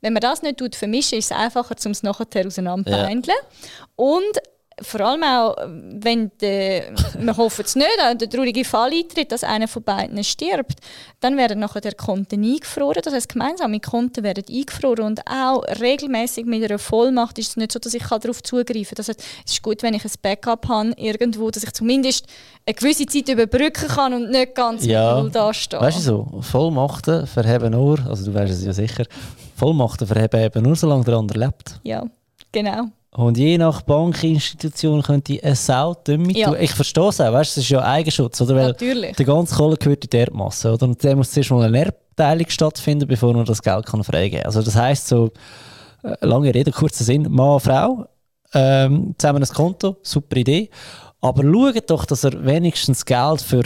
Wenn 0.00 0.12
man 0.12 0.20
das 0.20 0.42
nicht 0.42 0.58
tut, 0.58 0.74
vermischen, 0.74 1.18
ist 1.18 1.30
es 1.30 1.36
einfacher, 1.36 1.76
um 1.84 1.92
es 1.92 2.02
nachher 2.02 2.46
auseinanderbeindeln. 2.46 3.36
Und 3.96 4.40
vor 4.82 5.00
allem 5.00 5.22
auch, 5.22 5.56
wenn 5.66 6.30
der, 6.40 6.92
wir 7.18 7.36
hoffen 7.36 7.64
es 7.64 7.76
nicht, 7.76 7.88
der 8.20 8.28
traurige 8.30 8.64
Fall 8.64 8.92
eintritt, 8.92 9.30
dass 9.32 9.44
einer 9.44 9.68
von 9.68 9.82
beiden 9.82 10.22
stirbt, 10.24 10.78
dann 11.20 11.36
werden 11.36 11.58
nachher 11.60 11.80
der 11.80 11.94
Konten 11.94 12.42
eingefroren. 12.42 13.02
Das 13.04 13.12
heißt, 13.12 13.28
gemeinsame 13.28 13.80
Konten 13.80 14.22
werden 14.24 14.44
eingefroren 14.48 15.04
und 15.04 15.20
auch 15.30 15.62
regelmäßig 15.80 16.46
mit 16.46 16.64
einer 16.64 16.78
Vollmacht 16.78 17.38
ist 17.38 17.50
es 17.50 17.56
nicht 17.56 17.72
so, 17.72 17.78
dass 17.78 17.94
ich 17.94 18.02
darauf 18.04 18.42
zugreifen 18.42 18.84
kann. 18.84 18.94
Das 18.96 19.08
heißt, 19.08 19.22
es 19.46 19.52
ist 19.52 19.62
gut, 19.62 19.82
wenn 19.82 19.94
ich 19.94 20.04
ein 20.04 20.10
Backup 20.22 20.68
habe 20.68 20.92
irgendwo, 20.96 21.50
dass 21.50 21.62
ich 21.64 21.72
zumindest 21.72 22.26
eine 22.66 22.74
gewisse 22.74 23.06
Zeit 23.06 23.28
überbrücken 23.28 23.88
kann 23.88 24.12
und 24.14 24.30
nicht 24.30 24.54
ganz 24.54 24.84
Ja. 24.84 25.14
mit 25.14 25.22
null 25.24 25.30
dastehe. 25.30 25.80
Weißt 25.80 25.98
du 25.98 26.02
so, 26.02 26.40
Vollmachten 26.42 27.26
verheben 27.26 27.72
nur, 27.72 27.98
also 28.08 28.24
du 28.30 28.34
weißt 28.34 28.52
es 28.52 28.64
ja 28.64 28.72
sicher, 28.72 29.04
Vollmachten 29.56 30.06
verheben 30.06 30.40
eben 30.42 30.62
nur, 30.62 30.76
solange 30.76 31.04
der 31.04 31.14
andere 31.14 31.38
lebt. 31.38 31.80
Ja, 31.82 32.04
genau. 32.52 32.86
Und 33.12 33.36
je 33.38 33.58
nach 33.58 33.82
Bankinstitution 33.82 35.02
könnte 35.02 35.38
eine 35.42 35.56
Sau 35.56 35.96
damit 36.04 36.36
Ja. 36.36 36.48
tun. 36.50 36.56
Ich 36.60 36.70
verstehe 36.70 37.08
es 37.08 37.20
auch, 37.20 37.32
weißt 37.32 37.56
du, 37.56 37.60
es 37.60 37.64
ist 37.66 37.70
ja 37.70 37.82
Eigenschutz, 37.82 38.40
oder? 38.40 38.54
Weil 38.54 38.68
Natürlich. 38.68 39.16
der 39.16 39.26
ganze 39.26 39.54
Kohle 39.56 39.76
gehört 39.76 40.04
in 40.04 40.10
die 40.10 40.16
Erbmasse, 40.18 40.72
oder? 40.72 40.86
Und 40.86 41.02
dann 41.04 41.18
muss 41.18 41.32
zuerst 41.32 41.50
mal 41.50 41.64
eine 41.64 41.86
Erbteilung 41.86 42.48
stattfinden, 42.48 43.08
bevor 43.08 43.34
man 43.34 43.44
das 43.44 43.60
Geld 43.62 43.86
kann 43.86 44.04
freigeben 44.04 44.38
kann. 44.42 44.46
Also 44.46 44.62
das 44.62 44.76
heisst 44.76 45.08
so, 45.08 45.30
äh, 46.04 46.14
lange 46.24 46.54
Rede, 46.54 46.70
kurzer 46.70 47.02
Sinn, 47.02 47.26
Mann, 47.30 47.58
Frau, 47.58 48.06
ähm, 48.54 49.14
zusammen 49.18 49.42
ein 49.42 49.48
Konto, 49.48 49.96
super 50.02 50.36
Idee. 50.36 50.70
Aber 51.20 51.42
schaut 51.42 51.90
doch, 51.90 52.04
dass 52.04 52.22
er 52.24 52.44
wenigstens 52.44 53.04
Geld 53.04 53.40
für 53.42 53.62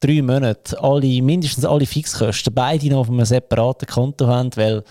drei 0.00 0.20
Monate, 0.20 0.82
alle, 0.82 1.22
mindestens 1.22 1.64
alle 1.64 1.86
Fixkosten, 1.86 2.52
beide 2.52 2.88
noch 2.88 3.00
auf 3.00 3.08
einem 3.08 3.24
separaten 3.24 3.86
Konto 3.86 4.26
haben, 4.26 4.50
weil, 4.56 4.82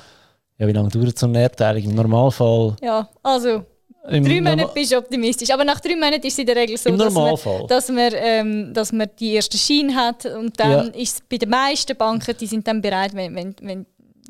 ja, 0.57 0.67
wie 0.67 0.71
lange 0.71 0.89
dauert 0.89 1.19
so 1.19 1.25
eine 1.27 1.41
Erbteilung? 1.41 1.83
Im 1.83 1.95
Normalfall, 1.95 2.75
Ja, 2.81 3.09
also 3.23 3.63
Im 4.07 4.23
Drei 4.23 4.35
Monate 4.41 4.57
Norma- 4.57 4.73
bist 4.73 4.91
du 4.91 4.97
optimistisch. 4.97 5.49
Aber 5.51 5.63
nach 5.65 5.79
drei 5.79 5.95
Monaten 5.95 6.25
ist 6.25 6.33
es 6.33 6.39
in 6.39 6.45
der 6.45 6.55
Regel 6.55 6.77
so, 6.77 6.89
dass 6.95 7.13
man, 7.13 7.35
dass, 7.67 7.89
man, 7.89 8.12
ähm, 8.15 8.73
dass 8.73 8.91
man 8.91 9.09
die 9.19 9.35
ersten 9.35 9.57
Schein 9.57 9.95
hat. 9.95 10.25
Und 10.25 10.59
dann 10.59 10.71
Ja. 10.71 11.01
ist 11.01 11.15
es 11.15 11.21
bei 11.29 11.38
den 11.38 11.49
meisten 11.49 11.95
Banken, 11.97 12.35
die 12.39 12.47
sind 12.47 12.67
dann 12.67 12.81
bereit, 12.81 13.13
wenn, 13.13 13.35
wenn, 13.35 13.55
wenn 13.62 13.85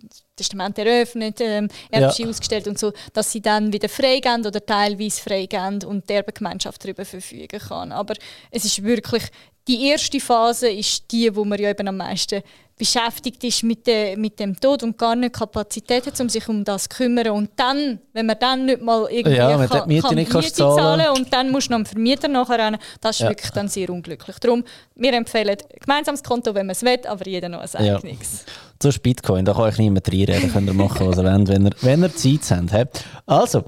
das 0.08 0.24
Testament 0.36 0.78
eröffnet, 0.80 1.38
ähm, 1.42 1.68
Erbschi 1.92 2.26
ausgestellt 2.26 2.68
und 2.68 2.80
so, 2.80 2.92
dass 3.14 3.32
sie 3.32 3.42
dann 3.42 3.72
wieder 3.72 3.90
freigeben 3.90 4.46
oder 4.46 4.66
teilweise 4.66 5.22
freigeben 5.22 5.84
und 5.84 6.10
die 6.10 6.14
Erbengemeinschaft 6.14 6.84
darüber 6.84 7.06
verfügen 7.06 7.60
kann. 7.60 7.92
Aber 7.92 8.16
es 8.50 8.66
ist 8.66 8.84
wirklich, 8.84 9.24
die 9.68 9.88
erste 9.88 10.20
Phase 10.20 10.70
ist 10.70 11.12
die, 11.12 11.34
wo 11.36 11.46
man 11.46 11.60
ja 11.62 11.70
eben 11.70 11.88
am 11.88 11.98
meisten 11.98 12.42
beschäftigt 12.80 13.44
ist 13.44 13.62
mit, 13.64 13.86
de, 13.86 14.16
mit 14.16 14.40
dem 14.40 14.60
Tod 14.60 14.82
und 14.84 14.98
gar 14.98 15.14
nicht 15.16 15.34
Kapazität 15.34 16.08
hat, 16.08 16.20
um 16.22 16.30
sich 16.30 16.48
um 16.48 16.64
das 16.64 16.84
zu 16.84 16.90
kümmern. 16.90 17.28
Und 17.30 17.52
dann, 17.58 18.00
wenn 18.14 18.26
man 18.26 18.38
dann 18.40 18.66
nicht 18.66 18.82
mal 18.82 19.06
irgendwie 19.12 19.36
Ja, 19.38 19.68
kann, 19.68 19.82
die 19.84 19.88
Miete 19.94 20.08
kann 20.08 20.16
nicht 20.16 20.32
kannst 20.32 20.56
zahlen. 20.56 20.78
zahlen 20.78 21.18
und 21.18 21.32
dann 21.34 21.52
musst 21.52 21.68
du 21.68 21.72
noch 21.74 21.80
einen 21.80 21.86
Vermieter 21.86 22.28
nachher 22.30 22.58
rennen, 22.58 22.80
das 23.02 23.18
ist 23.18 23.20
Ja. 23.20 23.30
wirklich 23.30 23.52
dann 23.52 23.68
sehr 23.68 23.90
unglücklich. 23.90 24.40
Darum, 24.40 24.64
wir 24.96 25.14
empfehlen 25.14 25.58
gemeinsames 25.80 26.24
Konto, 26.24 26.56
wenn 26.56 26.66
man 26.68 26.72
es 26.72 26.82
will, 26.82 27.00
aber 27.06 27.28
jeder 27.28 27.50
noch 27.50 27.60
ein 27.60 27.86
Ja. 27.86 27.98
eigenes. 27.98 28.46
Zu 28.80 28.90
Bitcoin, 29.04 29.44
da 29.44 29.54
kann 29.54 29.70
ich 29.70 29.78
niemand 29.78 30.08
reinreden, 30.08 30.52
könnt 30.52 30.68
ihr 30.68 30.74
machen, 30.74 31.06
was 31.06 31.18
ihr 31.18 31.26
wollt, 31.26 31.48
wenn 31.50 31.66
ihr, 31.66 31.72
wenn 31.82 32.02
ihr 32.04 32.16
Zeit 32.16 32.72
habt. 32.72 33.04
Also, 33.26 33.64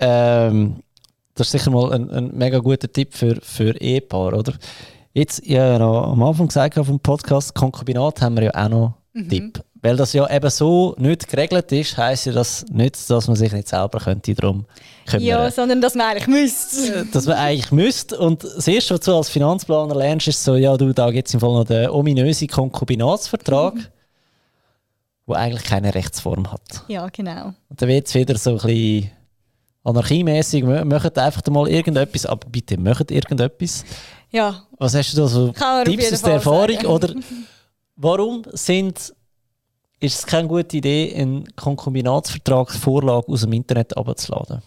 ähm, 0.00 0.82
das 1.34 1.46
ist 1.46 1.52
sicher 1.52 1.70
mal 1.70 1.92
ein, 1.92 2.10
ein 2.10 2.30
mega 2.36 2.58
guter 2.58 2.92
Tipp 2.92 3.14
für, 3.14 3.36
für 3.40 3.80
Ehepaar, 3.80 4.32
oder? 4.34 4.54
Jetzt, 5.18 5.40
ich 5.44 5.56
habe 5.56 5.72
ja 5.72 5.78
noch 5.80 6.12
am 6.12 6.22
Anfang 6.22 6.46
gesagt 6.46 6.78
auf 6.78 6.86
dem 6.86 7.00
Podcast, 7.00 7.52
Konkubinat 7.54 8.20
haben 8.22 8.36
wir 8.36 8.44
ja 8.44 8.54
auch 8.54 8.68
noch 8.68 8.94
einen 9.14 9.28
Tipp. 9.28 9.64
Weil 9.80 9.96
das 9.96 10.12
ja 10.12 10.28
eben 10.30 10.48
so 10.50 10.94
nicht 10.98 11.28
geregelt 11.28 11.70
ist, 11.72 11.96
heisst 11.96 12.26
ja 12.26 12.32
das 12.32 12.64
nicht, 12.68 13.10
dass 13.10 13.26
man 13.26 13.36
sich 13.36 13.52
nicht 13.52 13.68
selber 13.68 13.98
könnte 13.98 14.34
darum 14.34 14.64
kümmern 15.06 15.24
Ja, 15.24 15.50
sondern 15.50 15.80
dass 15.80 15.94
man 15.94 16.06
eigentlich 16.06 16.26
müsste. 16.28 17.06
dass 17.12 17.26
man 17.26 17.36
eigentlich 17.36 17.70
müsste. 17.72 18.18
Und 18.18 18.42
das 18.44 18.66
Erste, 18.68 18.94
was 18.94 19.00
du 19.00 19.16
als 19.16 19.28
Finanzplaner 19.28 19.94
lernst, 19.96 20.28
ist 20.28 20.42
so, 20.42 20.54
ja, 20.56 20.76
du, 20.76 20.92
da 20.92 21.10
gibt 21.10 21.26
es 21.28 21.34
im 21.34 21.40
Fall 21.40 21.52
noch 21.52 21.64
den 21.64 21.90
ominösen 21.90 22.46
Konkubinatsvertrag, 22.48 23.74
der 25.28 25.36
eigentlich 25.36 25.64
keine 25.64 25.94
Rechtsform 25.94 26.50
hat. 26.52 26.84
Ja, 26.88 27.08
genau. 27.08 27.52
Und 27.68 27.80
dann 27.82 27.88
wird 27.88 28.06
es 28.06 28.14
wieder 28.14 28.36
so 28.38 28.50
ein 28.50 28.56
bisschen 28.58 29.10
anarchiemäßig, 29.84 30.64
mö- 30.64 30.84
macht 30.84 31.18
einfach 31.18 31.44
mal 31.50 31.68
irgendetwas, 31.68 32.26
aber 32.26 32.48
bitte 32.48 32.78
macht 32.78 33.10
irgendetwas. 33.10 33.84
Ja, 34.30 34.62
Was 34.78 34.94
hast 34.94 35.12
du 35.14 35.22
da 35.22 35.26
so 35.26 35.52
Tipps 35.84 36.12
aus 36.12 36.22
der 36.22 36.34
Erfahrung? 36.34 36.74
sagen. 36.74 36.86
Oder 36.86 37.14
warum 37.96 38.42
sind, 38.52 39.14
ist 40.00 40.18
es 40.18 40.26
keine 40.26 40.48
gute 40.48 40.76
Idee, 40.76 41.14
einen 41.14 41.44
Konkubinatsvertragsvorlage 41.56 43.28
aus 43.28 43.40
dem 43.40 43.52
Internet 43.52 43.96
abzuladen? 43.96 44.62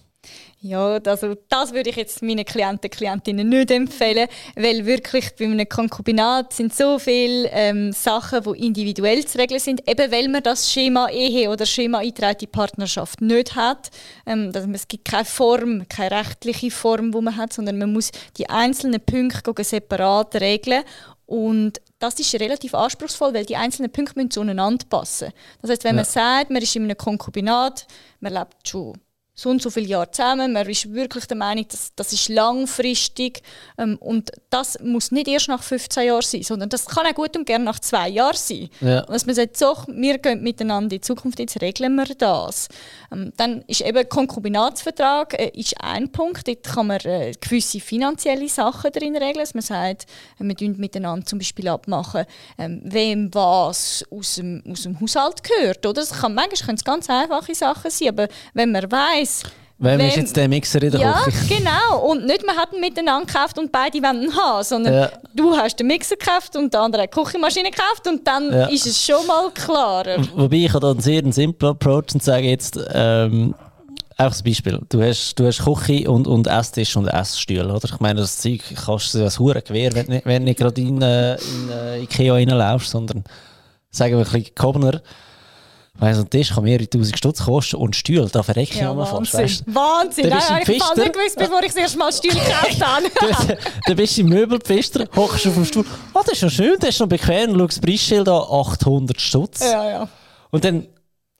Ja, 0.63 0.99
also 1.07 1.35
das 1.49 1.73
würde 1.73 1.89
ich 1.89 1.95
jetzt 1.95 2.21
meinen 2.21 2.45
Klienten, 2.45 2.91
Klientinnen 2.91 3.49
nicht 3.49 3.71
empfehlen, 3.71 4.27
weil 4.55 4.85
wirklich 4.85 5.31
bei 5.35 5.45
einem 5.45 5.67
Konkubinat 5.67 6.53
sind 6.53 6.71
so 6.75 6.99
viele 6.99 7.49
ähm, 7.49 7.91
Sachen, 7.91 8.43
die 8.43 8.67
individuell 8.67 9.25
zu 9.25 9.39
regeln 9.39 9.59
sind, 9.59 9.89
eben 9.89 10.11
weil 10.11 10.27
man 10.27 10.43
das 10.43 10.71
Schema 10.71 11.09
Ehe 11.09 11.49
oder 11.49 11.65
Schema 11.65 11.97
eingetragene 11.97 12.47
Partnerschaft 12.47 13.21
nicht 13.21 13.55
hat. 13.55 13.89
Ähm, 14.27 14.51
dass 14.51 14.65
man, 14.65 14.75
es 14.75 14.87
gibt 14.87 15.05
keine 15.05 15.25
Form, 15.25 15.87
keine 15.89 16.11
rechtliche 16.11 16.69
Form, 16.69 17.11
wo 17.11 17.21
man 17.21 17.37
hat, 17.37 17.53
sondern 17.53 17.79
man 17.79 17.91
muss 17.91 18.11
die 18.37 18.47
einzelnen 18.47 19.01
Punkte 19.01 19.63
separat 19.63 20.35
regeln 20.35 20.83
und 21.25 21.81
das 21.97 22.19
ist 22.19 22.33
relativ 22.35 22.75
anspruchsvoll, 22.75 23.33
weil 23.33 23.45
die 23.45 23.55
einzelnen 23.55 23.91
Punkte 23.91 24.13
müssen 24.15 24.31
zueinander 24.31 24.85
passen. 24.87 25.31
Das 25.61 25.71
heißt, 25.71 25.83
wenn 25.85 25.95
man 25.95 26.05
sagt, 26.05 26.51
man 26.51 26.61
ist 26.61 26.75
in 26.75 26.83
einem 26.83 26.97
Konkubinat, 26.97 27.87
man 28.19 28.33
lebt 28.33 28.67
schon 28.67 28.99
so 29.41 29.49
und 29.49 29.61
so 29.61 29.69
viele 29.71 29.87
Jahre 29.87 30.11
zusammen. 30.11 30.53
Man 30.53 30.69
ist 30.69 30.93
wirklich 30.93 31.25
der 31.25 31.37
Meinung, 31.37 31.67
dass 31.67 31.93
das 31.95 32.13
ist 32.13 32.29
langfristig 32.29 33.41
ähm, 33.77 33.97
und 33.99 34.31
das 34.51 34.79
muss 34.81 35.11
nicht 35.11 35.27
erst 35.27 35.47
nach 35.47 35.63
15 35.63 36.05
Jahren 36.05 36.21
sein, 36.21 36.43
sondern 36.43 36.69
das 36.69 36.85
kann 36.85 37.07
auch 37.07 37.15
gut 37.15 37.35
und 37.35 37.45
gerne 37.45 37.65
nach 37.65 37.79
zwei 37.79 38.09
Jahren 38.09 38.37
sein. 38.37 38.69
Ja. 38.81 39.01
Dass 39.01 39.25
man 39.25 39.33
sagt, 39.33 39.57
so, 39.57 39.75
wir 39.87 40.19
gehen 40.19 40.43
miteinander 40.43 40.83
in 40.83 40.89
die 40.89 41.01
Zukunft, 41.01 41.39
jetzt 41.39 41.59
regeln 41.59 41.95
wir 41.95 42.05
das. 42.15 42.67
Ähm, 43.11 43.33
dann 43.37 43.63
ist 43.67 43.81
eben 43.81 44.07
Konkubinatsvertrag 44.07 45.39
äh, 45.39 45.49
ist 45.55 45.75
ein 45.81 46.11
Punkt, 46.11 46.47
dort 46.47 46.63
kann 46.63 46.87
man 46.87 46.99
äh, 47.01 47.31
gewisse 47.41 47.79
finanzielle 47.79 48.47
Sachen 48.47 48.91
drin 48.91 49.15
regeln, 49.15 49.39
dass 49.39 49.55
man 49.55 49.63
sagt, 49.63 50.05
äh, 50.39 50.43
wir 50.43 50.55
tun 50.55 50.75
miteinander 50.77 51.25
zum 51.25 51.39
Beispiel 51.39 51.67
abmachen, 51.67 52.25
ähm, 52.59 52.81
wem 52.83 53.33
was 53.33 54.05
aus 54.11 54.35
dem, 54.35 54.61
aus 54.69 54.83
dem 54.83 54.99
Haushalt 54.99 55.43
gehört. 55.43 55.83
Oder? 55.85 56.01
Das 56.01 56.11
kann, 56.11 56.35
manchmal 56.35 56.67
können 56.67 56.77
es 56.77 56.83
ganz 56.83 57.09
einfache 57.09 57.55
Sachen 57.55 57.89
sein, 57.89 58.09
aber 58.09 58.27
wenn 58.53 58.71
man 58.71 58.91
weiß 58.91 59.30
Wem 59.83 59.99
ist 60.01 60.15
jetzt 60.15 60.35
der 60.37 60.47
Mixer 60.47 60.83
in 60.83 60.91
der 60.91 60.99
ja, 61.01 61.13
Küche? 61.23 61.55
genau. 61.57 62.05
Und 62.07 62.27
nicht, 62.27 62.43
wir 62.43 62.55
hatten 62.55 62.79
miteinander 62.79 63.25
gekauft 63.25 63.57
und 63.57 63.71
beide 63.71 63.97
wollen 64.03 64.23
ihn 64.23 64.35
haben, 64.37 64.63
sondern 64.63 64.93
Ja. 64.93 65.11
du 65.33 65.55
hast 65.57 65.79
den 65.79 65.87
Mixer 65.87 66.17
gekauft 66.17 66.55
und 66.55 66.71
der 66.71 66.81
andere 66.81 67.01
hat 67.03 67.15
die 67.15 67.19
Küchenmaschine 67.19 67.71
gekauft 67.71 68.07
und 68.07 68.27
dann 68.27 68.53
Ja. 68.53 68.65
ist 68.67 68.85
es 68.85 69.03
schon 69.03 69.25
mal 69.25 69.49
klarer. 69.49 70.17
Wobei 70.35 70.57
ich 70.57 70.69
habe 70.69 70.81
da 70.81 70.91
einen 70.91 71.01
sehr 71.01 71.23
simplen 71.33 71.71
Approach 71.71 72.13
und 72.13 72.21
sage 72.21 72.47
jetzt, 72.47 72.79
ähm, 72.93 73.55
einfach 74.17 74.37
ein 74.39 74.43
Beispiel. 74.43 74.79
Du 74.87 75.01
hast, 75.01 75.33
du 75.39 75.47
hast 75.47 75.63
Küche 75.65 76.11
und, 76.11 76.27
und 76.27 76.45
Esstisch 76.45 76.95
und 76.95 77.07
Essstuhl, 77.07 77.71
oder? 77.71 77.85
Ich 77.91 77.99
meine, 77.99 78.21
das 78.21 78.37
Zeug 78.37 78.61
kannst 78.85 79.15
du 79.15 79.23
als 79.23 79.39
hure 79.39 79.63
Gewehr, 79.63 79.95
wenn, 79.95 80.21
wenn 80.23 80.43
du 80.43 80.45
nicht 80.49 80.59
gerade 80.59 80.79
in, 80.79 81.01
äh, 81.01 81.33
in 81.35 81.69
äh, 81.71 81.99
Ikea 82.03 82.33
reinlaufst, 82.33 82.91
sondern 82.91 83.23
sagen 83.89 84.13
wir 84.13 84.19
ein 84.27 84.31
bisschen 84.31 84.53
gehobener. 84.53 85.01
Weil 85.99 86.15
so 86.15 86.21
ein 86.21 86.29
Tisch 86.29 86.49
kann 86.53 86.63
mehrere 86.63 86.89
tausend 86.89 87.17
Stutz 87.17 87.43
kosten 87.43 87.75
und 87.75 87.95
Stuhl, 87.95 88.27
da 88.31 88.41
verrecke 88.41 88.73
ich 88.73 88.79
Ja, 88.79 88.87
nochmal 88.87 89.05
fast, 89.05 89.33
weißt? 89.35 89.63
Wahnsinn. 89.67 90.29
Nein, 90.29 90.39
ich 90.39 90.49
habe 90.49 90.65
Pfister. 90.65 90.95
nicht 90.95 91.13
gewusst, 91.13 91.35
bevor 91.37 91.59
ich 91.61 91.67
das 91.67 91.75
erste 91.75 91.97
Mal 91.99 92.11
Stuhl 92.13 92.31
gekauft 92.31 92.81
habe. 92.85 93.05
Du- 93.47 93.57
Dann 93.87 93.95
bist 93.97 94.17
du 94.17 94.21
im 94.21 94.29
Möbelpfister, 94.29 95.05
hockst 95.15 95.45
auf 95.47 95.53
dem 95.53 95.65
Stuhl. 95.65 95.85
Ah, 96.13 96.21
das 96.23 96.33
ist 96.33 96.41
ja 96.41 96.49
schön, 96.49 96.75
das 96.79 96.89
ist 96.89 96.99
noch 97.01 97.07
bequem, 97.07 97.53
schau 97.57 97.67
das 97.67 97.79
Preisschild 97.79 98.27
an, 98.29 98.41
800 98.49 99.19
Stutz. 99.21 99.59
ja, 99.59 99.89
ja. 99.89 100.07
Und 100.49 100.63
dann 100.65 100.87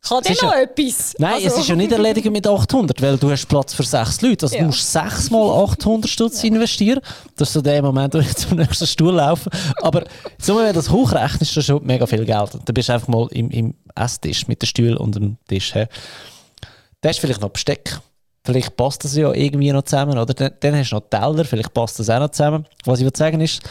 Kann 0.07 0.23
der 0.23 0.31
ist 0.31 0.41
noch 0.41 0.51
ja- 0.51 0.61
etwas? 0.61 1.13
Nein, 1.19 1.33
Also- 1.35 1.47
es 1.47 1.57
ist 1.59 1.67
ja 1.69 1.75
nicht 1.75 1.91
erledigt 1.91 2.31
mit 2.31 2.47
800, 2.47 2.99
weil 3.01 3.17
du 3.17 3.29
hast 3.29 3.45
Platz 3.47 3.73
für 3.73 3.83
sechs 3.83 4.19
Leute. 4.21 4.45
Also 4.45 4.55
Ja. 4.55 4.61
du 4.61 4.67
musst 4.67 4.91
sechsmal 4.91 5.63
800 5.63 6.09
Stutz 6.09 6.43
investieren. 6.43 6.99
Das 7.35 7.49
ist 7.49 7.53
so 7.53 7.61
der 7.61 7.83
Moment, 7.83 8.13
wo 8.15 8.17
ich 8.17 8.35
zum 8.35 8.57
nächsten 8.57 8.87
Stuhl 8.87 9.13
laufe. 9.13 9.49
Aber 9.81 10.03
so, 10.39 10.57
wenn 10.57 10.65
du 10.67 10.73
das 10.73 10.89
hochrechnest, 10.89 11.43
ist 11.43 11.57
das 11.57 11.65
schon 11.65 11.85
mega 11.85 12.07
viel 12.07 12.25
Geld. 12.25 12.53
Und 12.55 12.67
dann 12.67 12.73
bist 12.73 12.89
du 12.89 12.93
einfach 12.93 13.07
mal 13.09 13.27
im, 13.31 13.51
im 13.51 13.75
Esstisch 13.95 14.47
mit 14.47 14.61
dem 14.61 14.65
Stuhl 14.65 14.95
und 14.97 15.15
dem 15.15 15.37
Tisch. 15.47 15.71
He. 15.73 15.85
Dann 17.01 17.09
hast 17.09 17.17
du 17.17 17.21
vielleicht 17.27 17.41
noch 17.41 17.49
Besteck. 17.49 17.99
Vielleicht 18.43 18.75
passt 18.75 19.03
das 19.03 19.15
ja 19.15 19.31
irgendwie 19.31 19.71
noch 19.71 19.83
zusammen. 19.83 20.17
Oder 20.17 20.33
dann, 20.33 20.51
dann 20.61 20.75
hast 20.77 20.89
du 20.91 20.95
noch 20.95 21.03
Teller, 21.11 21.45
vielleicht 21.45 21.73
passt 21.75 21.99
das 21.99 22.09
auch 22.09 22.19
noch 22.19 22.29
zusammen. 22.29 22.65
Was 22.85 22.99
ich 22.99 23.05
will 23.05 23.15
sagen 23.15 23.39
ist, 23.39 23.61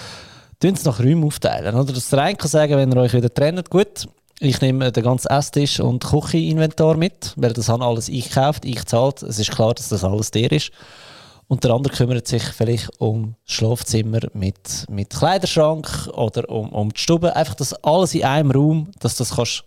tun 0.60 0.74
es 0.74 0.84
nach 0.84 1.00
Räumen 1.00 1.24
aufteilen. 1.24 1.74
Oder? 1.74 1.92
Dass 1.92 2.08
der 2.08 2.20
eine 2.20 2.36
kann 2.36 2.48
sagen, 2.48 2.76
wenn 2.76 2.92
ihr 2.92 2.96
euch 3.00 3.12
wieder 3.14 3.34
trennt, 3.34 3.68
gut, 3.68 4.06
ich 4.40 4.60
nehme 4.62 4.90
den 4.90 5.04
ganzen 5.04 5.28
Esstisch 5.28 5.80
und 5.80 6.02
Kücheninventar 6.02 6.96
mit, 6.96 7.34
weil 7.36 7.52
das 7.52 7.68
haben 7.68 7.82
alles 7.82 8.08
ich 8.08 8.30
gekauft, 8.30 8.64
ich 8.64 8.84
zahlt. 8.86 9.22
Es 9.22 9.38
ist 9.38 9.50
klar, 9.50 9.74
dass 9.74 9.90
das 9.90 10.02
alles 10.02 10.30
der 10.30 10.50
ist. 10.50 10.72
Und 11.46 11.62
der 11.62 11.72
andere 11.72 11.94
kümmert 11.94 12.26
sich 12.26 12.42
vielleicht 12.42 12.88
um 13.00 13.34
Schlafzimmer 13.44 14.20
mit, 14.32 14.86
mit 14.88 15.10
Kleiderschrank 15.10 16.08
oder 16.14 16.48
um, 16.48 16.70
um 16.70 16.92
die 16.92 17.00
Stube. 17.00 17.36
Einfach 17.36 17.54
das 17.54 17.74
alles 17.84 18.14
in 18.14 18.24
einem 18.24 18.50
Raum, 18.50 18.90
dass 19.00 19.16
das 19.16 19.34
kannst 19.36 19.64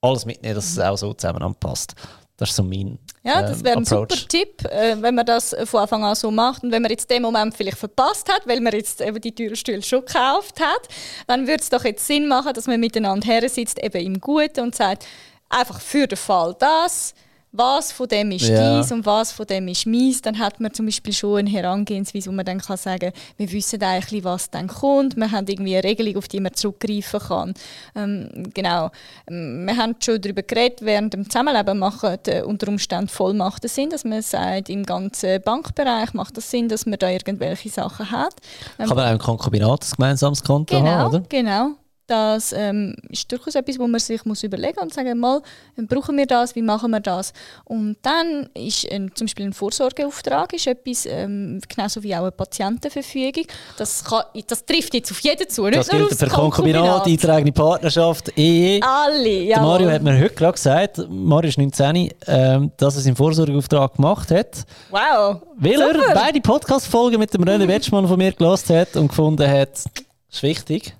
alles 0.00 0.26
mitnehmen, 0.26 0.56
dass 0.56 0.72
es 0.72 0.78
auch 0.78 0.96
so 0.96 1.14
zusammen 1.14 1.54
passt. 1.54 1.94
Das 2.36 2.50
ist 2.50 2.56
so 2.56 2.64
mein 2.64 2.98
Ja, 3.24 3.40
das 3.40 3.58
ähm, 3.58 3.64
wäre 3.64 3.76
ein 3.78 3.86
Approach. 3.86 4.10
super 4.10 4.28
Tipp, 4.28 4.64
äh, 4.66 4.96
wenn 5.00 5.14
man 5.14 5.24
das 5.24 5.56
von 5.64 5.80
Anfang 5.80 6.04
an 6.04 6.14
so 6.14 6.30
macht. 6.30 6.62
Und 6.62 6.72
wenn 6.72 6.82
man 6.82 6.90
jetzt 6.90 7.10
den 7.10 7.22
Moment 7.22 7.56
vielleicht 7.56 7.78
verpasst 7.78 8.30
hat, 8.30 8.46
weil 8.46 8.60
man 8.60 8.74
jetzt 8.74 9.00
eben 9.00 9.18
die 9.20 9.34
teuren 9.34 9.56
Stühle 9.56 9.82
schon 9.82 10.04
gekauft 10.04 10.60
hat, 10.60 10.88
dann 11.26 11.46
würde 11.46 11.62
es 11.62 11.70
doch 11.70 11.84
jetzt 11.84 12.06
Sinn 12.06 12.28
machen, 12.28 12.52
dass 12.52 12.66
man 12.66 12.78
miteinander 12.78 13.26
her 13.26 13.48
sitzt, 13.48 13.82
eben 13.82 14.04
im 14.04 14.20
Guten 14.20 14.60
und 14.60 14.74
sagt, 14.74 15.06
einfach 15.48 15.80
für 15.80 16.06
den 16.06 16.18
Fall 16.18 16.54
das, 16.58 17.14
was 17.56 17.92
von 17.92 18.08
dem 18.08 18.32
ist 18.32 18.48
Ja. 18.48 18.80
dies 18.80 18.90
und 18.90 19.06
was 19.06 19.30
von 19.30 19.46
dem 19.46 19.68
ist 19.68 19.86
mies, 19.86 20.20
dann 20.20 20.38
hat 20.38 20.58
man 20.58 20.74
zum 20.74 20.86
Beispiel 20.86 21.12
schon 21.12 21.38
eine 21.38 21.50
Herangehensweise, 21.50 22.28
wo 22.28 22.34
man 22.34 22.44
dann 22.44 22.60
kann 22.60 22.76
sagen 22.76 23.12
wir 23.36 23.52
wissen 23.52 23.80
eigentlich, 23.82 24.24
was 24.24 24.50
dann 24.50 24.66
kommt, 24.66 25.16
wir 25.16 25.30
haben 25.30 25.46
irgendwie 25.46 25.76
eine 25.76 25.84
Regelung, 25.84 26.16
auf 26.16 26.26
die 26.26 26.40
man 26.40 26.52
zurückgreifen 26.52 27.20
kann. 27.20 27.54
Ähm, 27.94 28.28
genau. 28.52 28.90
Ähm, 29.30 29.66
Wir 29.66 29.76
haben 29.76 29.94
schon 30.02 30.20
darüber 30.20 30.42
geredet, 30.42 30.80
während 30.82 31.14
dem 31.14 31.30
Zusammenleben 31.30 31.78
machen 31.78 32.18
äh, 32.26 32.42
unter 32.42 32.68
Umständen 32.68 33.08
Vollmachten 33.08 33.68
Sinn, 33.70 33.90
dass 33.90 34.04
man 34.04 34.20
sagt, 34.22 34.68
im 34.68 34.84
ganzen 34.84 35.40
Bankbereich 35.42 36.12
macht 36.14 36.36
das 36.36 36.50
Sinn, 36.50 36.68
dass 36.68 36.86
man 36.86 36.98
da 36.98 37.08
irgendwelche 37.08 37.68
Sachen 37.68 38.10
hat. 38.10 38.34
Ähm, 38.78 38.88
Kann 38.88 38.96
man 38.96 39.06
auch 39.08 39.12
im 39.12 39.18
Konkubinat 39.18 39.84
ein 39.84 39.90
gemeinsames 39.96 40.42
Konto 40.42 40.74
haben, 40.74 40.84
genau, 40.84 41.08
oder? 41.08 41.20
genau. 41.28 41.70
Das 42.06 42.52
ähm, 42.52 42.94
ist 43.08 43.32
durchaus 43.32 43.54
etwas, 43.54 43.78
wo 43.78 43.86
man 43.86 43.98
sich 43.98 44.22
muss 44.26 44.42
überlegen 44.42 44.78
und 44.80 44.92
sagen 44.92 45.18
mal, 45.18 45.40
brauchen 45.88 46.16
wir 46.18 46.26
das, 46.26 46.54
wie 46.54 46.60
machen 46.60 46.90
wir 46.90 47.00
das? 47.00 47.32
Und 47.64 47.96
dann 48.02 48.50
ist 48.52 48.90
ein, 48.90 49.10
zum 49.14 49.26
Beispiel 49.26 49.46
ein 49.46 49.52
Vorsorgeauftrag 49.54 50.52
ist 50.52 50.66
etwas, 50.66 51.06
ähm, 51.06 51.60
genauso 51.66 52.02
wie 52.02 52.14
auch 52.14 52.22
eine 52.22 52.30
Patientenverfügung. 52.32 53.46
Das, 53.78 54.04
kann, 54.04 54.24
das 54.46 54.66
trifft 54.66 54.92
jetzt 54.92 55.10
auf 55.12 55.20
jeden 55.20 55.48
zu, 55.48 55.64
nicht 55.64 55.78
das 55.78 55.92
nur 55.92 56.08
gilt 56.08 56.18
für 56.18 56.26
Konkubinat, 56.26 57.06
eintragende 57.06 57.52
Partnerschaft, 57.52 58.36
Ehe. 58.36 58.80
Alle, 58.82 59.42
ja. 59.42 59.62
Mario 59.62 59.90
hat 59.90 60.02
mir 60.02 60.18
heute 60.18 60.34
gerade 60.34 60.52
gesagt, 60.52 61.00
Mario 61.08 61.48
ist 61.48 61.56
19, 61.56 62.10
ähm, 62.26 62.72
dass 62.76 62.96
er 62.96 63.00
seinen 63.00 63.16
Vorsorgeauftrag 63.16 63.94
gemacht 63.94 64.30
hat. 64.30 64.66
Wow! 64.90 65.40
Weil 65.56 65.78
Super. 65.78 66.08
er 66.08 66.14
beide 66.14 66.40
Podcast-Folgen 66.42 67.18
mit 67.18 67.32
dem 67.32 67.44
René 67.44 67.66
Wetschmann 67.68 68.06
von 68.06 68.18
mir 68.18 68.32
gelost 68.32 68.68
hat 68.68 68.94
und 68.96 69.08
gefunden 69.08 69.48
hat, 69.48 69.72
das 69.72 69.84
ist 70.30 70.42
wichtig. 70.42 70.94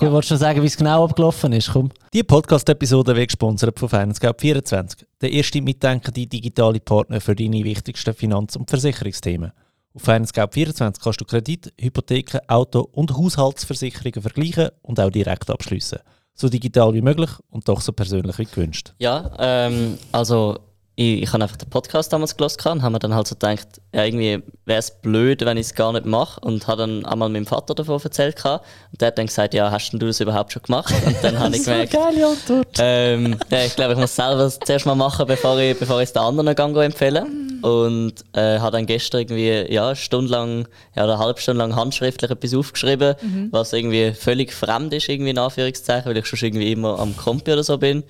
Gut, 0.00 0.08
ja. 0.08 0.12
wolltest 0.14 0.30
du 0.30 0.36
sagen, 0.36 0.62
wie 0.62 0.66
es 0.66 0.78
genau 0.78 1.04
abgelaufen 1.04 1.52
ist? 1.52 1.72
Komm. 1.72 1.90
Die 2.14 2.22
Podcast-Episode 2.22 3.14
wird 3.14 3.28
gesponsert 3.28 3.78
von 3.78 3.90
FinanceGap24, 3.90 5.04
der 5.20 5.30
erste 5.30 5.60
mitdenkende 5.60 6.26
digitale 6.26 6.80
Partner 6.80 7.20
für 7.20 7.36
deine 7.36 7.62
wichtigsten 7.62 8.14
Finanz- 8.14 8.56
und 8.56 8.70
Versicherungsthemen. 8.70 9.52
Auf 9.92 10.08
FinanceGap24 10.08 11.02
kannst 11.02 11.20
du 11.20 11.26
Kredit, 11.26 11.74
Hypotheken, 11.78 12.40
Auto- 12.48 12.88
und 12.92 13.14
Haushaltsversicherungen 13.14 14.22
vergleichen 14.22 14.70
und 14.80 14.98
auch 14.98 15.10
direkt 15.10 15.50
abschließen. 15.50 15.98
So 16.32 16.48
digital 16.48 16.94
wie 16.94 17.02
möglich 17.02 17.30
und 17.50 17.68
doch 17.68 17.82
so 17.82 17.92
persönlich 17.92 18.38
wie 18.38 18.46
gewünscht. 18.46 18.94
Ja, 19.00 19.30
ähm, 19.38 19.98
also 20.12 20.56
ich, 21.00 21.22
ich 21.22 21.32
habe 21.32 21.42
einfach 21.42 21.56
den 21.56 21.70
Podcast 21.70 22.12
damals 22.12 22.36
gelesen 22.36 22.58
und 22.66 22.82
habe 22.82 22.92
mir 22.92 22.98
dann 22.98 23.14
halt 23.14 23.26
so 23.26 23.34
gedacht, 23.34 23.80
ja, 23.94 24.04
irgendwie 24.04 24.42
wäre 24.66 24.78
es 24.78 24.90
blöd, 24.90 25.42
wenn 25.46 25.56
ich 25.56 25.68
es 25.68 25.74
gar 25.74 25.94
nicht 25.94 26.04
mache. 26.04 26.38
Und 26.40 26.66
habe 26.66 26.82
dann 26.82 27.06
einmal 27.06 27.30
meinem 27.30 27.46
Vater 27.46 27.74
davon 27.74 27.98
erzählt. 28.02 28.36
Gehabt. 28.36 28.66
Und 28.92 29.00
der 29.00 29.08
hat 29.08 29.18
dann 29.18 29.26
gesagt, 29.26 29.54
ja, 29.54 29.70
hast 29.70 29.92
du 29.92 29.98
das 29.98 30.20
überhaupt 30.20 30.52
schon 30.52 30.62
gemacht? 30.62 30.94
Und 31.06 31.16
dann 31.22 31.38
habe 31.38 31.56
ich 31.56 31.64
gemerkt, 31.64 31.92
geile 31.94 32.26
Antwort. 32.26 32.76
Ähm, 32.78 33.36
ja, 33.50 33.64
ich 33.64 33.74
glaube, 33.76 33.94
ich 33.94 33.98
muss 33.98 34.14
selber 34.14 34.50
zuerst 34.50 34.84
mal 34.84 34.94
machen, 34.94 35.26
bevor 35.26 35.58
ich, 35.58 35.78
bevor 35.78 36.02
ich 36.02 36.08
es 36.08 36.12
den 36.12 36.22
anderen 36.22 36.54
gang 36.54 36.76
empfehlen 36.76 37.60
Und 37.62 38.14
äh, 38.34 38.58
habe 38.58 38.72
dann 38.72 38.84
gestern 38.84 39.22
irgendwie 39.22 39.72
ja, 39.72 39.96
stundenlang, 39.96 40.68
ja, 40.94 41.04
eine 41.04 41.18
halbe 41.18 41.40
Stunde 41.40 41.60
lang 41.60 41.74
handschriftlich 41.76 42.30
etwas 42.30 42.52
aufgeschrieben, 42.52 43.14
mhm. 43.22 43.48
was 43.52 43.72
irgendwie 43.72 44.12
völlig 44.12 44.52
fremd 44.52 44.92
ist, 44.92 45.08
irgendwie 45.08 45.30
in 45.30 45.38
Anführungszeichen, 45.38 46.10
weil 46.10 46.18
ich 46.18 46.26
schon 46.26 46.38
irgendwie 46.40 46.72
immer 46.72 46.98
am 46.98 47.16
Kompi 47.16 47.52
oder 47.52 47.64
so 47.64 47.78
bin. 47.78 48.04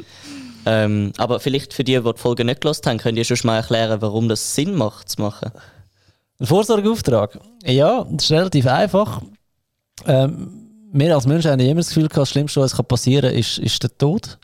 Ähm, 0.66 1.12
aber 1.16 1.40
vielleicht 1.40 1.72
für 1.72 1.84
die, 1.84 1.98
die 1.98 2.02
die 2.02 2.18
Folge 2.18 2.44
nicht 2.44 2.60
gelost 2.60 2.86
haben, 2.86 2.98
könnt 2.98 3.18
ihr 3.18 3.24
schon 3.24 3.38
mal 3.44 3.56
erklären, 3.56 4.00
warum 4.02 4.28
das 4.28 4.54
Sinn 4.54 4.74
macht, 4.74 5.08
zu 5.08 5.20
machen. 5.20 5.50
Ein 6.38 6.46
Vorsorgeauftrag? 6.46 7.38
Ja, 7.64 8.06
das 8.10 8.24
ist 8.24 8.30
relativ 8.30 8.66
einfach. 8.66 9.22
Ähm, 10.06 10.88
wir 10.92 11.14
als 11.14 11.26
Menschen 11.26 11.50
haben 11.50 11.60
immer 11.60 11.80
das 11.80 11.88
Gefühl, 11.88 12.08
das 12.08 12.28
Schlimmste, 12.28 12.60
was 12.60 12.74
passieren 12.82 13.30
kann, 13.30 13.38
ist, 13.38 13.58
ist 13.58 13.82
der 13.82 13.96
Tod. 13.96 14.38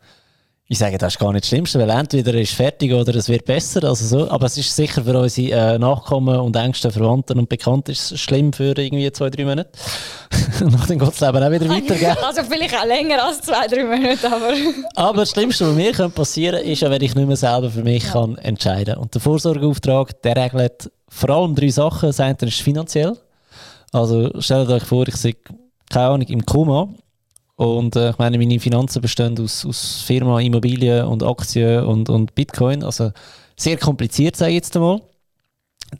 Ich 0.68 0.78
sage, 0.78 0.98
das 0.98 1.14
ist 1.14 1.20
gar 1.20 1.32
nicht 1.32 1.44
das 1.44 1.48
Schlimmste, 1.50 1.78
weil 1.78 1.90
entweder 1.90 2.34
ist 2.34 2.52
fertig 2.52 2.92
oder 2.92 3.14
es 3.14 3.28
wird 3.28 3.44
besser. 3.44 3.84
Also 3.84 4.04
so. 4.04 4.30
Aber 4.30 4.46
es 4.46 4.58
ist 4.58 4.74
sicher 4.74 5.04
für 5.04 5.16
unsere 5.16 5.74
äh, 5.74 5.78
Nachkommen 5.78 6.40
und 6.40 6.56
engsten 6.56 6.90
Verwandten 6.90 7.38
und 7.38 7.48
Bekannten 7.48 7.92
ist 7.92 8.10
es 8.10 8.20
schlimm 8.20 8.52
für 8.52 8.76
irgendwie 8.76 9.10
zwei, 9.12 9.30
drei 9.30 9.44
Monate. 9.44 9.70
Nachdem 10.60 10.98
geht 10.98 11.08
das 11.08 11.20
Leben 11.20 11.40
auch 11.40 11.50
wieder 11.52 11.68
weiter. 11.68 11.94
Gell? 11.94 12.16
Also 12.20 12.42
vielleicht 12.42 12.76
auch 12.76 12.84
länger 12.84 13.24
als 13.24 13.42
zwei, 13.42 13.68
drei 13.68 13.84
Monate. 13.84 14.26
Aber, 14.26 14.52
aber 14.96 15.18
das 15.18 15.30
Schlimmste, 15.30 15.68
was 15.68 15.76
mir 15.76 15.92
passieren 16.08 16.60
kann, 16.60 16.68
ist 16.68 16.82
ja, 16.82 16.90
wenn 16.90 17.02
ich 17.02 17.14
nicht 17.14 17.28
mehr 17.28 17.36
selber 17.36 17.70
für 17.70 17.84
mich 17.84 18.02
ja. 18.02 18.12
kann 18.12 18.36
entscheiden 18.38 18.94
kann. 18.94 19.02
Und 19.04 19.14
der 19.14 19.20
Vorsorgeauftrag, 19.20 20.20
der 20.22 20.36
regelt 20.36 20.90
vor 21.08 21.30
allem 21.30 21.54
drei 21.54 21.68
Sachen. 21.68 22.08
Das 22.08 22.18
eine 22.18 22.36
ist 22.40 22.60
finanziell. 22.60 23.16
Also 23.92 24.32
stellt 24.40 24.68
euch 24.70 24.82
vor, 24.82 25.06
ich 25.06 25.14
sehe 25.14 25.36
keine 25.90 26.08
Ahnung, 26.08 26.26
im 26.26 26.44
Koma 26.44 26.88
und 27.56 27.96
äh, 27.96 28.10
ich 28.10 28.18
meine, 28.18 28.38
meine 28.38 28.60
Finanzen 28.60 29.00
bestehen 29.00 29.38
aus, 29.40 29.64
aus 29.64 30.02
Firma, 30.02 30.40
Immobilien 30.40 31.06
und 31.06 31.22
Aktien 31.22 31.84
und, 31.84 32.10
und 32.10 32.34
Bitcoin. 32.34 32.82
Also 32.84 33.12
sehr 33.56 33.78
kompliziert, 33.78 34.36
sage 34.36 34.50
ich 34.50 34.56
jetzt 34.56 34.76
einmal. 34.76 35.00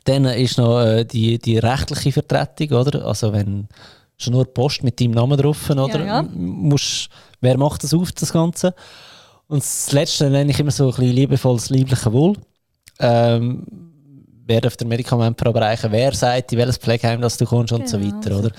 Dann 0.03 0.25
ist 0.25 0.59
noch 0.59 0.81
äh, 0.81 1.03
die, 1.03 1.39
die 1.39 1.57
rechtliche 1.57 2.11
Vertretung, 2.11 2.77
oder? 2.77 3.05
Also 3.05 3.33
wenn 3.33 3.67
schon 4.17 4.33
nur 4.33 4.45
Post 4.45 4.83
mit 4.83 4.99
deinem 4.99 5.11
Namen 5.11 5.37
drauf, 5.37 5.69
oder? 5.69 5.99
Ja, 5.99 6.05
ja. 6.05 6.21
Musst, 6.21 7.09
wer 7.41 7.57
macht 7.57 7.83
das 7.83 7.93
auf, 7.93 8.11
das 8.11 8.33
Ganze? 8.33 8.75
Und 9.47 9.63
das 9.63 9.91
Letzte 9.91 10.29
nenne 10.29 10.51
ich 10.51 10.59
immer 10.59 10.71
so 10.71 10.85
ein 10.85 10.89
bisschen 10.89 11.15
liebevolles 11.15 11.69
liebliche 11.71 12.13
Wohl. 12.13 12.35
Ähm, 12.99 13.65
wer 14.47 14.61
darf 14.61 14.77
der 14.77 14.87
Medikament 14.87 15.37
verabreichen, 15.37 15.91
wer 15.91 16.13
sagt, 16.13 16.53
in 16.53 16.57
welches 16.57 16.77
Pflegeheim 16.77 17.21
dass 17.21 17.37
du 17.37 17.45
kommst 17.45 17.73
und 17.73 17.85
genau, 17.85 17.91
so 17.91 18.01
weiter. 18.01 18.39
Oder? 18.39 18.51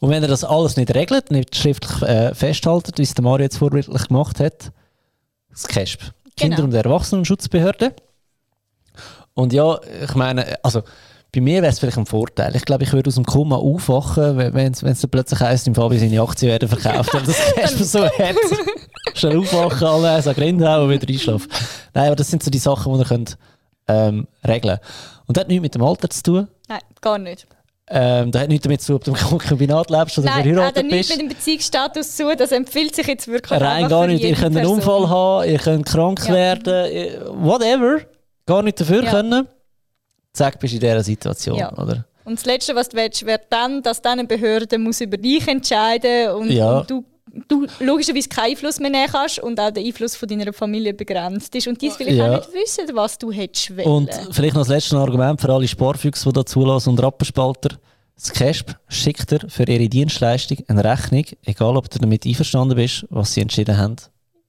Und 0.00 0.10
wenn 0.10 0.22
er 0.22 0.28
das 0.28 0.42
alles 0.42 0.76
nicht 0.76 0.94
regelt, 0.94 1.30
nicht 1.30 1.54
schriftlich 1.54 2.02
äh, 2.02 2.34
festhaltet, 2.34 2.98
wie 2.98 3.02
es 3.02 3.14
der 3.14 3.24
Mario 3.24 3.44
jetzt 3.44 3.58
vorbildlich 3.58 4.08
gemacht 4.08 4.40
hat, 4.40 4.72
das 5.50 5.68
Kinder- 5.68 6.56
genau. 6.56 6.64
und 6.64 6.74
Erwachsenenschutzbehörde. 6.74 7.94
Und 9.34 9.52
ja, 9.52 9.78
ich 10.02 10.14
meine, 10.14 10.56
also 10.62 10.82
bei 11.34 11.40
mir 11.40 11.62
wäre 11.62 11.72
es 11.72 11.80
vielleicht 11.80 11.98
ein 11.98 12.06
Vorteil. 12.06 12.54
Ich 12.54 12.64
glaube, 12.64 12.84
ich 12.84 12.92
würde 12.92 13.08
aus 13.08 13.16
dem 13.16 13.24
Koma 13.24 13.56
aufwachen, 13.56 14.36
wenn 14.36 14.72
es 14.72 15.06
plötzlich 15.08 15.40
heisst, 15.40 15.66
im 15.66 15.74
Fabi 15.74 15.98
seine 15.98 16.20
Aktien 16.20 16.50
werden 16.50 16.68
verkauft 16.68 17.12
und 17.14 17.26
das 17.26 17.36
Cash 17.54 17.72
so 17.72 18.04
hat. 18.04 18.36
Schnell 19.14 19.38
aufwachen, 19.38 19.86
alle 19.86 20.22
sagen 20.22 20.40
Rindhau 20.40 20.84
und 20.84 20.90
wieder 20.90 21.08
einschlafen. 21.08 21.50
Nein, 21.92 22.06
aber 22.06 22.16
das 22.16 22.30
sind 22.30 22.42
so 22.42 22.50
die 22.50 22.58
Sachen, 22.58 22.92
die 22.92 22.98
ihr 23.00 23.04
könnt 23.04 23.36
ähm, 23.88 24.28
regeln. 24.46 24.78
Und 25.26 25.36
das 25.36 25.42
hat 25.42 25.48
nichts 25.48 25.62
mit 25.62 25.74
dem 25.74 25.82
Alter 25.82 26.10
zu 26.10 26.22
tun. 26.22 26.48
Nein, 26.68 26.80
gar 27.00 27.18
nicht. 27.18 27.46
Ähm, 27.86 28.30
das 28.30 28.42
hat 28.42 28.48
nichts 28.48 28.64
damit 28.64 28.80
zu 28.80 28.86
tun, 28.86 28.96
ob 28.96 29.04
du 29.04 29.10
im 29.10 29.16
Konkubinat 29.16 29.90
lebst 29.90 30.18
oder 30.18 30.28
verheiratet 30.28 30.74
bist. 30.74 30.76
Nein, 30.76 30.86
nichts 30.86 31.10
mit 31.10 31.20
dem 31.20 31.28
Beziehungsstatus 31.28 32.16
zu. 32.16 32.34
Das 32.36 32.52
empfiehlt 32.52 32.96
sich 32.96 33.06
jetzt 33.06 33.28
wirklich 33.28 33.60
Rein 33.60 33.88
gar 33.88 34.06
nicht. 34.06 34.24
Ihr 34.24 34.34
könnt 34.34 34.56
einen 34.56 34.66
Unfall 34.66 35.08
haben, 35.08 35.48
ihr 35.48 35.58
könnt 35.58 35.86
krank 35.86 36.20
ja. 36.26 36.34
werden, 36.34 37.36
whatever. 37.44 38.00
Gar 38.46 38.62
nicht 38.62 38.80
dafür 38.80 39.04
ja. 39.04 39.10
können. 39.10 39.48
Zack, 40.32 40.58
bist 40.58 40.72
du 40.72 40.76
in 40.76 40.80
dieser 40.80 41.02
Situation, 41.02 41.58
ja. 41.58 41.72
oder? 41.72 42.04
Und 42.24 42.38
das 42.38 42.46
Letzte, 42.46 42.74
was 42.74 42.88
du 42.88 42.96
willst, 42.96 43.24
wäre 43.26 43.40
dann, 43.50 43.82
dass 43.82 44.00
dann 44.00 44.18
eine 44.18 44.28
Behörde 44.28 44.78
muss 44.78 45.00
über 45.00 45.16
dich 45.18 45.46
entscheiden 45.46 46.32
muss 46.32 46.48
und, 46.48 46.58
und 46.58 46.90
du 46.90 47.04
du 47.48 47.66
logischerweise 47.80 48.28
keinen 48.28 48.50
Einfluss 48.50 48.80
mehr 48.80 48.90
nehmen 48.90 49.08
kannst 49.10 49.38
und 49.38 49.58
auch 49.58 49.70
der 49.70 49.82
Einfluss 49.82 50.16
von 50.16 50.28
deiner 50.28 50.52
Familie 50.52 50.94
begrenzt 50.94 51.54
ist 51.54 51.66
und 51.66 51.80
die 51.80 51.90
vielleicht 51.90 52.16
ja. 52.16 52.30
auch 52.30 52.36
nicht 52.36 52.52
wissen, 52.52 52.94
was 52.94 53.18
du 53.18 53.32
hättest 53.32 53.76
wollen. 53.76 53.86
Und 53.86 54.10
vielleicht 54.30 54.54
noch 54.54 54.62
das 54.62 54.68
letzte 54.68 54.96
Argument 54.96 55.40
für 55.40 55.52
alle 55.52 55.66
Sparfüchse, 55.66 56.28
die 56.28 56.32
da 56.32 56.46
zulassen 56.46 56.90
und 56.90 57.02
Rappenspalter. 57.02 57.76
Das 58.16 58.32
CASP 58.32 58.76
schickt 58.88 59.30
dir 59.30 59.40
für 59.48 59.64
ihre 59.64 59.88
Dienstleistung 59.88 60.58
eine 60.68 60.84
Rechnung, 60.84 61.24
egal 61.44 61.76
ob 61.76 61.90
du 61.90 61.98
damit 61.98 62.24
einverstanden 62.24 62.76
bist, 62.76 63.06
was 63.10 63.34
sie 63.34 63.40
entschieden 63.40 63.76
haben 63.76 63.96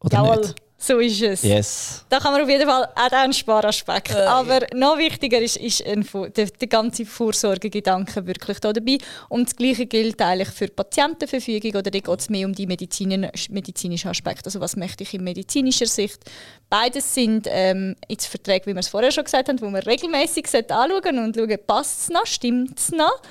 oder 0.01 0.17
Jawohl. 0.17 0.37
nicht. 0.37 0.55
So 0.85 0.99
ist 0.99 1.19
es. 1.19 1.41
Yes. 1.41 2.05
Da 2.09 2.19
kann 2.19 2.31
man 2.31 2.43
auf 2.43 2.49
jeden 2.49 2.67
Fall 2.67 2.87
auch 2.95 3.11
einen 3.11 3.33
Sparaspekt. 3.33 4.11
Äh, 4.11 4.19
Aber 4.19 4.59
noch 4.75 4.99
wichtiger 4.99 5.41
ist, 5.41 5.57
ist 5.57 5.83
ein, 5.83 6.07
der, 6.35 6.45
der 6.45 6.67
ganze 6.67 7.07
Vorsorgegedanke 7.07 8.27
wirklich 8.27 8.59
da 8.59 8.71
dabei. 8.71 8.99
Und 9.27 9.49
das 9.49 9.55
Gleiche 9.55 9.87
gilt 9.87 10.21
eigentlich 10.21 10.49
für 10.49 10.67
die 10.67 10.73
Patientenverfügung 10.73 11.71
oder 11.71 11.89
da 11.89 11.97
geht 11.97 12.19
es 12.19 12.29
mehr 12.29 12.45
um 12.45 12.53
die 12.53 12.67
medizinischen 12.67 14.09
Aspekte. 14.09 14.45
Also 14.45 14.59
was 14.59 14.75
möchte 14.75 15.01
ich 15.01 15.15
in 15.15 15.23
medizinischer 15.23 15.87
Sicht? 15.87 16.19
Beides 16.69 17.15
sind 17.15 17.47
ähm, 17.49 17.95
jetzt 18.07 18.27
Verträge, 18.27 18.67
wie 18.67 18.73
wir 18.73 18.81
es 18.81 18.87
vorher 18.87 19.11
schon 19.11 19.23
gesagt 19.23 19.49
haben, 19.49 19.59
wo 19.61 19.69
man 19.71 19.81
regelmäßig 19.81 20.47
anschauen 20.53 21.17
und 21.17 21.35
schauen, 21.35 21.57
passt 21.65 22.01
es 22.01 22.09
noch, 22.09 22.27
stimmt 22.27 22.77
es 22.77 22.91
noch? 22.91 23.21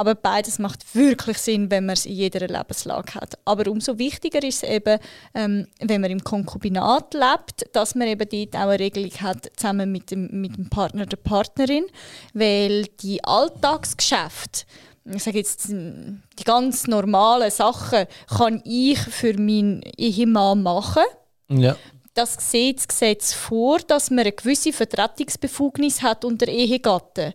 Aber 0.00 0.14
beides 0.14 0.58
macht 0.58 0.94
wirklich 0.94 1.36
Sinn, 1.36 1.70
wenn 1.70 1.84
man 1.84 1.92
es 1.92 2.06
in 2.06 2.14
jeder 2.14 2.48
Lebenslage 2.48 3.16
hat. 3.16 3.38
Aber 3.44 3.70
umso 3.70 3.98
wichtiger 3.98 4.42
ist 4.42 4.62
es 4.62 4.70
eben, 4.70 4.98
ähm, 5.34 5.66
wenn 5.78 6.00
man 6.00 6.10
im 6.10 6.24
Konkubinat 6.24 7.12
lebt, 7.12 7.66
dass 7.74 7.94
man 7.94 8.08
eben 8.08 8.26
dort 8.26 8.56
auch 8.56 8.70
eine 8.70 8.78
Regelung 8.78 9.12
hat, 9.20 9.50
zusammen 9.56 9.92
mit 9.92 10.10
dem, 10.10 10.40
mit 10.40 10.56
dem 10.56 10.70
Partner 10.70 11.02
oder 11.02 11.18
Partnerin. 11.18 11.84
Weil 12.32 12.86
die 13.02 13.22
Alltagsgeschäfte, 13.22 14.64
ich 15.04 15.22
sage 15.22 15.36
jetzt, 15.36 15.68
die 15.68 16.44
ganz 16.46 16.86
normalen 16.86 17.50
Sachen, 17.50 18.06
kann 18.38 18.62
ich 18.64 18.98
für 19.00 19.34
meinen 19.34 19.82
Ehemann 19.98 20.62
machen. 20.62 21.04
Ja. 21.50 21.76
Das 22.14 22.38
sieht 22.50 22.78
das 22.78 22.88
Gesetz 22.88 23.34
vor, 23.34 23.80
dass 23.80 24.08
man 24.08 24.20
eine 24.20 24.32
gewisse 24.32 24.72
Vertretungsbefugnis 24.72 26.00
hat 26.00 26.24
unter 26.24 26.48
Ehegatten. 26.48 27.34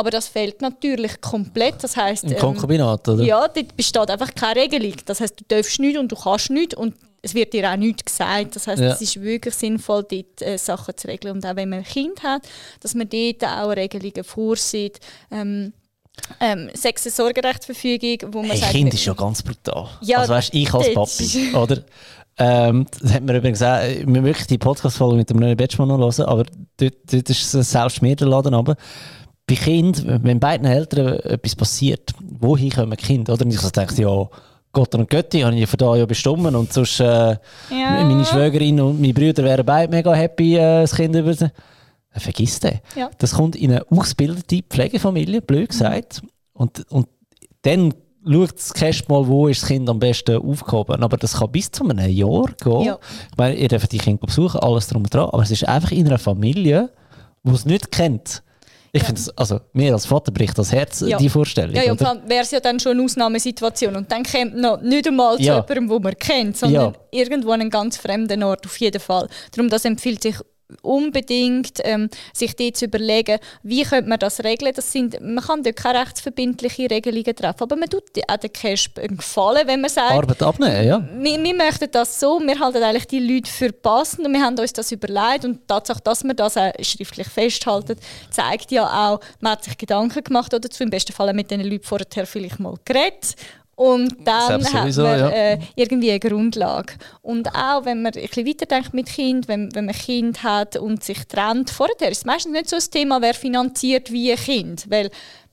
Aber 0.00 0.10
das 0.10 0.28
fehlt 0.28 0.62
natürlich 0.62 1.20
komplett. 1.20 1.84
Das 1.84 1.94
heißt, 1.94 2.24
Im 2.24 2.32
ähm, 2.32 2.38
Konkubinat, 2.38 3.06
oder? 3.06 3.22
Ja, 3.22 3.46
dort 3.46 3.76
besteht 3.76 4.08
einfach 4.08 4.34
keine 4.34 4.62
Regelung. 4.62 4.94
Das 5.04 5.20
heißt, 5.20 5.38
du 5.38 5.44
darfst 5.46 5.78
nicht 5.78 5.98
und 5.98 6.10
du 6.10 6.16
kannst 6.16 6.48
nicht 6.48 6.72
und 6.72 6.94
es 7.20 7.34
wird 7.34 7.52
dir 7.52 7.70
auch 7.70 7.76
nichts 7.76 8.06
gesagt. 8.06 8.56
Das 8.56 8.66
heißt, 8.66 8.80
ja. 8.80 8.92
es 8.92 9.02
ist 9.02 9.20
wirklich 9.20 9.54
sinnvoll, 9.54 10.06
dort 10.10 10.40
äh, 10.40 10.56
Sachen 10.56 10.96
zu 10.96 11.06
regeln. 11.06 11.36
Und 11.36 11.44
auch 11.44 11.54
wenn 11.54 11.68
man 11.68 11.80
ein 11.80 11.84
Kind 11.84 12.22
hat, 12.22 12.48
dass 12.80 12.94
man 12.94 13.10
dort 13.10 13.44
auch 13.44 13.76
Regelungen 13.76 14.24
vorsieht. 14.24 15.00
Ähm, 15.30 15.74
ähm, 16.40 16.70
Sex- 16.72 17.04
und 17.04 17.14
Sorgerechtsverfügung, 17.14 18.32
wo 18.32 18.40
man 18.40 18.52
hey, 18.52 18.58
sagt... 18.60 18.72
Kind 18.72 18.94
ist 18.94 19.04
ja 19.04 19.12
ganz 19.12 19.42
brutal. 19.42 19.86
Ja, 20.00 20.20
also 20.20 20.32
weißt, 20.32 20.54
ich 20.54 20.72
als 20.72 20.94
Papi, 20.94 21.54
oder? 21.54 21.82
Ähm, 22.38 22.86
das 23.02 23.12
hat 23.12 23.22
man 23.22 23.36
übrigens 23.36 23.60
auch, 23.60 23.80
wir 23.82 24.22
möchten 24.22 24.46
die 24.48 24.56
Podcast-Folge 24.56 25.16
mit 25.16 25.28
dem 25.28 25.36
neuen 25.36 25.58
Batchmann 25.58 25.88
noch 25.88 25.98
hören, 25.98 26.24
aber 26.24 26.44
dort, 26.78 26.94
dort 27.12 27.28
ist 27.28 27.52
es 27.52 27.70
selbst 27.70 28.00
mir 28.00 28.16
der 28.16 28.28
Laden 28.28 28.54
runter 28.54 28.76
bei 29.50 29.56
Kind, 29.56 30.04
wenn 30.06 30.38
beiden 30.38 30.66
Eltern 30.66 31.18
etwas 31.20 31.56
passiert, 31.56 32.12
wohin 32.38 32.70
kommen 32.70 32.96
Kinder? 32.96 33.32
Oder? 33.32 33.44
Und 33.44 33.52
ich 33.52 33.60
so 33.60 33.68
denke, 33.70 34.00
ja, 34.00 34.28
Gott 34.72 34.94
und 34.94 35.10
Götti 35.10 35.40
habe 35.40 35.56
ich 35.56 35.68
für 35.68 35.76
da 35.76 35.96
ja 35.96 36.06
bestimmt 36.06 36.54
und 36.54 36.72
sonst 36.72 37.00
äh, 37.00 37.04
ja. 37.04 37.38
meine 37.70 38.24
Schwägerin 38.24 38.80
und 38.80 39.00
meine 39.00 39.12
Brüder 39.12 39.42
wären 39.42 39.66
beide 39.66 39.90
mega 39.90 40.14
happy, 40.14 40.54
äh, 40.54 40.82
das 40.82 40.94
Kind 40.94 41.16
über 41.16 41.32
äh, 41.32 41.50
Vergiss 42.12 42.60
den. 42.60 42.78
Ja. 42.94 43.10
Das 43.18 43.34
kommt 43.34 43.56
in 43.56 43.72
eine 43.72 43.84
ausgebildete 43.90 44.62
Pflegefamilie, 44.68 45.42
blöd 45.42 45.70
gesagt. 45.70 46.22
Mhm. 46.22 46.28
Und, 46.52 46.90
und 46.90 47.08
dann 47.62 47.92
schaut 48.24 48.54
das 48.54 48.72
Cash 48.72 49.08
mal, 49.08 49.26
wo 49.26 49.48
ist 49.48 49.62
das 49.62 49.68
Kind 49.68 49.88
am 49.88 49.98
besten 49.98 50.36
aufgehoben. 50.36 51.02
Aber 51.02 51.16
das 51.16 51.34
kann 51.34 51.50
bis 51.50 51.72
zu 51.72 51.82
einem 51.88 52.08
Jahr 52.08 52.46
gehen. 52.62 52.82
Ja. 52.82 52.98
Ich 53.30 53.36
meine, 53.36 53.56
ihr 53.56 53.68
dürft 53.68 53.90
die 53.90 53.98
Kinder 53.98 54.24
besuchen, 54.24 54.60
alles 54.60 54.86
drum 54.86 55.02
und 55.02 55.12
dran. 55.12 55.30
Aber 55.30 55.42
es 55.42 55.50
ist 55.50 55.66
einfach 55.66 55.90
in 55.90 56.06
einer 56.06 56.18
Familie, 56.18 56.90
die 57.42 57.50
es 57.50 57.64
nicht 57.64 57.90
kennt. 57.90 58.44
Ich 58.92 59.02
ja. 59.02 59.06
finde 59.06 59.20
also 59.36 59.60
mir 59.72 59.92
als 59.92 60.06
Vater 60.06 60.32
bricht 60.32 60.58
das 60.58 60.72
Herz, 60.72 61.04
ja. 61.06 61.16
die 61.16 61.28
Vorstellung. 61.28 61.76
Ja, 61.76 61.84
ja 61.84 61.92
und 61.92 62.00
dann 62.00 62.28
wäre 62.28 62.42
es 62.42 62.50
ja 62.50 62.58
dann 62.58 62.80
schon 62.80 62.92
eine 62.92 63.04
Ausnahmesituation. 63.04 63.94
Und 63.94 64.10
dann 64.10 64.24
kommt 64.24 64.56
noch 64.56 64.80
nicht 64.80 65.06
einmal 65.06 65.36
zu 65.36 65.42
ja. 65.42 65.64
jemandem, 65.68 65.88
den 65.88 66.02
man 66.02 66.18
kennt, 66.18 66.56
sondern 66.56 66.96
irgendwo 67.10 67.52
an 67.52 67.60
einen 67.60 67.70
ganz 67.70 67.96
fremden 67.96 68.42
Ort, 68.42 68.66
auf 68.66 68.76
jeden 68.78 69.00
Fall. 69.00 69.28
Darum, 69.54 69.70
das 69.70 69.84
empfiehlt 69.84 70.22
sich 70.22 70.36
unbedingt 70.82 71.78
ähm, 71.84 72.08
sich 72.32 72.56
dort 72.56 72.76
zu 72.76 72.86
überlegen, 72.86 73.38
wie 73.62 73.82
könnte 73.82 74.08
man 74.08 74.18
das 74.18 74.42
regeln. 74.44 74.72
Das 74.74 74.90
sind, 74.92 75.20
man 75.20 75.44
kann 75.44 75.62
dort 75.62 75.76
keine 75.76 76.00
rechtsverbindlichen 76.00 76.86
Regelungen 76.86 77.36
treffen, 77.36 77.62
aber 77.62 77.76
man 77.76 77.88
tut 77.88 78.04
auch 78.28 78.36
den 78.36 78.52
Cash 78.52 78.90
einen 78.96 79.16
Gefallen, 79.16 79.66
wenn 79.66 79.80
man 79.80 79.90
sagt, 79.90 80.12
Arbeit 80.12 80.42
abnehmen, 80.42 80.86
ja. 80.86 81.08
Wir, 81.18 81.42
wir 81.42 81.54
möchten 81.54 81.90
das 81.90 82.18
so, 82.18 82.40
wir 82.40 82.58
halten 82.58 82.82
eigentlich 82.82 83.06
die 83.06 83.20
Leute 83.20 83.50
für 83.50 83.72
passend 83.72 84.26
und 84.26 84.32
wir 84.32 84.42
haben 84.42 84.58
uns 84.58 84.72
das 84.72 84.92
überlegt 84.92 85.44
und 85.44 85.54
die 85.54 85.66
Tatsache, 85.66 86.00
dass 86.02 86.24
wir 86.24 86.34
das 86.34 86.56
auch 86.56 86.72
schriftlich 86.80 87.28
festhalten, 87.28 87.96
zeigt 88.30 88.70
ja 88.70 88.86
auch, 88.86 89.20
man 89.40 89.52
hat 89.52 89.64
sich 89.64 89.76
Gedanken 89.76 90.24
gemacht 90.24 90.52
dazu, 90.52 90.82
im 90.82 90.90
besten 90.90 91.12
Fall 91.12 91.32
mit 91.32 91.50
den 91.50 91.60
Leuten 91.62 91.84
vorher 91.84 92.26
vielleicht 92.26 92.60
mal 92.60 92.74
geredet 92.84 93.36
und 93.76 94.14
dann 94.26 94.62
sowieso, 94.62 95.08
hat 95.08 95.20
man 95.20 95.32
äh, 95.32 95.58
irgendwie 95.74 96.10
eine 96.10 96.20
Grundlage. 96.20 96.94
Und 97.22 97.48
auch 97.48 97.84
wenn 97.86 98.02
man 98.02 98.12
ein 98.12 98.20
bisschen 98.20 98.46
weiterdenkt 98.46 98.92
mit 98.92 99.06
Kind, 99.06 99.48
wenn, 99.48 99.74
wenn 99.74 99.86
man 99.86 99.94
ein 99.94 100.00
Kind 100.00 100.42
hat 100.42 100.76
und 100.76 101.02
sich 101.02 101.26
trennt, 101.26 101.70
vorher 101.70 102.10
ist 102.10 102.18
es 102.18 102.24
meistens 102.24 102.52
nicht 102.52 102.68
so 102.68 102.76
ein 102.76 102.90
Thema, 102.90 103.22
wer 103.22 103.32
finanziert 103.32 104.12
wie 104.12 104.32
ein 104.32 104.38
Kind. 104.38 104.90
Weil 104.90 105.10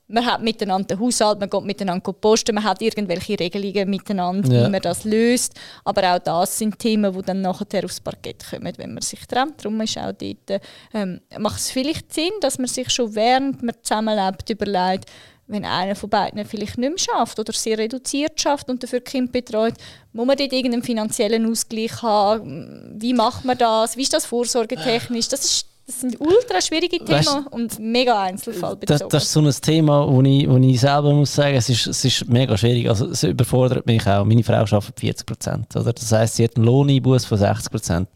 man 0.08 0.26
hat 0.26 0.42
miteinander 0.42 0.96
den 0.96 1.00
Haushalt, 1.00 1.40
man 1.40 1.50
geht 1.50 1.64
miteinander 1.64 2.14
posten, 2.14 2.56
man 2.56 2.64
hat 2.64 2.82
irgendwelche 2.82 3.40
Regelungen 3.40 3.90
miteinander, 3.90 4.52
ja. 4.52 4.66
wie 4.66 4.72
man 4.72 4.82
das 4.82 5.04
löst. 5.04 5.54
Aber 5.84 6.16
auch 6.16 6.20
das 6.20 6.58
sind 6.58 6.80
Themen, 6.80 7.14
die 7.14 7.22
dann 7.24 7.42
nachher 7.42 7.84
aufs 7.84 8.00
Parkett 8.00 8.46
kommen, 8.50 8.74
wenn 8.78 8.94
man 8.94 9.02
sich 9.02 9.26
trennt. 9.28 9.64
Darum 9.64 9.80
ist 9.82 9.98
auch 9.98 10.14
dort, 10.14 10.62
ähm, 10.94 11.22
macht 11.38 11.60
es 11.60 11.72
vielleicht 11.72 12.14
Sinn, 12.14 12.32
dass 12.42 12.58
man 12.58 12.68
sich 12.68 12.90
schon 12.90 13.14
während 13.16 13.64
man 13.64 13.76
zusammenlebt 13.82 14.50
überlegt, 14.50 15.10
wenn 15.48 15.64
einer 15.64 15.96
von 15.96 16.10
beiden 16.10 16.44
vielleicht 16.46 16.78
nicht 16.78 16.90
mehr 16.90 16.98
schafft 16.98 17.40
oder 17.40 17.54
sehr 17.54 17.78
reduziert 17.78 18.40
schafft 18.40 18.70
und 18.70 18.84
dafür 18.84 19.00
Kind 19.00 19.32
betreut, 19.32 19.76
muss 20.12 20.28
man 20.28 20.38
dort 20.38 20.52
irgendeinen 20.52 20.84
finanziellen 20.84 21.50
Ausgleich 21.50 22.02
haben? 22.02 22.96
Wie 23.00 23.14
macht 23.14 23.46
man 23.46 23.58
das? 23.58 23.96
Wie 23.96 24.02
ist 24.02 24.14
das 24.14 24.26
vorsorgetechnisch? 24.26 25.30
Das, 25.30 25.46
ist, 25.46 25.68
das 25.86 26.02
sind 26.02 26.20
ultra 26.20 26.62
schwierige 26.62 26.98
Themen 26.98 27.26
weißt, 27.26 27.48
und 27.52 27.80
mega 27.80 28.22
einzelfallbezogen. 28.22 29.00
Das, 29.00 29.10
das, 29.10 29.24
ist 29.24 29.32
so 29.32 29.40
ein 29.40 29.52
Thema, 29.52 30.06
wo 30.12 30.22
ich, 30.22 30.50
wo 30.50 30.58
ich 30.58 30.82
selber 30.82 31.14
muss 31.14 31.34
sagen, 31.34 31.56
es 31.56 31.70
ist, 31.70 31.88
es 31.88 32.04
ist 32.04 32.28
mega 32.28 32.58
schwierig. 32.58 32.90
Also, 32.90 33.06
es 33.06 33.24
überfordert 33.24 33.86
mich 33.86 34.06
auch. 34.06 34.26
Meine 34.26 34.44
Frau 34.44 34.56
arbeitet 34.56 35.00
40 35.00 35.26
Prozent. 35.26 35.68
Das 35.74 36.12
heisst, 36.12 36.36
sie 36.36 36.44
hat 36.44 36.58
einen 36.58 36.66
Lohneinbuß 36.66 37.24
von 37.24 37.38
60 37.38 37.72
Prozent. 37.72 38.10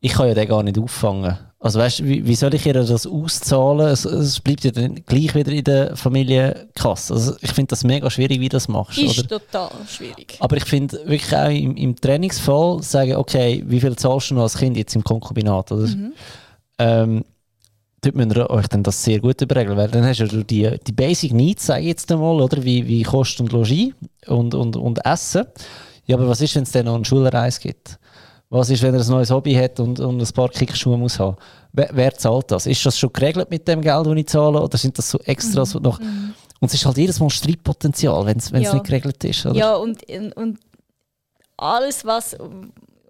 Ich 0.00 0.12
kann 0.12 0.28
ja 0.28 0.34
den 0.34 0.48
gar 0.48 0.64
nicht 0.64 0.78
auffangen. 0.78 1.38
Also 1.60 1.80
weißt, 1.80 2.04
wie, 2.04 2.24
wie 2.24 2.36
soll 2.36 2.54
ich 2.54 2.64
ihr 2.66 2.72
das 2.72 3.04
auszahlen? 3.04 3.88
Es, 3.88 4.04
es, 4.04 4.38
bleibt 4.38 4.62
ja 4.62 4.70
dann 4.70 4.94
gleich 5.06 5.34
wieder 5.34 5.50
in 5.50 5.64
der 5.64 5.96
Familienkasse. 5.96 7.14
Also 7.14 7.34
ich 7.40 7.50
finde 7.50 7.70
das 7.70 7.82
mega 7.82 8.08
schwierig, 8.10 8.38
wie 8.38 8.48
du 8.48 8.56
das 8.56 8.68
machst. 8.68 8.98
Ist 8.98 9.18
oder? 9.18 9.40
total 9.40 9.70
schwierig. 9.88 10.36
Aber 10.38 10.56
ich 10.56 10.64
finde 10.64 11.00
wirklich 11.04 11.34
auch 11.36 11.50
im, 11.50 11.76
im, 11.76 11.96
Trainingsfall 11.96 12.80
sagen, 12.84 13.16
okay, 13.16 13.64
wie 13.66 13.80
viel 13.80 13.96
zahlst 13.96 14.30
du 14.30 14.34
noch 14.34 14.42
als 14.42 14.56
Kind 14.56 14.76
jetzt 14.76 14.94
im 14.94 15.02
Konkubinat? 15.02 15.72
Oder? 15.72 15.88
Mhm. 15.88 16.12
Ähm, 16.78 17.24
dort 18.02 18.14
müsst 18.14 18.36
ihr 18.36 18.50
euch 18.50 18.68
dann 18.68 18.84
das 18.84 19.02
sehr 19.02 19.18
gut 19.18 19.40
überregeln, 19.40 19.76
weil 19.76 19.88
dann 19.88 20.06
hast 20.06 20.20
du 20.20 20.44
die, 20.44 20.78
die 20.86 20.92
Basic 20.92 21.32
Needs, 21.32 21.66
sage 21.66 21.80
ich 21.80 21.88
jetzt 21.88 22.12
einmal, 22.12 22.40
oder? 22.40 22.62
Wie, 22.62 22.86
wie 22.86 23.02
Kost 23.02 23.40
und 23.40 23.50
Logis 23.50 23.94
und, 24.28 24.54
und, 24.54 24.76
und 24.76 25.04
Essen. 25.04 25.46
Ja, 26.06 26.16
aber 26.16 26.28
was 26.28 26.40
ist, 26.40 26.54
wenn 26.54 26.62
es 26.62 26.70
dann 26.70 26.86
noch 26.86 26.94
eine 26.94 27.04
Schulreise 27.04 27.60
gibt? 27.60 27.98
Was 28.50 28.70
ist, 28.70 28.82
wenn 28.82 28.94
er 28.94 29.00
ein 29.00 29.08
neues 29.08 29.30
Hobby 29.30 29.54
hat 29.54 29.78
und, 29.78 30.00
und 30.00 30.20
ein 30.20 30.32
paar 30.32 30.48
Kickschuhe 30.48 30.96
muss 30.96 31.18
haben? 31.18 31.36
Wer, 31.72 31.90
wer, 31.92 32.14
zahlt 32.14 32.50
das? 32.50 32.66
Ist 32.66 32.84
das 32.86 32.98
schon 32.98 33.12
geregelt 33.12 33.50
mit 33.50 33.68
dem 33.68 33.82
Geld, 33.82 34.06
das 34.06 34.16
ich 34.16 34.26
zahle, 34.26 34.62
oder 34.62 34.78
sind 34.78 34.96
das 34.96 35.10
so 35.10 35.18
Extras 35.20 35.74
mhm. 35.74 35.82
noch? 35.82 36.00
Mhm. 36.00 36.34
Und 36.60 36.68
es 36.68 36.74
ist 36.74 36.86
halt 36.86 36.96
jedes 36.96 37.20
Mal 37.20 37.28
Streitpotenzial, 37.28 38.24
wenn 38.24 38.38
es 38.38 38.50
ja. 38.50 38.72
nicht 38.72 38.86
geregelt 38.86 39.22
ist. 39.22 39.44
Oder? 39.44 39.54
Ja, 39.54 39.74
und, 39.76 40.02
und 40.36 40.58
alles, 41.58 42.04
was 42.04 42.36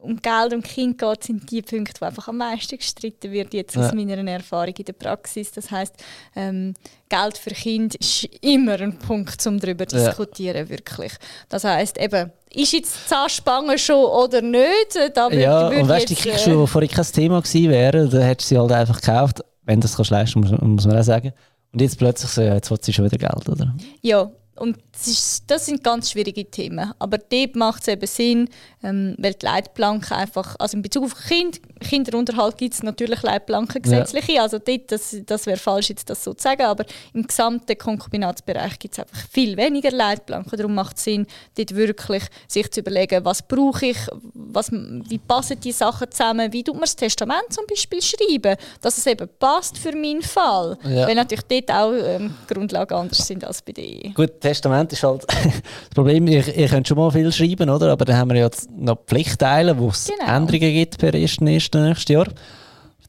um 0.01 0.21
Geld 0.21 0.53
und 0.53 0.65
Kind 0.65 0.99
geht, 0.99 1.25
sind 1.25 1.51
die 1.51 1.63
Punkte, 1.63 1.95
die 1.99 2.05
einfach 2.05 2.29
am 2.29 2.39
meisten 2.39 2.77
gestritten 2.77 3.31
wird, 3.33 3.55
jetzt 3.55 3.77
ja. 3.77 3.87
aus 3.87 3.95
meiner 3.95 4.17
Erfahrung 4.31 4.75
in 4.77 4.85
der 4.85 4.93
Praxis. 4.93 5.51
Das 5.53 5.71
heißt, 5.71 5.95
ähm, 6.37 6.75
Geld 7.09 7.39
für 7.39 7.51
Kind 7.51 7.95
ist 7.97 8.25
immer 8.41 8.81
ein 8.81 8.99
Punkt, 8.99 9.45
um 9.47 9.59
darüber 9.59 9.87
zu 9.87 9.99
ja. 9.99 10.09
diskutieren, 10.09 10.69
wirklich. 10.69 11.13
Das 11.49 11.65
heißt 11.65 11.99
eben, 11.99 12.33
ist 12.55 12.73
jetzt 12.73 13.09
Zahnspange 13.09 13.79
schon 13.79 14.05
oder 14.05 14.43
nicht? 14.43 14.99
Da 15.15 15.31
würd, 15.31 15.41
ja, 15.41 15.71
würd 15.71 15.83
und 15.83 15.89
weißt 15.89 16.11
du, 16.11 16.15
die 16.15 16.29
äh, 16.29 16.35
die 16.35 16.67
vorher 16.67 16.89
kein 16.89 17.05
Thema 17.05 17.41
gewesen 17.41 17.71
wären, 17.71 18.11
dann 18.11 18.23
hättest 18.23 18.51
du 18.51 18.55
sie 18.55 18.61
halt 18.61 18.73
einfach 18.73 19.01
gekauft, 19.01 19.41
wenn 19.65 19.81
du 19.81 19.85
das 19.87 19.97
kannst 19.97 20.11
leisten, 20.11 20.41
muss, 20.41 20.51
muss 20.61 20.87
man 20.87 20.99
auch 20.99 21.03
sagen. 21.03 21.33
Und 21.73 21.81
jetzt 21.83 21.99
plötzlich 21.99 22.31
so, 22.31 22.43
ja, 22.43 22.55
jetzt 22.55 22.71
will 22.71 22.79
sie 22.81 22.93
schon 22.93 23.05
wieder 23.05 23.19
Geld, 23.19 23.49
oder? 23.49 23.75
Ja, 24.01 24.31
und 24.59 24.79
das, 24.93 25.07
ist, 25.07 25.45
das, 25.47 25.67
sind 25.67 25.85
ganz 25.85 26.11
schwierige 26.11 26.45
Themen. 26.45 26.93
Aber 26.99 27.19
dort 27.19 27.57
macht 27.57 27.83
es 27.83 27.89
eben 27.89 28.07
Sinn, 28.07 28.49
ähm, 28.83 29.15
weil 29.19 29.35
die 29.35 29.47
Leitplanken 29.47 30.17
einfach, 30.17 30.57
also 30.59 30.77
in 30.77 30.83
Bezug 30.83 31.05
auf 31.05 31.15
kind, 31.15 31.61
Kinderunterhalt 31.81 32.59
gibt 32.59 32.75
es 32.75 32.83
natürlich 32.83 33.23
Leitplanken 33.23 33.83
gesetzliche, 33.83 34.33
ja. 34.33 34.43
also 34.43 34.59
dort, 34.59 34.91
das, 34.91 35.17
das 35.25 35.47
wäre 35.47 35.57
falsch 35.57 35.91
jetzt 35.91 36.11
das 36.11 36.25
so 36.25 36.35
zu 36.35 36.43
sagen, 36.43 36.63
aber 36.63 36.85
im 37.15 37.27
gesamten 37.27 37.77
Konkubinatsbereich 37.77 38.79
gibt 38.79 38.95
es 38.95 39.01
einfach 39.01 39.29
viel 39.31 39.57
weniger 39.57 39.91
Leitplanken. 39.91 40.57
Darum 40.57 40.75
macht 40.75 40.97
es 40.97 41.05
Sinn, 41.05 41.27
dort 41.57 41.75
wirklich 41.75 42.25
sich 42.47 42.71
zu 42.71 42.81
überlegen, 42.81 43.25
was 43.25 43.43
brauche 43.43 43.87
ich, 43.87 43.99
was, 44.35 44.73
wie 44.73 45.19
passen 45.19 45.61
die 45.61 45.73
Sachen 45.73 46.11
zusammen, 46.11 46.53
wie 46.53 46.65
tut 46.65 46.75
man 46.75 46.83
das 46.83 46.97
Testament 46.97 47.45
zum 47.51 47.65
Beispiel 47.67 48.03
schreiben, 48.03 48.57
dass 48.81 48.99
es 48.99 49.07
eben 49.07 49.29
passt 49.39 49.79
für 49.79 49.93
meinen 49.93 50.23
Fall. 50.23 50.79
Ja. 50.85 51.07
Weil 51.07 51.15
natürlich 51.15 51.45
dort 51.45 51.71
auch 51.71 51.93
ähm, 51.93 52.35
Grundlagen 52.47 52.95
anders 52.95 53.27
sind 53.27 53.45
als 53.45 53.63
bei 53.63 53.73
dir. 53.73 54.13
Gut, 54.15 54.45
Testament 54.49 54.93
ist 54.93 55.03
halt 55.03 55.25
das 55.27 55.95
Problem, 55.95 56.27
ihr, 56.27 56.47
ihr 56.57 56.69
könnt 56.69 56.89
schon 56.89 56.97
mal 56.97 57.11
viel 57.11 57.31
schreiben, 57.33 57.69
oder? 57.69 57.93
aber 57.93 58.05
dann 58.05 58.17
haben 58.17 58.31
wir 58.31 58.39
ja 58.39 58.51
noch 58.77 59.05
Pflichtteile, 59.07 59.79
wo 59.79 59.89
es 59.89 60.07
genau. 60.07 60.37
Änderungen 60.37 60.73
gibt 60.73 60.99
per 60.99 61.13
1. 61.13 61.41
nächstes 61.41 62.05
Jahr. 62.09 62.27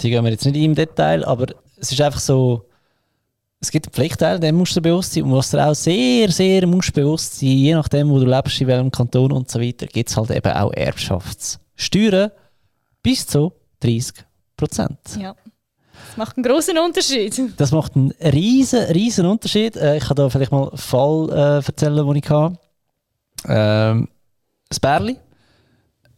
Die 0.02 0.10
gehen 0.10 0.24
wir 0.24 0.32
jetzt 0.32 0.46
nicht 0.46 0.58
im 0.58 0.76
Detail, 0.76 1.24
aber 1.26 1.48
es 1.78 1.92
ist 1.92 2.02
einfach 2.02 2.20
so, 2.20 2.66
es 3.62 3.72
gibt 3.72 3.88
einen 3.88 3.94
Pflichtteil, 3.94 4.40
dem 4.40 4.56
musst 4.56 4.76
du 4.76 4.82
bewusst 4.82 5.14
sein 5.14 5.24
und 5.24 5.34
was 5.34 5.52
du 5.52 5.66
auch 5.66 5.76
sehr, 5.76 6.30
sehr 6.32 6.66
musst 6.68 6.94
bewusst 6.94 7.40
sein, 7.40 7.50
je 7.50 7.74
nachdem, 7.74 8.10
wo 8.10 8.20
du 8.20 8.26
lebst, 8.26 8.60
in 8.62 8.68
welchem 8.68 8.92
Kanton 8.92 9.32
und 9.32 9.50
so 9.50 9.60
weiter, 9.60 9.86
gibt 9.88 10.10
es 10.10 10.18
halt 10.18 10.32
eben 10.32 10.52
auch 10.52 10.74
Erbschaftssteuern 10.74 12.32
bis 13.02 13.28
zu 13.28 13.54
30 13.82 14.26
Prozent. 14.56 15.00
Ja. 15.20 15.36
Das 16.08 16.18
macht 16.18 16.38
einen 16.38 16.44
großen 16.44 16.78
Unterschied. 16.78 17.42
Das 17.58 17.72
macht 17.72 17.96
einen 17.96 18.12
riesen, 18.22 18.84
riesen 18.86 19.26
Unterschied. 19.26 19.76
Äh, 19.76 19.98
ich 19.98 20.06
kann 20.06 20.16
da 20.16 20.30
vielleicht 20.30 20.52
mal 20.52 20.70
einen 20.70 20.78
Fall 20.78 21.30
äh, 21.30 21.66
erzählen, 21.66 21.96
den 21.96 22.16
ich 22.16 22.30
hatte. 22.30 22.58
Ähm, 23.48 24.08
ein 24.72 24.78
Bärli. 24.82 25.18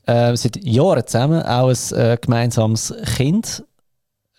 Äh, 0.06 0.36
seit 0.36 0.64
Jahren 0.64 1.06
zusammen, 1.06 1.44
auch 1.44 1.70
ein 1.70 1.98
äh, 2.00 2.18
gemeinsames 2.20 2.94
Kind. 3.16 3.64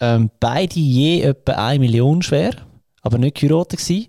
Ähm, 0.01 0.31
beide 0.41 0.81
je 0.81 1.23
etwa 1.23 1.53
1 1.53 1.79
Million 1.79 2.23
schwer, 2.23 2.57
aber 3.03 3.19
nicht 3.19 3.37
geheiratet 3.37 3.79
gewesen. 3.79 4.09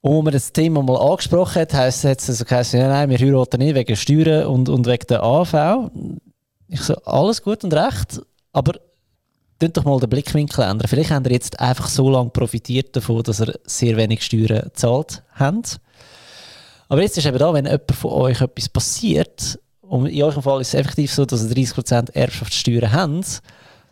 Und 0.00 0.16
als 0.16 0.24
man 0.24 0.32
das 0.32 0.52
Thema 0.52 0.82
mal 0.82 0.96
angesprochen 0.96 1.62
hat, 1.62 1.74
heisst, 1.74 2.04
es 2.04 2.28
also 2.28 2.44
geheißen, 2.44 2.80
ja, 2.80 2.88
nein, 2.88 3.08
wir 3.08 3.18
heiraten 3.18 3.58
nicht 3.58 3.76
wegen 3.76 3.96
Steuern 3.96 4.46
und, 4.46 4.68
und 4.68 4.86
wegen 4.86 5.06
der 5.06 5.22
AV. 5.22 5.90
Ich 6.66 6.80
so, 6.80 6.94
alles 7.04 7.42
gut 7.42 7.62
und 7.62 7.72
recht, 7.72 8.20
aber 8.52 8.72
Könnt 9.62 9.76
doch 9.76 9.84
mal 9.84 10.00
den 10.00 10.10
Blickwinkel 10.10 10.64
ändern. 10.64 10.88
Vielleicht 10.88 11.12
habt 11.12 11.24
ihr 11.28 11.34
jetzt 11.34 11.60
einfach 11.60 11.86
so 11.86 12.10
lange 12.10 12.30
profitiert 12.30 12.96
davon, 12.96 13.22
dass 13.22 13.38
ihr 13.38 13.54
sehr 13.64 13.96
wenig 13.96 14.24
Steuern 14.24 14.62
gezahlt 14.64 15.22
habt. 15.36 15.78
Aber 16.88 17.00
jetzt 17.00 17.16
ist 17.16 17.26
eben 17.26 17.38
da, 17.38 17.54
wenn 17.54 17.66
jemand 17.66 17.92
von 17.92 18.10
euch 18.10 18.40
etwas 18.40 18.68
passiert, 18.68 19.60
und 19.82 20.06
in 20.06 20.20
eurem 20.20 20.42
Fall 20.42 20.60
ist 20.62 20.74
es 20.74 20.74
effektiv 20.74 21.14
so, 21.14 21.24
dass 21.24 21.44
ihr 21.44 21.54
30% 21.54 22.12
Erbschaftssteuern 22.12 22.92
habt, 22.92 23.40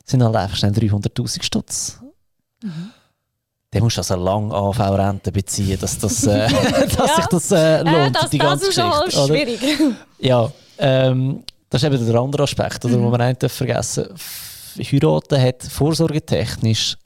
sind 0.05 0.25
halt 0.25 0.35
einfach 0.35 0.57
schnell 0.57 0.73
300'000 0.73 1.41
Stutz. 1.41 2.01
Mhm. 2.65 2.91
Dann 3.71 3.83
musst 3.85 3.97
du 3.97 4.01
also 4.01 4.17
lange 4.17 4.53
AV-Rente 4.53 5.31
beziehen, 5.31 5.79
dass, 5.81 5.97
das, 6.01 6.27
äh, 6.27 6.49
dass 6.97 6.97
ja. 6.97 7.15
sich 7.15 7.27
das 7.27 7.51
äh, 7.53 7.83
lohnt, 7.83 8.17
äh, 8.17 8.21
das, 8.21 8.31
die 8.31 8.39
ganze 8.39 8.67
das 8.67 8.77
ist 8.77 8.83
Geschichte. 8.83 9.11
Schon 9.13 9.27
schwierig. 9.29 9.61
Ja, 10.19 10.51
ähm, 10.79 11.45
das 11.69 11.81
ist 11.81 11.93
eben 11.93 12.05
der 12.05 12.21
andere 12.21 12.43
Aspekt, 12.43 12.85
oder, 12.85 12.97
mhm. 12.97 13.03
den 13.03 13.11
man 13.13 13.29
nicht 13.29 13.49
vergessen 13.49 14.07
darf 14.09 14.50
heiraten 14.79 15.41
hat 15.41 15.63
vorsorgetechnisch, 15.63 16.97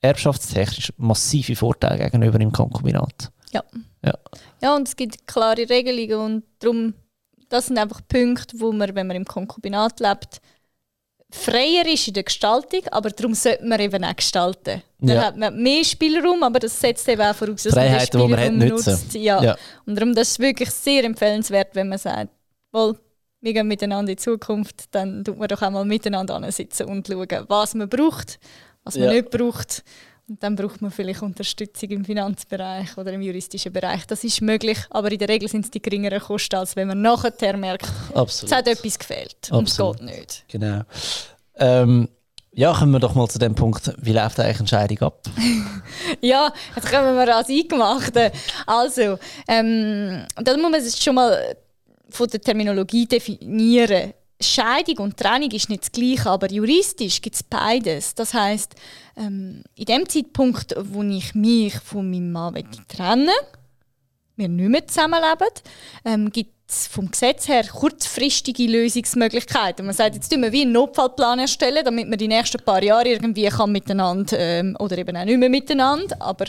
erbschaftstechnisch 0.00 0.92
massive 0.96 1.56
Vorteile 1.56 1.98
gegenüber 2.04 2.38
dem 2.38 2.52
Konkubinat. 2.52 3.30
Ja. 3.52 3.62
Ja. 4.04 4.14
Ja, 4.62 4.76
und 4.76 4.88
es 4.88 4.96
gibt 4.96 5.26
klare 5.26 5.68
Regelungen 5.68 6.36
und 6.36 6.44
darum, 6.58 6.94
das 7.48 7.66
sind 7.66 7.78
einfach 7.78 8.00
Punkte, 8.08 8.58
wo 8.60 8.72
man, 8.72 8.94
wenn 8.94 9.06
man 9.06 9.16
im 9.16 9.24
Konkubinat 9.24 10.00
lebt, 10.00 10.40
freier 11.32 11.86
ist 11.86 12.08
in 12.08 12.14
der 12.14 12.24
Gestaltung, 12.24 12.80
aber 12.90 13.10
darum 13.10 13.34
sollte 13.34 13.64
man 13.64 13.78
eben 13.80 14.02
auch 14.04 14.16
gestalten. 14.16 14.82
Dann 14.98 15.16
Ja. 15.16 15.24
hat 15.26 15.36
man 15.36 15.62
mehr 15.62 15.84
Spielraum, 15.84 16.42
aber 16.42 16.58
das 16.58 16.78
setzt 16.80 17.08
eben 17.08 17.20
auch 17.22 17.34
voraus, 17.34 17.62
dass 17.62 17.72
Freiheiten, 17.72 18.20
man 18.20 18.30
man 18.30 18.38
den 18.40 18.46
Spielraum 18.60 18.76
nützen. 18.76 18.90
nutzt. 18.92 19.14
Ja. 19.14 19.42
Ja. 19.42 19.56
Und 19.86 19.94
darum 19.96 20.14
das 20.14 20.30
ist 20.30 20.38
wirklich 20.38 20.70
sehr 20.70 21.04
empfehlenswert, 21.04 21.74
wenn 21.74 21.88
man 21.88 21.98
sagt, 21.98 22.30
wohl, 22.72 22.98
wir 23.40 23.52
gehen 23.52 23.68
miteinander 23.68 24.10
in 24.12 24.16
die 24.16 24.22
Zukunft, 24.22 24.84
dann 24.94 25.24
tut 25.24 25.38
man 25.38 25.48
doch 25.48 25.62
auch 25.62 25.70
mal 25.70 25.84
miteinander 25.84 26.50
sitzen 26.52 26.86
und 26.86 27.06
schauen, 27.06 27.26
was 27.48 27.74
man 27.74 27.88
braucht, 27.88 28.38
was 28.84 28.96
man 28.96 29.04
Ja. 29.08 29.12
nicht 29.14 29.30
braucht. 29.30 29.82
Und 30.28 30.40
dann 30.44 30.54
braucht 30.54 30.80
man 30.80 30.92
vielleicht 30.92 31.22
Unterstützung 31.22 31.90
im 31.90 32.04
Finanzbereich 32.04 32.96
oder 32.96 33.12
im 33.12 33.20
juristischen 33.20 33.72
Bereich. 33.72 34.06
Das 34.06 34.22
ist 34.22 34.40
möglich, 34.42 34.78
aber 34.90 35.10
in 35.10 35.18
der 35.18 35.28
Regel 35.28 35.48
sind 35.48 35.64
es 35.64 35.70
die 35.72 35.82
geringeren 35.82 36.20
Kosten, 36.20 36.54
als 36.54 36.76
wenn 36.76 36.86
man 36.86 37.00
nachher 37.02 37.56
merkt, 37.56 37.86
es 38.10 38.14
Absolut. 38.16 38.54
hat 38.54 38.68
etwas 38.68 38.96
gefehlt 38.98 39.50
und 39.50 39.66
es 39.68 39.76
geht 39.76 40.02
nicht. 40.02 40.44
Genau. 40.48 40.82
Ähm, 41.56 42.08
ja, 42.52 42.72
kommen 42.72 42.92
wir 42.92 43.00
doch 43.00 43.14
mal 43.14 43.28
zu 43.28 43.38
dem 43.40 43.54
Punkt, 43.56 43.92
wie 43.98 44.12
läuft 44.12 44.38
eigentlich 44.38 44.58
eine 44.60 44.68
Scheidung 44.68 44.98
ab? 45.00 45.22
Ja, 46.20 46.52
jetzt 46.76 46.90
kommen 46.90 47.14
wir 47.16 47.34
ans 47.34 47.48
Eingemachte. 47.48 48.30
Also, 48.66 49.18
ähm, 49.48 50.26
da 50.36 50.52
muss 50.56 50.62
man 50.70 50.74
es 50.74 51.02
schon 51.02 51.14
mal 51.14 51.56
von 52.14 52.28
der 52.28 52.40
Terminologie 52.40 53.06
definieren. 53.06 54.12
Scheidung 54.42 54.98
und 55.04 55.16
Trennung 55.18 55.50
ist 55.50 55.68
nicht 55.68 55.82
das 55.82 55.92
Gleiche, 55.92 56.30
aber 56.30 56.50
juristisch 56.50 57.20
gibt 57.20 57.36
es 57.36 57.42
beides. 57.42 58.14
Das 58.14 58.32
heißt, 58.32 58.74
ähm, 59.16 59.62
in 59.74 59.84
dem 59.84 60.08
Zeitpunkt, 60.08 60.74
wo 60.78 61.02
ich 61.02 61.34
mich 61.34 61.74
von 61.78 62.10
meinem 62.10 62.32
Mann 62.32 62.64
trennen 62.88 63.28
wir 64.40 64.48
nicht 64.48 64.70
mehr 64.70 64.86
zusammenleben, 64.86 65.48
ähm, 66.04 66.32
gibt 66.32 66.54
es 66.68 66.86
vom 66.86 67.10
Gesetz 67.10 67.48
her 67.48 67.64
kurzfristige 67.64 68.66
Lösungsmöglichkeiten. 68.66 69.84
Man 69.84 69.94
sagt, 69.94 70.14
jetzt 70.14 70.30
tun 70.32 70.42
wir 70.42 70.52
wie 70.52 70.62
einen 70.62 70.72
Notfallplan 70.72 71.40
erstellen, 71.40 71.84
damit 71.84 72.08
man 72.08 72.18
die 72.18 72.28
nächsten 72.28 72.62
paar 72.62 72.82
Jahre 72.82 73.08
irgendwie 73.08 73.48
kann 73.48 73.72
miteinander 73.72 74.38
ähm, 74.38 74.76
oder 74.78 74.98
eben 74.98 75.16
auch 75.16 75.24
nicht 75.24 75.38
mehr 75.38 75.48
miteinander, 75.48 76.16
aber 76.20 76.46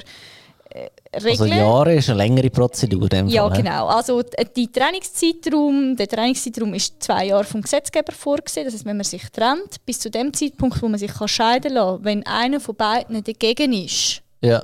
äh, 1.11 1.17
Also 1.17 1.43
regeln. 1.43 1.59
Jahre 1.59 1.95
ist 1.95 2.09
eine 2.09 2.17
längere 2.17 2.49
Prozedur. 2.49 3.07
Ja, 3.27 3.47
Fall, 3.47 3.57
genau. 3.57 3.87
Also 3.87 4.21
d- 4.21 4.29
die 4.55 4.71
Trainingszeitraum, 4.71 5.95
der 5.95 6.07
Trainingszeitraum 6.07 6.73
ist 6.73 7.01
zwei 7.03 7.25
Jahre 7.27 7.43
vom 7.43 7.61
Gesetzgeber 7.61 8.11
vorgesehen. 8.13 8.65
Das 8.65 8.73
heißt, 8.73 8.85
wenn 8.85 8.97
man 8.97 9.03
sich 9.03 9.23
trennt, 9.31 9.83
bis 9.85 9.99
zu 9.99 10.09
dem 10.09 10.33
Zeitpunkt, 10.33 10.81
wo 10.81 10.87
man 10.87 10.99
sich 10.99 11.13
kann 11.13 11.27
scheiden 11.27 11.75
kann, 11.75 12.03
wenn 12.03 12.25
einer 12.25 12.59
von 12.59 12.75
beiden 12.75 13.23
dagegen 13.23 13.73
ist, 13.73 14.21
Ja. 14.41 14.63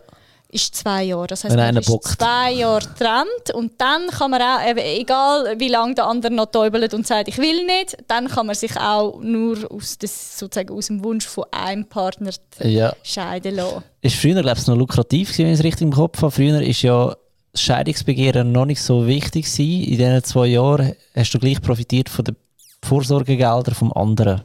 Ist 0.58 0.76
zwei 0.76 1.03
Jahre. 1.03 1.28
Das 1.28 1.43
heißt, 1.43 1.55
man 1.55 1.78
ist 1.78 1.88
bockt. 1.88 2.08
zwei 2.08 2.51
Jahre 2.51 2.86
getrennt 2.86 3.53
und 3.53 3.74
dann 3.78 4.08
kann 4.08 4.32
man 4.32 4.41
auch, 4.41 4.60
egal 4.76 5.55
wie 5.60 5.70
lange 5.70 5.95
der 5.95 6.08
andere 6.08 6.34
noch 6.34 6.47
täubelt 6.47 6.93
und 6.93 7.05
sagt, 7.05 7.28
ich 7.28 7.38
will 7.38 7.66
nicht, 7.66 7.97
dann 8.08 8.28
kann 8.28 8.47
man 8.47 8.55
sich 8.55 8.76
auch 8.78 9.20
nur 9.22 9.72
aus, 9.72 9.97
das, 9.97 10.38
sozusagen 10.38 10.74
aus 10.74 10.88
dem 10.88 11.03
Wunsch 11.03 11.26
von 11.26 11.45
einem 11.51 11.86
Partner 11.86 12.32
ja. 12.60 12.93
scheiden 13.03 13.55
lassen. 13.55 13.84
Ist 14.01 14.16
früher, 14.16 14.41
glaube 14.41 14.60
ich, 14.60 14.68
noch 14.68 14.76
lukrativ, 14.76 15.30
gewesen, 15.30 15.45
wenn 15.45 15.53
ich 15.53 15.60
es 15.60 15.66
richtig 15.66 15.84
im 15.84 15.93
Kopf 15.93 16.22
habe. 16.22 16.32
Früher 16.32 16.62
ist 16.62 16.82
ja 16.82 17.16
das 17.51 17.62
Scheidungsbegehren 17.62 18.51
noch 18.51 18.66
nicht 18.66 18.82
so 18.82 19.05
wichtig 19.08 19.45
gewesen. 19.45 19.84
In 19.84 19.97
diesen 19.97 20.24
zwei 20.24 20.47
Jahren 20.47 20.93
hast 21.16 21.34
du 21.34 21.39
gleich 21.39 21.62
profitiert 21.62 22.10
von 22.10 22.26
den 22.26 22.36
Vorsorgegeldern 22.84 23.76
vom 23.76 23.93
anderen. 23.93 24.41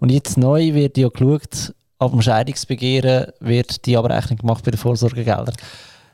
Und 0.00 0.10
jetzt 0.10 0.36
neu 0.38 0.74
wird 0.74 0.96
ja 0.96 1.08
geschaut, 1.08 1.74
ab 1.98 2.10
dem 2.12 2.22
Scheidungsbegehren 2.22 3.32
wird 3.40 3.84
die 3.86 3.96
Abrechnung 3.96 4.38
gemacht 4.38 4.64
bei 4.64 4.70
den 4.70 4.78
Vorsorgegeldern. 4.78 5.54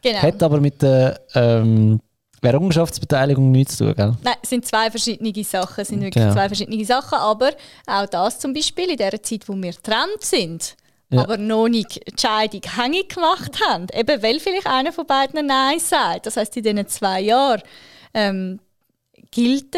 Genau. 0.02 0.18
Hat 0.22 0.42
aber 0.42 0.60
mit 0.60 0.82
der 0.82 1.20
ähm, 1.34 2.00
Errungenschaftsbeteiligung 2.42 3.50
nichts 3.50 3.76
zu 3.78 3.84
tun, 3.86 3.94
gell? 3.94 4.14
Nein, 4.22 4.34
es 4.42 4.50
sind 4.50 4.66
zwei 4.66 4.90
verschiedene 4.90 5.32
Sachen. 5.44 5.84
Sind 5.84 6.00
wirklich 6.02 6.22
Genau. 6.22 6.34
zwei 6.34 6.48
verschiedene 6.48 6.84
Sachen. 6.84 7.18
Aber 7.18 7.50
auch 7.86 8.06
das 8.06 8.38
zum 8.38 8.52
Beispiel 8.52 8.90
in 8.90 8.96
der 8.98 9.22
Zeit, 9.22 9.48
wo 9.48 9.54
wir 9.54 9.72
getrennt 9.72 10.20
sind, 10.20 10.76
Ja. 11.10 11.22
aber 11.22 11.36
noch 11.38 11.68
nicht 11.68 11.96
die 12.06 12.20
Scheidung 12.20 12.60
hängig 12.76 13.08
gemacht 13.14 13.58
haben, 13.66 13.86
eben 13.94 14.22
weil 14.22 14.40
vielleicht 14.40 14.66
einer 14.66 14.92
von 14.92 15.06
beiden 15.06 15.46
Nein 15.46 15.78
sagt. 15.78 16.26
Das 16.26 16.36
heißt, 16.36 16.56
in 16.58 16.62
diesen 16.64 16.86
zwei 16.88 17.20
Jahren 17.22 17.62
ähm, 18.12 18.60
gilt 19.30 19.74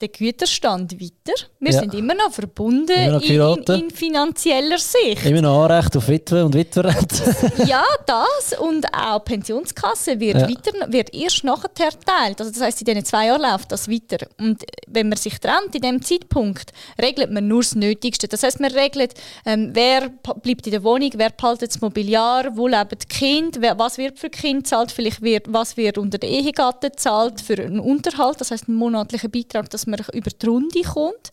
der 0.00 0.08
Güterstand 0.08 0.92
weiter. 1.00 1.38
Wir 1.58 1.72
Ja. 1.72 1.80
sind 1.80 1.94
immer 1.94 2.14
noch 2.14 2.32
verbunden 2.32 2.90
Immer 2.90 3.12
noch 3.12 3.22
in, 3.22 3.74
in, 3.74 3.80
in 3.84 3.90
finanzieller 3.90 4.78
Sicht. 4.78 5.24
Immer 5.26 5.42
noch 5.42 5.64
Anrecht 5.64 5.96
auf 5.96 6.08
Witwe 6.08 6.44
und 6.44 6.54
Witwerrente. 6.54 7.36
Ja, 7.66 7.84
das 8.06 8.58
und 8.58 8.86
auch 8.94 9.22
Pensionskasse 9.24 10.18
wird, 10.18 10.36
Ja. 10.38 10.48
weiter, 10.48 10.92
wird 10.92 11.14
erst 11.14 11.44
nachher 11.44 11.68
teilt. 11.70 12.40
Also 12.40 12.50
das 12.52 12.60
heißt, 12.62 12.80
in 12.80 12.84
diesen 12.86 13.04
zwei 13.04 13.26
Jahren 13.26 13.42
läuft 13.42 13.70
das 13.72 13.88
weiter. 13.88 14.26
Und 14.38 14.62
wenn 14.86 15.08
man 15.08 15.18
sich 15.18 15.38
trennt, 15.38 15.74
in 15.74 15.82
dem 15.82 16.02
Zeitpunkt, 16.02 16.72
regelt 17.00 17.30
man 17.30 17.46
nur 17.46 17.60
das 17.62 17.74
Nötigste. 17.74 18.28
Das 18.28 18.42
heißt, 18.42 18.60
man 18.60 18.72
regelt, 18.72 19.14
ähm, 19.44 19.70
wer 19.74 20.08
bleibt 20.42 20.66
in 20.66 20.72
der 20.72 20.82
Wohnung, 20.82 21.10
wer 21.16 21.30
behaltet 21.30 21.70
das 21.74 21.80
Mobiliar, 21.80 22.56
wo 22.56 22.66
leben 22.66 22.88
die 23.02 23.06
Kinder, 23.06 23.60
wer, 23.60 23.78
was 23.78 23.98
wird 23.98 24.18
für 24.18 24.30
Kind 24.30 24.66
zahlt, 24.66 24.90
vielleicht 24.92 25.20
wird, 25.22 25.44
was 25.52 25.76
wird 25.76 25.98
unter 25.98 26.18
der 26.18 26.30
Ehegatte 26.30 26.92
zahlt 26.92 27.40
für 27.40 27.58
einen 27.60 27.80
Unterhalt, 27.80 28.40
das 28.40 28.50
heißt 28.50 28.68
einen 28.68 28.78
monatlichen 28.78 29.30
Beitrag, 29.30 29.68
dass 29.70 29.86
man 29.90 30.00
über 30.12 30.30
die 30.30 30.46
Runde 30.46 30.82
kommt. 30.82 31.30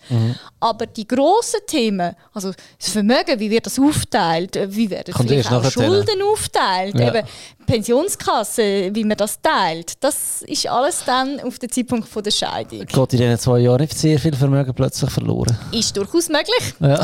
Aber 0.60 0.86
die 0.86 1.08
grossen 1.08 1.60
Themen, 1.68 2.16
also 2.34 2.52
das 2.80 2.90
Vermögen, 2.90 3.40
wie 3.40 3.50
wird 3.50 3.66
das 3.66 3.80
aufteilt, 3.80 4.58
wie 4.76 4.90
werden 4.90 5.14
Kommt 5.14 5.30
vielleicht 5.30 5.52
auch 5.52 5.70
Schulden 5.72 6.22
aufteilt, 6.24 6.98
Ja. 7.00 7.08
eben 7.10 7.28
Pensionskasse, 7.66 8.90
wie 8.94 9.04
man 9.04 9.18
das 9.18 9.42
teilt, 9.42 10.02
das 10.04 10.42
ist 10.44 10.68
alles 10.68 11.04
dann 11.06 11.40
auf 11.42 11.60
den 11.60 11.70
Zeitpunkt 11.70 12.08
von 12.08 12.24
der 12.24 12.32
Scheidung. 12.32 12.86
Geht 12.86 13.14
in 13.14 13.20
diesen 13.20 13.40
zwei 13.40 13.60
Jahren 13.60 13.82
nicht 13.82 13.98
sehr 13.98 14.20
viel 14.20 14.36
Vermögen 14.36 14.74
plötzlich 14.74 15.10
verloren. 15.10 15.58
Ist 15.72 15.96
durchaus 15.96 16.30
möglich. 16.30 16.74
Ja. 16.80 16.96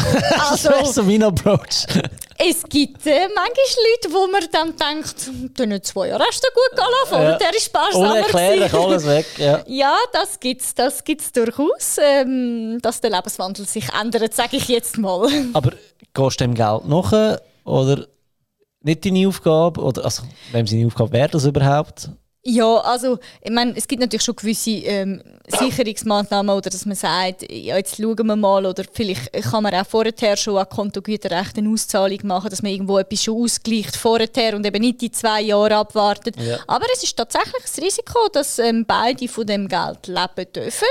Also, 0.49 0.69
das 0.79 0.89
ist 0.89 0.95
so 0.95 1.03
mein 1.03 1.23
Approach. 1.23 1.85
Es 2.49 2.63
gibt 2.63 3.05
äh, 3.05 3.27
manchmal 3.33 3.85
Leute, 3.91 4.13
wo 4.13 4.27
man 4.27 4.43
dann 4.51 4.75
denkt, 4.75 5.31
dann 5.59 5.83
zwei 5.83 6.07
Jahre 6.09 6.23
hast 6.27 6.43
du 6.43 6.47
gut 6.53 6.77
gehen 6.77 6.93
lassen, 7.01 7.23
Ja. 7.23 7.37
der 7.37 7.55
ist 7.55 7.65
sparsamer 7.65 8.11
Unerklärlich 8.11 8.73
alles 8.73 9.05
weg. 9.07 9.25
Ja. 9.37 9.63
Ja, 9.67 9.95
das 10.11 10.39
gibt's, 10.39 10.73
das 10.75 11.03
gibt's 11.03 11.31
durchaus, 11.31 11.97
ähm, 12.01 12.79
dass 12.81 13.01
der 13.01 13.11
Lebenswandel 13.11 13.65
sich 13.67 13.85
ändert, 13.93 14.33
sage 14.33 14.57
ich 14.57 14.67
jetzt 14.67 14.97
mal. 14.97 15.27
Aber 15.53 15.71
gehst 16.13 16.39
du 16.41 16.43
dem 16.45 16.53
Geld 16.53 16.85
nach 16.85 17.37
oder 17.65 18.05
nicht 18.81 19.05
deine 19.05 19.27
Aufgabe? 19.27 19.81
Oder, 19.81 20.03
also, 20.05 20.23
wem 20.51 20.67
seine 20.67 20.87
Aufgabe 20.87 21.11
wäre 21.13 21.29
das 21.29 21.45
überhaupt? 21.45 22.09
Ja, 22.45 22.75
also 22.79 23.19
ich 23.41 23.51
meine, 23.51 23.73
es 23.77 23.87
gibt 23.87 24.01
natürlich 24.01 24.23
schon 24.23 24.35
gewisse 24.35 24.71
ähm, 24.71 25.21
Sicherungsmaßnahmen 25.47 26.53
oder 26.53 26.69
dass 26.69 26.85
man 26.85 26.95
sagt, 26.95 27.49
ja, 27.49 27.77
jetzt 27.77 27.95
schauen 27.95 28.27
wir 28.27 28.35
mal 28.35 28.65
oder 28.65 28.83
vielleicht 28.91 29.31
kann 29.49 29.63
man 29.63 29.73
auch 29.73 29.85
vorher 29.85 30.35
schon 30.35 30.57
an 30.57 30.67
Kontogüterrecht 30.67 31.57
eine 31.57 31.69
Auszahlung 31.69 32.19
machen, 32.23 32.49
dass 32.49 32.61
man 32.61 32.73
irgendwo 32.73 32.97
etwas 32.97 33.23
schon 33.23 33.41
ausgleicht 33.41 33.95
vorher 33.95 34.55
und 34.57 34.65
eben 34.65 34.81
nicht 34.81 34.99
die 34.99 35.11
zwei 35.11 35.39
Jahre 35.41 35.77
abwartet. 35.77 36.35
Ja. 36.37 36.59
Aber 36.67 36.85
es 36.93 37.03
ist 37.03 37.15
tatsächlich 37.15 37.61
das 37.61 37.77
Risiko, 37.81 38.27
dass 38.33 38.59
ähm, 38.59 38.85
beide 38.85 39.29
von 39.29 39.47
dem 39.47 39.69
Geld 39.69 40.07
leben 40.07 40.51
dürfen. 40.53 40.87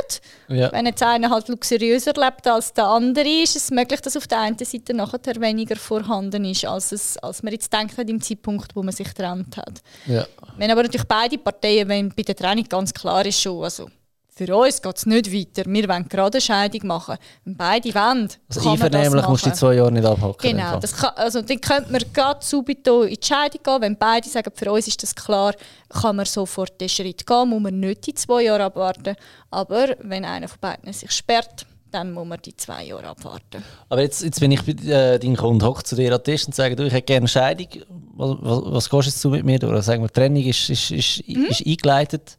Ja. 0.49 0.73
Wenn 0.73 0.87
jetzt 0.87 1.03
einer 1.03 1.29
halt 1.29 1.49
luxuriöser 1.49 2.15
lebt 2.17 2.47
als 2.47 2.73
der 2.73 2.87
andere, 2.87 3.29
ist 3.29 3.57
es 3.57 3.71
möglich, 3.71 4.01
dass 4.01 4.17
auf 4.17 4.27
der 4.27 4.41
einen 4.41 4.57
Seite 4.57 4.95
nachher 4.95 5.39
weniger 5.39 5.77
vorhanden 5.77 6.47
ist, 6.47 6.65
als, 6.65 6.93
es, 6.93 7.19
als 7.19 7.43
man 7.43 7.53
jetzt 7.53 7.71
denkt 7.71 7.99
im 7.99 8.23
Zeitpunkt, 8.23 8.75
wo 8.75 8.83
man 8.83 8.95
sich 8.95 9.09
getrennt 9.09 9.59
hat. 9.59 9.83
Ja. 10.07 10.27
Wenn 10.57 10.71
aber 10.71 10.83
natürlich 10.83 11.07
beide 11.07 11.42
Parteien, 11.43 11.89
wenn 11.89 12.09
bei 12.11 12.23
der 12.23 12.37
Trennung 12.37 12.65
ganz 12.69 12.93
klar 12.93 13.25
ist 13.27 13.41
schon, 13.41 13.63
also 13.63 13.89
für 14.35 14.57
uns 14.57 14.81
geht 14.81 14.97
es 14.97 15.05
nicht 15.05 15.31
weiter, 15.31 15.71
wir 15.71 15.89
wollen 15.89 16.09
gerade 16.09 16.37
eine 16.37 16.41
Scheidung 16.41 16.87
machen. 16.87 17.19
Wenn 17.45 17.55
beide 17.55 17.95
wollen, 17.95 18.31
Also 18.49 18.61
kann 18.61 18.73
einvernehmlich 18.73 19.29
musst 19.29 19.45
du 19.45 19.51
die 19.51 19.57
zwei 19.57 19.75
Jahre 19.75 19.93
nicht 19.93 20.07
abhaken. 20.07 20.39
Genau, 20.41 20.81
das 20.81 20.97
kann, 20.97 21.11
also 21.17 21.43
dann 21.43 21.61
könnte 21.61 21.93
man 21.93 22.01
gerade 22.15 22.43
subito 22.43 23.03
in 23.03 23.17
die 23.21 23.27
Scheidung 23.27 23.63
gehen. 23.63 23.81
Wenn 23.83 23.97
beide 23.99 24.27
sagen, 24.29 24.51
für 24.55 24.73
uns 24.73 24.89
ist 24.89 25.03
das 25.03 25.15
klar, 25.15 25.55
kann 25.91 26.17
man 26.17 26.25
sofort 26.25 26.81
den 26.81 26.89
Schritt 26.89 27.27
gehen, 27.27 27.49
muss 27.51 27.61
man 27.61 27.79
nicht 27.79 28.07
die 28.07 28.15
zwei 28.15 28.45
Jahre 28.45 28.65
abwarten. 28.65 29.17
Aber 29.51 29.97
wenn 30.01 30.25
einer 30.25 30.49
von 30.49 30.61
beiden 30.61 30.91
sich 30.95 31.13
sperrt, 31.13 31.67
dann 31.93 32.13
muss 32.13 32.27
man 32.27 32.41
die 32.43 32.57
zwei 32.57 32.85
Jahre 32.85 33.07
abwarten. 33.09 33.63
Aber 33.89 34.01
jetzt, 34.01 34.23
jetzt 34.23 34.41
bin 34.41 34.51
ich 34.51 34.63
bei 34.65 34.73
äh, 34.91 35.19
deinem 35.19 35.37
Kunden, 35.37 35.65
hoch 35.67 35.83
zu 35.83 35.95
dir 35.95 36.13
an 36.13 36.19
den 36.21 36.25
Tisch 36.25 36.47
und 36.47 36.55
sage, 36.55 36.75
du, 36.75 36.85
ich 36.87 36.93
hätte 36.93 37.03
gerne 37.07 37.19
eine 37.21 37.29
Scheidung. 37.29 37.67
Was, 38.15 38.37
was, 38.41 38.63
was 38.75 38.91
gehst 38.91 39.07
jetzt 39.07 39.25
du 39.25 39.31
mit 39.31 39.45
mir 39.45 39.59
durch? 39.59 39.83
Sagen 39.85 40.03
wir, 40.03 40.09
die 40.09 40.15
Trennung 40.15 40.43
ist, 40.45 40.69
ist, 40.71 40.91
ist, 40.91 41.29
Mhm. 41.29 41.45
ist 41.47 41.67
eingeleitet. 41.67 42.37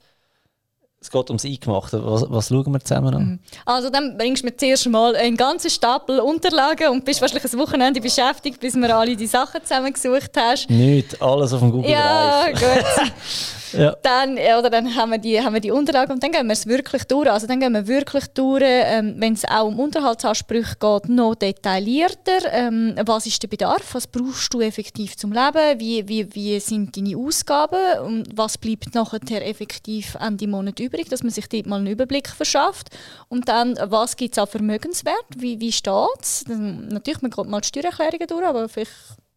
Es 1.00 1.12
geht 1.12 1.30
ums 1.30 1.44
Eingemachte. 1.44 2.02
Was, 2.06 2.24
was 2.30 2.48
schauen 2.48 2.72
wir 2.72 2.80
zusammen 2.80 3.14
an? 3.14 3.40
Also 3.66 3.90
dann 3.90 4.18
bringst 4.18 4.42
du 4.44 4.48
mir 4.48 4.56
zuerst 4.56 4.88
mal 4.88 5.14
einen 5.18 5.36
ganzen 5.36 5.70
Stapel 5.70 6.20
Unterlagen 6.22 6.90
und 6.92 7.04
bist 7.04 7.20
wahrscheinlich 7.22 7.52
ein 7.52 7.60
Wochenende 7.60 8.00
beschäftigt, 8.00 8.60
bis 8.62 8.76
wir 8.76 8.96
alle 8.96 9.16
die 9.18 9.28
Sachen 9.28 9.62
zusammengesucht 9.64 10.32
hast. 10.38 10.70
Nicht 10.70 11.22
alles 11.22 11.52
auf 11.52 11.60
dem 11.60 11.72
Google 11.72 11.92
Ja, 11.92 12.46
Drive. 12.54 12.60
gut. 12.62 13.12
ja. 13.74 13.96
dann, 14.02 14.34
oder 14.34 14.70
dann 14.70 14.96
haben 14.96 15.12
wir, 15.12 15.18
die, 15.18 15.42
haben 15.42 15.54
wir 15.54 15.62
die 15.62 15.72
Unterlagen 15.72 16.14
und 16.14 16.24
dann 16.24 16.32
gehen 16.32 16.48
wir 16.48 16.54
es 16.54 16.68
wirklich 16.68 17.04
durch. 17.06 17.30
Also 17.30 17.48
dann 17.48 17.60
gehen 17.60 17.74
wir 17.74 17.88
wirklich 17.88 18.28
durch, 18.28 18.64
ähm, 18.66 19.16
wenn 19.18 19.34
es 19.34 19.46
auch 19.46 19.68
um 19.68 19.80
Unterhaltsansprüche 19.80 20.76
geht, 20.80 21.10
noch 21.10 21.36
detaillierter. 21.36 22.52
Ähm, 22.52 22.96
was 23.06 23.26
ist 23.26 23.42
der 23.44 23.48
Bedarf? 23.48 23.94
Was 23.94 24.08
brauchst 24.08 24.54
du 24.54 24.62
effektiv 24.62 25.16
zum 25.18 25.32
Leben? 25.32 25.80
Wie, 25.80 26.08
wie, 26.08 26.34
wie 26.34 26.60
sind 26.60 26.96
deine 26.96 27.18
Ausgaben? 27.18 28.00
Und 28.06 28.28
was 28.36 28.58
bleibt 28.58 28.96
nachher 28.96 29.48
effektiv 29.48 30.16
Ende 30.20 30.48
Monat 30.48 30.80
übrig, 30.80 31.10
dass 31.10 31.24
man 31.24 31.32
sich 31.32 31.48
dort 31.50 31.66
mal 31.66 31.78
einen 31.78 31.88
Überblick 31.88 32.30
verschafft? 32.30 32.90
Und 33.30 33.48
dann, 33.50 33.78
was 33.84 34.16
gibt 34.16 34.34
es 34.36 34.40
an 34.40 34.48
Vermögenswert? 34.48 35.26
Wie, 35.36 35.60
wie 35.60 35.72
steht 35.72 35.94
es? 36.22 36.46
Natürlich, 36.48 37.22
man 37.22 37.32
geht 37.32 37.48
mal 37.48 37.62
die 37.62 37.68
Steuererklärungen 37.68 38.28
durch, 38.28 38.46
aber 38.46 38.70
vielleicht 38.70 38.92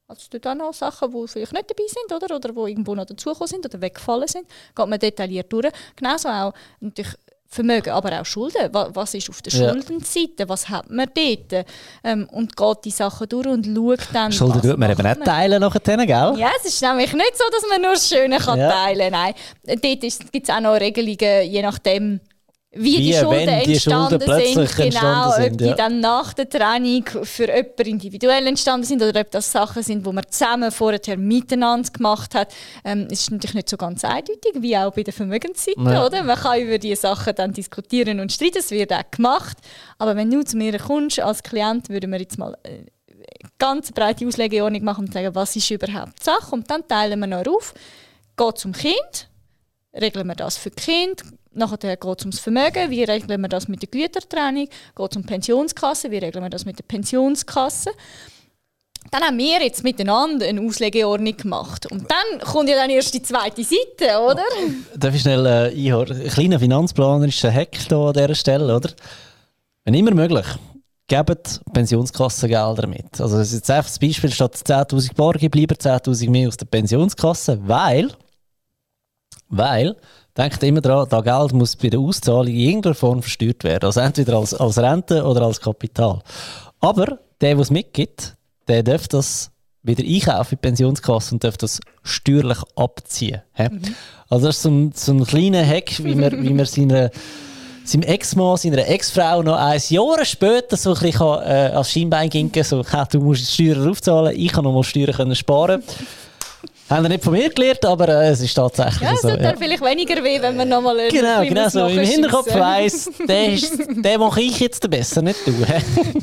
also 0.09 0.21
es 0.23 0.31
gibt 0.31 0.47
auch 0.47 0.55
noch 0.55 0.73
Sachen, 0.73 1.11
die 1.11 1.29
vielleicht 1.29 1.53
nicht 1.53 1.71
dabei 1.71 1.85
sind 1.89 2.23
oder, 2.23 2.37
oder 2.37 2.55
wo 2.55 2.67
irgendwo 2.67 2.95
noch 2.95 3.07
dazugekommen 3.07 3.49
sind 3.49 3.67
oder 3.67 3.81
weggefallen 3.81 4.29
sind. 4.29 4.47
Geht 4.75 4.87
man 4.87 4.99
detailliert 4.99 5.53
durch. 5.53 5.73
Genauso 5.97 6.29
auch 6.29 6.53
natürlich 6.81 7.15
Vermögen, 7.49 7.91
aber 7.91 8.21
auch 8.21 8.27
Schulden. 8.27 8.69
Was 8.73 9.15
ist 9.15 9.31
auf 9.31 9.41
der 9.41 9.53
ja. 9.53 9.71
Schuldenseite? 9.71 10.49
Was 10.49 10.69
hat 10.69 10.91
man 10.91 11.09
dort? 11.15 11.67
Ähm, 12.03 12.29
und 12.31 12.57
geht 12.57 12.85
die 12.85 12.91
Sachen 12.91 13.29
durch 13.29 13.47
und 13.47 13.67
schaut 13.67 14.09
dann. 14.13 14.33
Schulden 14.33 14.63
tut 14.63 14.79
man 14.79 14.91
eben 14.91 15.03
nicht 15.03 15.25
teilen 15.25 15.61
nachher, 15.61 15.97
gell? 15.97 16.35
Ja, 16.39 16.51
es 16.59 16.67
ist 16.67 16.83
nämlich 16.83 17.13
nicht 17.13 17.37
so, 17.37 17.45
dass 17.51 17.65
man 17.71 17.81
nur 17.81 17.93
das 17.93 18.09
Schöne 18.09 18.39
kann 18.39 18.59
ja. 18.59 18.71
teilen 18.71 19.13
kann. 19.13 19.35
Nein, 19.65 19.81
dort 19.81 20.33
gibt 20.33 20.49
es 20.49 20.55
auch 20.55 20.61
noch 20.61 20.75
Regelungen, 20.75 21.51
je 21.51 21.63
nachdem, 21.63 22.21
wie, 22.77 22.97
die 22.97 23.13
Schulden 23.15 23.61
die 23.65 23.73
entstanden 23.73 24.21
Schulden 24.21 24.67
sind, 24.67 24.77
genau, 24.77 25.31
sind, 25.33 25.53
ob 25.53 25.59
die 25.59 25.75
dann 25.77 26.01
nach 26.01 26.33
der 26.35 26.49
Trennung 26.49 27.05
für 27.23 27.47
jemanden 27.47 27.87
individuell 27.87 28.47
entstanden 28.47 28.87
sind 28.87 29.03
oder 29.03 29.21
ob 29.21 29.31
das 29.31 29.51
Sachen 29.51 29.83
sind, 29.83 30.07
die 30.07 30.13
man 30.13 30.25
zusammen 30.29 30.71
vorher 30.71 31.17
miteinander 31.17 31.91
gemacht 31.91 32.35
hat. 32.35 32.53
Ähm, 32.85 33.09
ist 33.11 33.31
natürlich 33.31 33.55
nicht 33.55 33.69
so 33.69 33.77
ganz 33.77 34.05
eindeutig, 34.05 34.53
wie 34.57 34.77
auch 34.77 34.93
bei 34.93 35.03
der 35.03 35.13
Vermögensseite, 35.13 35.81
ja. 35.81 36.07
oder? 36.07 36.23
Man 36.23 36.37
kann 36.37 36.61
über 36.61 36.79
diese 36.79 37.03
Sachen 37.03 37.35
dann 37.35 37.53
diskutieren 37.53 38.21
und 38.21 38.33
streiten, 38.33 38.59
es 38.59 38.71
wird 38.71 38.93
auch 38.93 39.11
gemacht. 39.11 39.59
Aber 39.99 40.17
wenn 40.17 40.31
du 40.31 40.45
zu 40.45 40.57
mir 40.57 40.79
kommst 40.79 41.21
als 41.21 41.43
Klient, 41.43 41.89
würden 41.89 42.11
wir 42.11 42.21
jetzt 42.21 42.39
mal 42.39 42.57
eine 42.65 42.87
ganz 43.59 43.93
breite 43.93 44.27
Auslegeordnung 44.27 44.85
machen 44.85 45.07
und 45.07 45.13
sagen, 45.13 45.35
was 45.35 45.57
ist 45.57 45.71
überhaupt 45.71 46.21
die 46.21 46.25
Sache 46.25 46.55
und 46.55 46.71
dann 46.71 46.87
teilen 46.87 47.19
wir 47.21 47.27
noch 47.27 47.47
auf, 47.47 47.75
geht 48.37 48.59
zum 48.59 48.73
Kind, 48.73 49.29
regeln 49.95 50.27
wir 50.27 50.35
das 50.35 50.57
für 50.57 50.71
Kind, 50.71 51.23
Nachher 51.57 51.97
geht 51.97 52.19
es 52.19 52.25
ums 52.25 52.39
Vermögen, 52.39 52.91
wie 52.91 53.03
regeln 53.03 53.41
wir 53.41 53.49
das 53.49 53.67
mit 53.67 53.83
der 53.83 53.89
Gütertrennung, 53.89 54.69
geht 54.69 55.11
es 55.11 55.17
um 55.17 55.25
Pensionskasse, 55.25 56.11
wie 56.11 56.19
regeln 56.19 56.45
wir 56.45 56.51
das 56.51 56.67
mit 56.67 56.79
der 56.79 56.85
Pensionskasse. 56.85 57.91
Dann 59.11 59.23
haben 59.23 59.39
wir 59.39 59.63
jetzt 59.63 59.83
miteinander 59.85 60.47
eine 60.47 60.61
Auslegeordnung 60.61 61.37
gemacht. 61.37 61.87
Und 61.87 62.07
dann 62.11 62.41
kommt 62.41 62.69
ja 62.69 62.77
dann 62.77 62.91
erst 62.91 63.15
die 63.15 63.23
zweite 63.23 63.63
Seite, 63.63 64.19
oder? 64.21 64.45
Darf 64.97 65.15
ich 65.15 65.23
schnell 65.23 65.47
äh, 65.47 65.71
einhören? 65.71 66.21
Ein 66.21 66.29
kleiner 66.29 66.59
finanzplanerischer 66.59 67.53
Hack 67.53 67.77
hier 67.77 67.97
an 67.97 68.13
dieser 68.13 68.35
Stelle, 68.35 68.77
oder? 68.77 68.91
Wenn 69.85 69.95
immer 69.95 70.13
möglich, 70.13 70.47
gebt 71.07 71.61
Pensionskassengelder 71.73 72.87
mit. 72.87 73.21
Also 73.21 73.39
das 73.39 73.49
ist 73.49 73.55
jetzt 73.55 73.71
einfach 73.71 73.89
das 73.89 73.99
Beispiel, 73.99 74.33
statt 74.33 74.57
10'000 74.57 75.15
Bargeld 75.15 75.53
bleiben 75.53 75.77
10'000 75.77 76.31
mehr 76.31 76.49
aus 76.49 76.57
der 76.57 76.67
Pensionskasse, 76.67 77.61
weil, 77.63 78.13
weil 79.49 79.97
denkt 80.37 80.63
immer 80.63 80.81
daran, 80.81 81.09
das 81.09 81.25
Geld 81.25 81.53
muss 81.53 81.77
bei 81.77 81.89
der 81.89 82.01
Auszahlung 82.01 82.49
in 82.49 82.57
irgendeiner 82.57 82.95
Form 82.95 83.23
versteuert 83.23 83.65
werden. 83.65 83.87
Also 83.87 84.01
entweder 84.01 84.37
als, 84.37 84.55
als 84.55 84.79
Rente 84.79 85.25
oder 85.25 85.43
als 85.43 85.61
Kapital. 85.61 86.21
Aber 86.81 87.19
der, 87.41 87.55
der 87.55 87.59
es 87.59 87.71
mitgibt, 87.71 88.35
der 88.69 88.83
darf 88.83 89.09
das 89.09 89.51
wieder 89.83 90.05
einkaufen 90.05 90.55
in 90.55 90.59
die 90.59 90.69
Pensionskasse 90.69 91.35
und 91.35 91.45
darf 91.45 91.57
das 91.57 91.81
steuerlich 92.03 92.59
abziehen. 92.75 93.43
Mhm. 93.57 93.83
Also 94.29 94.47
das 94.47 94.57
ist 94.57 94.63
so 94.63 94.71
ein, 94.71 94.93
so 94.95 95.13
ein 95.13 95.25
kleiner 95.25 95.65
Hack, 95.65 96.03
wie 96.05 96.15
man, 96.15 96.43
wie 96.43 96.53
man 96.53 96.67
seine, 96.67 97.11
seinem 97.85 98.03
Ex-Mann, 98.03 98.57
seiner 98.57 98.87
Ex-Frau 98.89 99.43
noch 99.43 99.57
ein 99.57 99.81
Jahr 99.89 100.25
später 100.25 100.77
so 100.77 100.95
ein 100.95 101.01
bisschen 101.01 101.21
äh, 101.21 101.71
als 101.73 101.93
Scheinbein 101.93 102.29
ginken 102.29 102.65
so, 102.65 102.83
du 102.83 103.21
musst 103.21 103.59
die 103.59 103.71
Steuern 103.71 103.89
aufzahlen, 103.89 104.35
ich 104.37 104.53
kann 104.53 104.65
noch 104.65 104.73
mal 104.73 104.83
Steuern 104.83 105.13
können 105.13 105.37
sparen 105.37 105.83
haben 106.89 107.05
wir 107.05 107.09
nicht 107.09 107.25
von 107.25 107.33
mir 107.33 107.51
gelernt, 107.51 107.85
aber 107.85 108.09
äh, 108.09 108.29
es 108.29 108.41
ist 108.41 108.55
tatsächlich 108.55 109.01
ja, 109.01 109.17
so. 109.17 109.29
Ja, 109.29 109.35
es 109.35 109.51
tut 109.51 109.59
vielleicht 109.59 109.83
weniger 109.83 110.23
weh, 110.23 110.41
wenn 110.41 110.57
man 110.57 110.69
nochmal 110.69 111.01
einen 111.01 111.11
Genau, 111.11 111.43
genau 111.43 111.69
so. 111.69 111.87
Im 111.87 111.99
Hinterkopf 111.99 112.55
weiss, 112.55 113.11
den, 113.29 114.03
den 114.03 114.21
mache 114.21 114.41
ich 114.41 114.61
jetzt 114.61 114.89
besser, 114.89 115.23
nicht 115.23 115.45
du. 115.47 115.53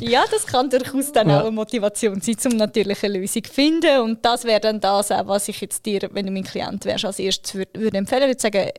ja, 0.00 0.24
das 0.30 0.46
kann 0.46 0.70
durchaus 0.70 1.12
dann 1.12 1.28
ja. 1.28 1.40
auch 1.40 1.46
eine 1.46 1.50
Motivation 1.50 2.20
sein, 2.20 2.36
um 2.44 2.56
natürlich 2.56 3.02
eine 3.04 3.18
Lösung 3.18 3.44
zu 3.44 3.52
finden. 3.52 4.00
Und 4.00 4.24
das 4.24 4.44
wäre 4.44 4.60
dann 4.60 4.80
das, 4.80 5.10
was 5.10 5.48
ich 5.48 5.60
jetzt 5.60 5.84
dir, 5.84 6.08
wenn 6.12 6.26
du 6.26 6.32
mein 6.32 6.44
Klient 6.44 6.84
wärst, 6.84 7.04
als 7.04 7.18
erstes 7.18 7.54
würde, 7.54 7.70
würde 7.78 7.98
empfehlen. 7.98 8.22
Ich 8.22 8.28
würde 8.28 8.40
sagen, 8.40 8.70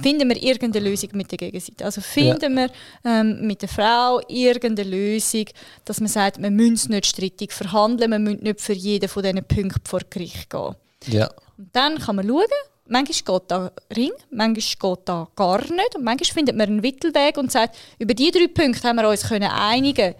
finden 0.00 0.28
wir 0.28 0.42
irgendeine 0.42 0.90
Lösung 0.90 1.10
mit 1.14 1.30
der 1.30 1.38
Gegenseite. 1.38 1.84
Also 1.84 2.00
finden 2.00 2.56
ja. 2.56 2.66
wir 2.66 2.70
ähm, 3.04 3.46
mit 3.46 3.62
der 3.62 3.68
Frau 3.68 4.20
irgendeine 4.28 4.88
Lösung, 4.88 5.46
dass 5.84 6.00
man 6.00 6.08
sagt, 6.08 6.40
wir 6.40 6.50
müssen 6.50 6.92
nicht 6.92 7.06
strittig 7.06 7.52
verhandeln, 7.52 8.10
wir 8.10 8.18
müssen 8.18 8.42
nicht 8.42 8.60
für 8.60 8.74
jeden 8.74 9.08
von 9.08 9.22
diesen 9.22 9.44
Punkten 9.44 9.80
vor 9.84 10.00
Gericht 10.10 10.50
gehen. 10.50 10.74
Ja. 11.06 11.28
Und 11.56 11.68
dann 11.72 11.98
kann 11.98 12.16
man 12.16 12.26
schauen, 12.26 12.44
manchmal 12.86 13.38
geht 13.38 13.50
da 13.50 13.72
Ring, 13.94 14.12
manchmal 14.30 14.94
geht 14.96 15.08
da 15.08 15.28
gar 15.36 15.60
nicht 15.60 15.94
und 15.96 16.04
manchmal 16.04 16.34
findet 16.34 16.56
man 16.56 16.68
einen 16.68 16.80
Mittelweg 16.80 17.36
und 17.36 17.52
sagt, 17.52 17.76
über 17.98 18.14
diese 18.14 18.38
drei 18.38 18.48
Punkte 18.48 18.88
haben 18.88 18.96
wir 18.96 19.08
uns 19.08 19.28
können 19.28 19.50
einigen 19.50 20.14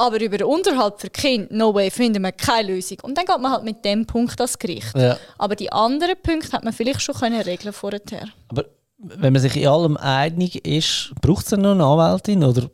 aber 0.00 0.20
über 0.20 0.38
den 0.38 0.46
Unterhalt 0.46 0.94
für 0.98 1.10
Kind, 1.10 1.50
no 1.50 1.74
way, 1.74 1.90
finden 1.90 2.22
wir 2.22 2.32
keine 2.32 2.72
Lösung. 2.72 2.98
Und 3.02 3.18
dann 3.18 3.26
geht 3.26 3.38
man 3.38 3.52
halt 3.52 3.64
mit 3.64 3.84
dem 3.84 4.06
Punkt 4.06 4.40
ans 4.40 4.58
Gericht. 4.58 4.96
Ja. 4.96 5.18
Aber 5.36 5.54
die 5.54 5.70
anderen 5.70 6.16
Punkte 6.22 6.52
hat 6.52 6.64
man 6.64 6.72
vielleicht 6.72 7.02
schon 7.02 7.14
können 7.14 7.40
regeln 7.40 7.72
vorher. 7.72 8.00
Aber 8.48 8.64
wenn 8.96 9.32
man 9.32 9.42
sich 9.42 9.56
in 9.56 9.68
allem 9.68 9.96
einig 9.98 10.66
ist, 10.66 11.12
braucht 11.20 11.44
es 11.44 11.50
dann 11.50 11.62
noch 11.62 11.72
eine 11.72 11.84
Anwältin 11.84 12.44
oder 12.44 12.70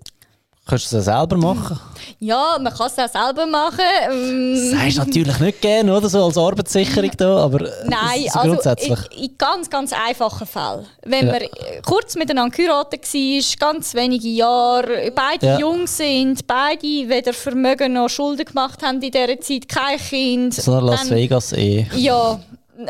Kannst 0.68 0.92
du 0.92 0.96
es 0.96 1.06
auch 1.06 1.18
selber 1.20 1.36
machen? 1.36 1.78
Ja, 2.18 2.58
man 2.60 2.74
kann 2.74 2.88
es 2.88 2.98
auch 2.98 3.08
selber 3.08 3.46
machen. 3.46 3.78
Ähm, 4.10 4.72
das 4.72 4.94
du 4.94 5.00
natürlich 5.00 5.38
nicht 5.38 5.60
gerne, 5.60 5.96
oder? 5.96 6.08
So 6.08 6.24
als 6.24 6.36
Arbeitssicherung 6.36 7.12
da, 7.16 7.36
aber 7.36 7.60
äh, 7.60 7.70
Nein, 7.84 8.26
so 8.32 8.40
grundsätzlich. 8.40 8.90
also 8.90 9.10
in, 9.12 9.24
in, 9.24 9.38
ganz, 9.38 9.70
ganz 9.70 9.92
einfachen 9.92 10.44
Fällen. 10.44 10.86
Wenn 11.04 11.26
ja. 11.28 11.32
man 11.34 11.42
kurz 11.84 12.16
miteinander 12.16 12.56
geheiratet 12.56 13.04
war, 13.04 13.70
ganz 13.70 13.94
wenige 13.94 14.28
Jahre, 14.28 15.12
beide 15.14 15.46
ja. 15.46 15.58
jung 15.60 15.86
sind, 15.86 16.44
beide 16.48 16.82
weder 16.82 17.32
Vermögen 17.32 17.92
noch 17.92 18.08
Schulden 18.08 18.44
gemacht 18.44 18.82
haben 18.82 19.00
in 19.00 19.12
dieser 19.12 19.40
Zeit, 19.40 19.68
kein 19.68 19.98
Kind. 19.98 20.54
So 20.54 20.72
eine 20.72 20.86
Las 20.86 21.08
Vegas 21.08 21.52
eh. 21.52 21.86
Ja, 21.94 22.40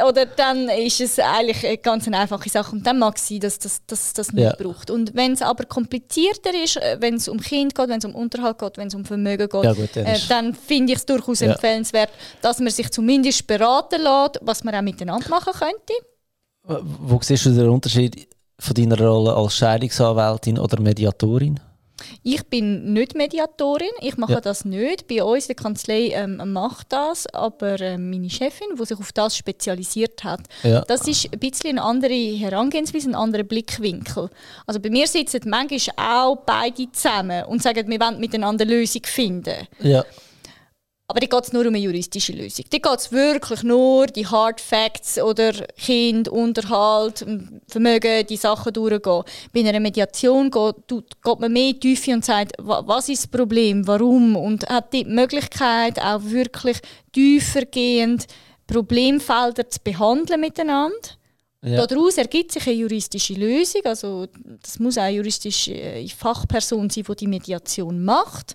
oder 0.09 0.27
dann 0.27 0.69
ist 0.69 1.01
es 1.01 1.19
eigentlich 1.19 1.65
eine 1.67 1.79
ganz 1.79 2.09
einfache 2.09 2.49
Sache 2.49 2.73
und 2.73 2.87
dann 2.87 2.99
mag 2.99 3.17
es 3.17 3.29
sein, 3.29 3.41
dass 3.41 3.59
das, 3.59 3.83
das, 3.87 4.13
das 4.13 4.33
nicht 4.33 4.45
ja. 4.45 4.55
braucht. 4.57 4.91
Und 4.91 5.15
wenn 5.15 5.33
es 5.33 5.43
aber 5.43 5.65
komplizierter 5.65 6.53
ist, 6.55 6.77
äh, 6.77 6.97
wenn 7.01 7.15
es 7.15 7.29
um 7.29 7.41
Kind 7.41 7.75
geht, 7.75 7.89
wenn 7.89 7.99
es 7.99 8.05
um 8.05 8.15
Unterhalt 8.15 8.59
geht, 8.59 8.79
wenn 8.79 8.89
es 8.89 8.95
um 8.95 9.05
Vermögen 9.05 9.49
geht, 9.49 9.65
ja, 9.65 9.73
gut, 9.73 9.91
dann, 9.95 10.07
äh, 10.07 10.19
dann 10.29 10.55
finde 10.55 10.93
ich 10.93 10.99
es 10.99 11.07
durchaus 11.07 11.41
ja. 11.41 11.53
empfehlenswert, 11.53 12.11
dass 12.43 12.59
man 12.59 12.71
sich 12.71 12.91
zumindest 12.91 13.47
beraten 13.47 14.03
lässt, 14.03 14.41
was 14.43 14.65
man 14.65 14.75
auch 14.75 14.83
miteinander 14.83 15.29
machen 15.29 15.53
könnte. 15.53 16.83
Wo 16.83 17.21
siehst 17.23 17.47
du 17.47 17.51
den 17.51 17.69
Unterschied 17.69 18.29
von 18.59 18.75
deiner 18.75 18.99
Rolle 18.99 19.35
als 19.35 19.55
Scheidungsanwältin 19.57 20.59
oder 20.59 20.81
Mediatorin? 20.81 21.61
Ich 22.23 22.45
bin 22.47 22.93
nicht 22.93 23.15
Mediatorin, 23.15 23.89
ich 24.01 24.17
mache 24.17 24.35
ja. 24.35 24.41
das 24.41 24.65
nicht. 24.65 25.07
Bei 25.09 25.23
uns, 25.23 25.45
in 25.45 25.57
der 25.57 25.57
Kanzlei, 25.57 26.11
ähm, 26.13 26.53
macht 26.53 26.93
das, 26.93 27.27
aber 27.29 27.81
äh, 27.81 27.99
meine 27.99 28.31
Chefin, 28.31 28.69
die 28.79 28.85
sich 28.85 28.99
auf 28.99 29.13
das 29.13 29.37
spezialisiert 29.37 30.25
hat, 30.25 30.41
ja. 30.63 30.83
das 30.83 31.07
ist 31.09 31.33
ein 31.33 31.39
bisschen 31.39 31.79
eine 31.79 31.83
andere 31.83 32.15
Herangehensweise, 32.15 33.11
ein 33.11 33.15
anderer 33.15 33.45
Blickwinkel. 33.45 34.29
Also 34.67 34.81
bei 34.81 34.91
mir 34.91 35.07
sitzen 35.07 35.49
manchmal 35.49 35.79
auch 35.97 36.37
beide 36.45 36.91
zusammen 36.93 37.45
und 37.45 37.63
sagen, 37.63 37.89
wir 37.89 38.01
wollen 38.01 38.21
miteinander 38.21 38.65
eine 38.65 38.75
Lösung 38.75 39.03
finden. 39.05 39.67
Ja. 39.81 40.05
Aber 41.09 41.21
da 41.21 41.27
geht 41.27 41.45
es 41.45 41.53
nur 41.53 41.63
um 41.63 41.69
eine 41.69 41.79
juristische 41.79 42.33
Lösung. 42.33 42.65
Da 42.71 42.79
geht 42.79 42.99
es 42.99 43.13
wirklich 43.13 43.63
nur 43.63 44.07
die 44.07 44.27
Hard 44.27 44.61
Facts 44.61 45.19
oder 45.19 45.53
Kind, 45.77 46.29
Unterhalt, 46.29 47.25
Vermögen, 47.69 48.27
die 48.27 48.37
Sachen 48.37 48.73
durchgehen. 48.73 49.23
Bei 49.53 49.61
einer 49.61 49.79
Mediation 49.79 50.51
geht, 50.51 50.89
geht 50.89 51.39
man 51.39 51.53
mehr 51.53 51.79
Tiefe 51.79 52.13
und 52.13 52.25
sagt, 52.25 52.55
was 52.59 53.09
ist 53.09 53.23
das 53.23 53.31
Problem, 53.31 53.87
warum 53.87 54.35
und 54.35 54.69
hat 54.69 54.93
die 54.93 55.05
Möglichkeit 55.05 56.01
auch 56.01 56.25
wirklich 56.25 56.79
tiefergehend 57.13 58.27
Problemfelder 58.67 59.71
zu 59.71 59.79
behandeln 59.85 60.41
miteinander. 60.41 60.97
Ja. 61.63 61.87
Daraus 61.87 62.19
ergibt 62.19 62.53
sich 62.53 62.67
eine 62.67 62.77
juristische 62.77 63.35
Lösung. 63.35 63.83
Also 63.85 64.27
das 64.61 64.79
muss 64.81 64.99
auch 64.99 65.03
eine 65.03 65.17
juristische 65.17 65.73
äh, 65.73 66.09
Fachperson 66.09 66.91
sein, 66.91 67.05
die 67.09 67.17
die 67.17 67.27
Mediation 67.27 68.05
macht. 68.05 68.55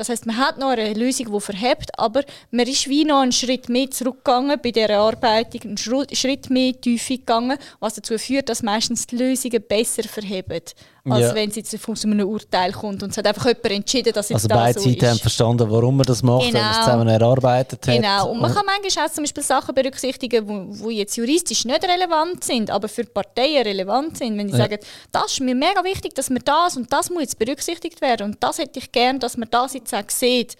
Das 0.00 0.08
heißt, 0.08 0.24
man 0.24 0.38
hat 0.38 0.56
noch 0.56 0.70
eine 0.70 0.94
Lösung, 0.94 1.30
die 1.30 1.40
verhebt, 1.40 1.90
aber 1.98 2.24
man 2.50 2.66
ist 2.66 2.88
wie 2.88 3.04
noch 3.04 3.20
einen 3.20 3.32
Schritt 3.32 3.68
mehr 3.68 3.90
zurückgegangen 3.90 4.58
bei 4.62 4.70
dieser 4.70 4.88
Erarbeitung, 4.88 5.60
einen 5.62 5.76
Schritt 5.76 6.48
mehr 6.48 6.80
Tiefe 6.80 7.18
gegangen, 7.18 7.58
was 7.80 7.96
dazu 7.96 8.16
führt, 8.16 8.48
dass 8.48 8.62
meistens 8.62 9.06
die 9.06 9.18
Lösungen 9.18 9.62
besser 9.68 10.04
verheben 10.04 10.62
als 11.08 11.20
ja. 11.20 11.34
wenn 11.34 11.48
es 11.48 11.56
jetzt 11.56 11.76
von 11.78 11.96
so 11.96 12.08
einem 12.08 12.28
Urteil 12.28 12.72
kommt 12.72 13.02
und 13.02 13.10
es 13.10 13.16
hat 13.16 13.26
einfach 13.26 13.46
jemand 13.46 13.70
entschieden, 13.70 14.12
dass 14.12 14.26
es 14.26 14.34
also 14.34 14.48
beide 14.48 14.78
so 14.78 14.88
Seiten 14.88 15.08
haben 15.08 15.18
verstanden, 15.18 15.70
warum 15.70 15.96
man 15.96 16.06
das 16.06 16.22
macht, 16.22 16.46
genau. 16.46 16.54
wenn 16.54 16.62
man 16.62 16.70
es 16.70 16.76
genau. 16.76 16.84
zusammen 16.86 17.08
erarbeitet 17.08 17.86
hat. 17.86 17.94
Genau, 17.94 18.30
und 18.30 18.40
man 18.40 18.52
kann 18.52 18.66
manchmal 18.66 19.06
auch 19.06 19.12
zum 19.12 19.24
Beispiel 19.24 19.42
Sachen 19.42 19.74
berücksichtigen, 19.74 20.46
wo 20.78 20.90
jetzt 20.90 21.16
juristisch 21.16 21.64
nicht 21.64 21.82
relevant 21.84 22.44
sind, 22.44 22.70
aber 22.70 22.88
für 22.88 23.04
die 23.04 23.10
Parteien 23.10 23.62
relevant 23.62 24.18
sind. 24.18 24.36
Wenn 24.36 24.48
die 24.48 24.52
ja. 24.52 24.58
sagen, 24.58 24.78
das 25.12 25.32
ist 25.32 25.40
mir 25.40 25.54
mega 25.54 25.82
wichtig, 25.84 26.14
dass 26.14 26.28
wir 26.28 26.40
das 26.40 26.76
und 26.76 26.92
das 26.92 27.10
muss 27.10 27.22
jetzt 27.22 27.38
berücksichtigt 27.38 28.00
werden 28.00 28.32
und 28.32 28.42
das 28.42 28.58
hätte 28.58 28.78
ich 28.78 28.92
gern, 28.92 29.18
dass 29.18 29.36
man 29.36 29.48
das 29.50 29.74
jetzt 29.74 29.94
auch 29.94 30.08
sieht. 30.08 30.56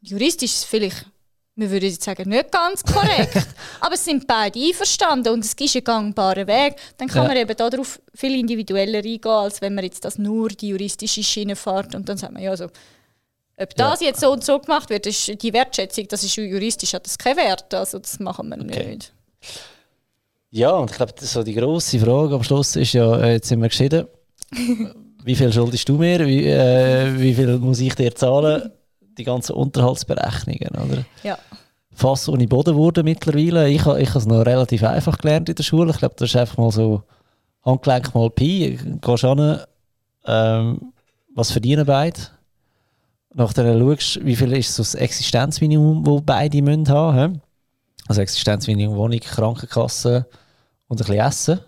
Juristisch 0.00 0.52
ist 0.52 0.58
es 0.58 0.64
vielleicht 0.64 1.06
wir 1.54 1.70
würden 1.70 1.90
jetzt 1.90 2.02
sagen, 2.02 2.28
nicht 2.28 2.50
ganz 2.50 2.82
korrekt. 2.84 3.46
aber 3.80 3.94
es 3.94 4.04
sind 4.04 4.26
beide 4.26 4.58
einverstanden 4.58 5.32
und 5.32 5.44
es 5.44 5.54
ist 5.54 5.76
ein 5.76 5.84
gangbarer 5.84 6.46
Weg. 6.46 6.76
Dann 6.96 7.08
kann 7.08 7.24
ja. 7.24 7.28
man 7.28 7.36
eben 7.36 7.56
darauf 7.56 8.00
viel 8.14 8.38
individueller 8.38 8.98
eingehen, 8.98 9.30
als 9.30 9.60
wenn 9.60 9.74
man 9.74 9.84
jetzt 9.84 10.04
das 10.04 10.18
nur 10.18 10.48
die 10.48 10.68
juristische 10.68 11.22
Schiene 11.22 11.56
fährt 11.56 11.94
und 11.94 12.08
dann 12.08 12.16
sagt 12.16 12.32
man, 12.32 12.42
ja, 12.42 12.56
so, 12.56 12.68
ob 13.58 13.74
das 13.76 14.00
ja. 14.00 14.08
jetzt 14.08 14.20
so 14.20 14.32
und 14.32 14.44
so 14.44 14.58
gemacht 14.58 14.88
wird, 14.90 15.06
ist 15.06 15.42
die 15.42 15.52
Wertschätzung, 15.52 16.08
das 16.08 16.24
ist 16.24 16.36
juristisch, 16.36 16.94
hat 16.94 17.06
das 17.06 17.18
keinen 17.18 17.36
Wert. 17.36 17.72
Also 17.74 17.98
das 17.98 18.18
machen 18.18 18.48
wir 18.48 18.58
okay. 18.58 18.94
nicht. 18.94 19.12
Ja, 20.50 20.70
und 20.72 20.90
ich 20.90 20.96
glaube, 20.96 21.12
so 21.18 21.42
die 21.42 21.54
grosse 21.54 21.98
Frage 21.98 22.34
am 22.34 22.42
Schluss 22.42 22.76
ist 22.76 22.92
ja, 22.92 23.18
äh, 23.20 23.32
jetzt 23.34 23.48
sind 23.48 23.60
wir 23.60 23.68
geschieden. 23.68 24.06
wie 25.24 25.34
viel 25.34 25.52
schuldest 25.52 25.88
du 25.88 25.96
mir? 25.96 26.26
Wie, 26.26 26.46
äh, 26.46 27.18
wie 27.18 27.34
viel 27.34 27.58
muss 27.58 27.80
ich 27.80 27.94
dir 27.94 28.14
zahlen? 28.14 28.70
Die 29.18 29.24
ganzen 29.24 29.54
Unterhaltsberechnungen, 29.54 30.70
oder? 30.70 31.04
Ja. 31.22 31.38
Fast 31.94 32.28
ohne 32.28 32.48
Boden 32.48 32.74
wurden 32.74 33.04
mittlerweile. 33.04 33.68
Ich, 33.68 33.80
ich 33.80 33.84
habe 33.86 33.98
es 33.98 34.26
noch 34.26 34.46
relativ 34.46 34.82
einfach 34.82 35.18
gelernt 35.18 35.48
in 35.48 35.54
der 35.54 35.62
Schule. 35.62 35.90
Ich 35.90 35.98
glaube, 35.98 36.14
das 36.16 36.30
ist 36.30 36.36
einfach 36.36 36.56
mal 36.56 36.72
so 36.72 37.02
Handgelenk 37.64 38.14
mal 38.14 38.30
Pi. 38.30 38.78
Gehst 39.00 39.24
an, 39.24 39.60
ähm, 40.24 40.92
was 41.34 41.52
verdienen 41.52 41.86
beide? 41.86 42.18
Nachher 43.34 43.78
schaust 43.78 44.16
du, 44.16 44.24
wie 44.24 44.36
viel 44.36 44.52
ist 44.52 44.74
so 44.74 44.82
das 44.82 44.94
Existenzminimum, 44.94 46.04
das 46.04 46.22
beide 46.24 46.62
müssen 46.62 46.88
haben 46.88 47.32
müssen. 47.32 47.42
Also 48.08 48.20
Existenzminimum, 48.20 48.96
Wohnung, 48.96 49.20
Krankenkasse 49.20 50.26
und 50.88 51.00
ein 51.00 51.06
bisschen 51.06 51.26
Essen. 51.26 51.60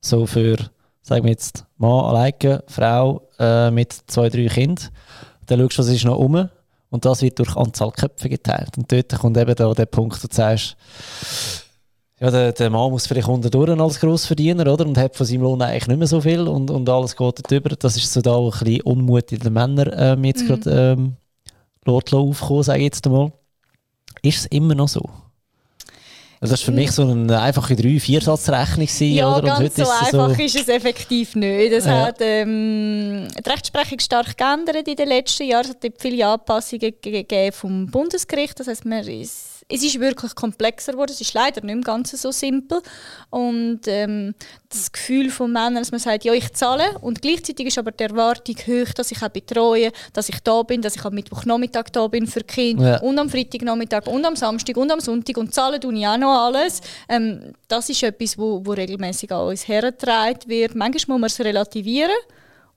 So 0.00 0.26
für, 0.26 0.56
sagen 1.02 1.24
wir 1.24 1.30
jetzt, 1.30 1.64
Mann 1.76 2.04
alleine, 2.04 2.64
Frau 2.66 3.22
äh, 3.38 3.70
mit 3.70 3.92
zwei, 4.06 4.28
drei 4.28 4.46
Kindern. 4.46 4.88
Dann 5.46 5.60
schaust 5.60 5.78
du, 5.78 5.82
was 5.82 5.88
ist 5.88 6.04
noch 6.04 6.18
um. 6.18 6.48
Und 6.90 7.04
das 7.04 7.22
wird 7.22 7.38
durch 7.38 7.56
Anzahl 7.56 7.90
Köpfe 7.90 8.28
geteilt. 8.28 8.78
Und 8.78 8.90
dort 8.90 9.18
kommt 9.18 9.36
eben 9.36 9.54
da 9.54 9.74
der 9.74 9.86
Punkt, 9.86 10.22
wo 10.22 10.28
du 10.28 10.34
sagst, 10.34 10.76
ja, 12.18 12.30
der, 12.30 12.52
der 12.52 12.70
Mann 12.70 12.90
muss 12.90 13.06
vielleicht 13.06 13.28
unterdurch 13.28 13.78
als 13.78 14.00
Grossverdiener, 14.00 14.72
oder? 14.72 14.86
Und 14.86 14.96
hat 14.96 15.16
von 15.16 15.26
seinem 15.26 15.42
Lohn 15.42 15.60
eigentlich 15.60 15.88
nicht 15.88 15.98
mehr 15.98 16.06
so 16.06 16.20
viel 16.20 16.48
und, 16.48 16.70
und 16.70 16.88
alles 16.88 17.14
geht 17.14 17.18
dort 17.38 17.52
über. 17.52 17.70
Das 17.70 17.96
ist 17.96 18.10
so 18.12 18.22
da 18.22 18.32
auch 18.32 18.54
ein 18.60 18.64
bisschen 18.64 18.80
Unmut 18.82 19.32
in 19.32 19.40
den 19.40 19.52
Männern 19.52 19.90
ähm, 19.94 20.24
jetzt 20.24 20.44
mhm. 20.44 20.46
gerade 20.46 20.96
ähm, 20.96 21.16
aufgekommen, 21.84 22.62
sage 22.62 22.78
ich 22.78 22.84
jetzt 22.84 23.06
einmal. 23.06 23.32
Ist 24.22 24.38
es 24.38 24.46
immer 24.46 24.74
noch 24.74 24.88
so? 24.88 25.02
Also 26.40 26.52
das 26.52 26.60
war 26.60 26.66
für 26.66 26.72
mich 26.72 26.92
so 26.92 27.02
eine 27.02 27.40
einfache 27.40 27.74
drei 27.74 27.98
Viersatzrechnung 27.98 28.88
Ja, 29.00 29.36
oder? 29.36 29.58
ganz 29.58 29.76
so 29.76 29.82
einfach 29.88 30.36
so 30.36 30.42
ist 30.42 30.56
es 30.56 30.68
effektiv 30.68 31.34
nicht. 31.34 31.72
Es 31.72 31.86
ja. 31.86 32.06
hat 32.06 32.16
ähm, 32.20 33.26
die 33.28 33.48
Rechtsprechung 33.48 33.98
stark 34.00 34.36
geändert 34.36 34.86
in 34.86 34.96
den 34.96 35.08
letzten 35.08 35.44
Jahren. 35.44 35.64
Es 35.64 35.70
hat 35.70 35.92
viele 35.98 36.26
Anpassungen 36.26 36.92
gegeben 37.00 37.52
vom 37.52 37.86
Bundesgericht. 37.86 38.60
Das 38.60 38.66
heißt, 38.66 38.84
man 38.84 39.06
ist 39.06 39.55
es 39.68 39.82
ist 39.82 39.98
wirklich 39.98 40.34
komplexer 40.34 40.92
geworden. 40.92 41.10
Es 41.12 41.20
ist 41.20 41.34
leider 41.34 41.60
nicht 41.60 41.72
im 41.72 41.82
Ganzen 41.82 42.16
so 42.16 42.30
simpel. 42.30 42.80
Und 43.30 43.80
ähm, 43.86 44.34
das 44.68 44.92
Gefühl 44.92 45.30
von 45.30 45.52
Männern, 45.52 45.76
dass 45.76 45.90
man 45.90 45.98
sagt, 45.98 46.24
ja, 46.24 46.32
ich 46.32 46.52
zahle. 46.52 46.98
Und 47.00 47.20
gleichzeitig 47.20 47.66
ist 47.66 47.78
aber 47.78 47.90
die 47.90 48.04
Erwartung 48.04 48.54
hoch, 48.54 48.92
dass 48.94 49.10
ich 49.10 49.22
auch 49.22 49.28
betreue, 49.28 49.90
dass 50.12 50.28
ich 50.28 50.38
da 50.40 50.62
bin, 50.62 50.82
dass 50.82 50.94
ich 50.94 51.04
am 51.04 51.14
Mittwochnachmittag 51.14 51.90
da 51.92 52.06
bin 52.06 52.26
für 52.28 52.42
Kinder 52.42 52.90
ja. 52.92 53.00
und 53.00 53.18
am 53.18 53.28
Freitagnachmittag 53.28 54.06
und 54.06 54.24
am 54.24 54.36
Samstag 54.36 54.76
und 54.76 54.90
am 54.90 55.00
Sonntag 55.00 55.36
und 55.36 55.52
zahle 55.52 55.80
tue 55.80 55.94
ich 55.94 56.06
auch 56.06 56.16
noch 56.16 56.46
alles. 56.46 56.80
Ähm, 57.08 57.52
das 57.66 57.88
ist 57.88 58.02
etwas, 58.04 58.38
wo, 58.38 58.64
wo 58.64 58.72
regelmäßig 58.72 59.32
an 59.32 59.48
uns 59.48 59.66
hergetragen 59.66 60.40
wird. 60.46 60.76
Manchmal 60.76 61.18
muss 61.18 61.20
man 61.20 61.26
es 61.26 61.40
relativieren. 61.40 62.12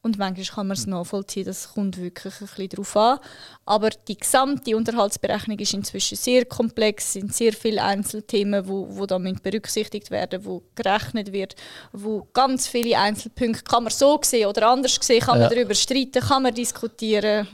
Und 0.01 0.17
manchmal 0.17 0.45
kann 0.45 0.67
man 0.67 0.77
es 0.77 0.87
nachvollziehen, 0.87 1.45
das 1.45 1.73
kommt 1.73 1.97
wirklich 1.97 2.33
ein 2.35 2.47
bisschen 2.47 2.69
darauf 2.69 2.95
an. 2.95 3.19
Aber 3.65 3.89
die 4.07 4.17
gesamte 4.17 4.75
Unterhaltsberechnung 4.75 5.59
ist 5.59 5.73
inzwischen 5.73 6.15
sehr 6.15 6.45
komplex, 6.45 7.03
es 7.03 7.13
sind 7.13 7.35
sehr 7.35 7.51
viele 7.51 7.83
Einzelthemen, 7.83 8.65
wo, 8.65 8.87
wo 8.89 9.05
da 9.05 9.17
berücksichtigt 9.17 10.09
werden, 10.09 10.45
wo 10.45 10.63
gerechnet 10.73 11.33
wird, 11.33 11.55
wo 11.91 12.25
ganz 12.31 12.67
viele 12.67 12.97
Einzelpunkte 12.97 13.63
kann 13.63 13.83
man 13.83 13.91
so 13.91 14.17
sehen 14.23 14.47
oder 14.47 14.69
anders 14.69 14.97
sehen, 15.01 15.19
kann 15.19 15.37
man 15.37 15.49
darüber 15.49 15.75
streiten, 15.75 16.21
kann 16.21 16.43
man 16.43 16.53
diskutieren. 16.53 17.47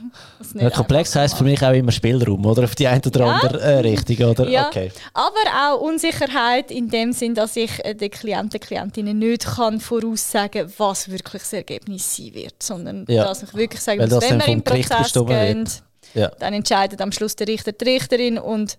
Ja, 0.54 0.70
komplex 0.70 1.16
heisst 1.16 1.36
für 1.36 1.44
mich 1.44 1.60
auch 1.64 1.72
immer 1.72 1.90
Spielraum, 1.90 2.46
oder 2.46 2.64
auf 2.64 2.76
die 2.76 2.86
eine 2.86 3.02
oder 3.04 3.26
andere 3.26 3.58
ja. 3.58 3.64
äh, 3.64 3.78
Richtung, 3.80 4.28
oder? 4.28 4.48
Ja. 4.48 4.68
Okay. 4.68 4.92
Aber 5.12 5.34
auch 5.74 5.80
Unsicherheit 5.80 6.70
in 6.70 6.88
dem 6.88 7.12
Sinn, 7.12 7.34
dass 7.34 7.56
ich 7.56 7.84
äh, 7.84 7.94
den 7.94 8.10
Klienten, 8.10 8.60
Klientinnen 8.60 9.18
nicht 9.18 9.44
kann 9.44 9.80
voraussagen, 9.80 10.72
was 10.78 11.10
wirklich 11.10 11.42
das 11.42 11.52
Ergebnis 11.52 12.16
sein 12.16 12.34
wird, 12.34 12.35
sondern 12.62 13.04
ja. 13.08 13.24
dass 13.24 13.42
ich 13.42 13.54
wirklich 13.54 13.80
sage, 13.80 14.06
dass 14.06 14.22
wenn 14.22 14.38
wir 14.38 14.48
im 14.48 14.62
Prozess 14.62 15.12
gehen, 15.12 15.68
ja. 16.14 16.30
Dann 16.38 16.54
entscheidet 16.54 17.00
am 17.00 17.12
Schluss 17.12 17.36
der 17.36 17.46
Richter, 17.46 17.72
die 17.72 17.84
Richterin 17.84 18.38
und 18.38 18.78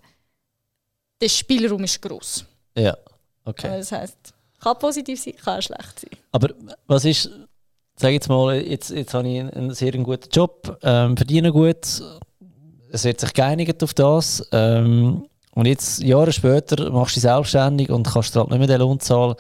der 1.22 1.30
Spielraum 1.30 1.84
ist 1.84 2.02
groß. 2.02 2.46
Ja, 2.76 2.98
okay. 3.46 3.78
Das 3.78 3.92
heißt, 3.92 4.18
kann 4.60 4.80
positiv 4.80 5.22
sein, 5.22 5.36
kann 5.36 5.62
schlecht 5.62 6.00
sein. 6.00 6.20
Aber 6.32 6.50
was 6.88 7.06
ist, 7.06 7.30
sag 7.96 8.12
jetzt 8.12 8.30
mal, 8.30 8.56
jetzt, 8.56 8.90
jetzt 8.90 9.14
habe 9.14 9.28
ich 9.28 9.40
einen 9.40 9.74
sehr 9.74 9.92
guten 9.92 10.30
Job, 10.32 10.80
ähm, 10.82 11.16
verdiene 11.16 11.52
gut, 11.52 12.02
es 12.92 13.04
wird 13.04 13.20
sich 13.20 13.34
geeinigt 13.34 13.84
auf 13.84 13.94
das. 13.94 14.48
Ähm, 14.52 15.28
und 15.52 15.66
jetzt, 15.66 16.02
Jahre 16.02 16.32
später, 16.32 16.90
machst 16.92 17.16
du 17.16 17.20
dich 17.20 17.24
selbstständig 17.24 17.90
und 17.90 18.08
kannst 18.08 18.36
halt 18.36 18.50
nicht 18.50 18.60
mehr 18.60 18.68
den 18.68 18.80
Lohn 18.80 19.00
zahlen. 19.00 19.36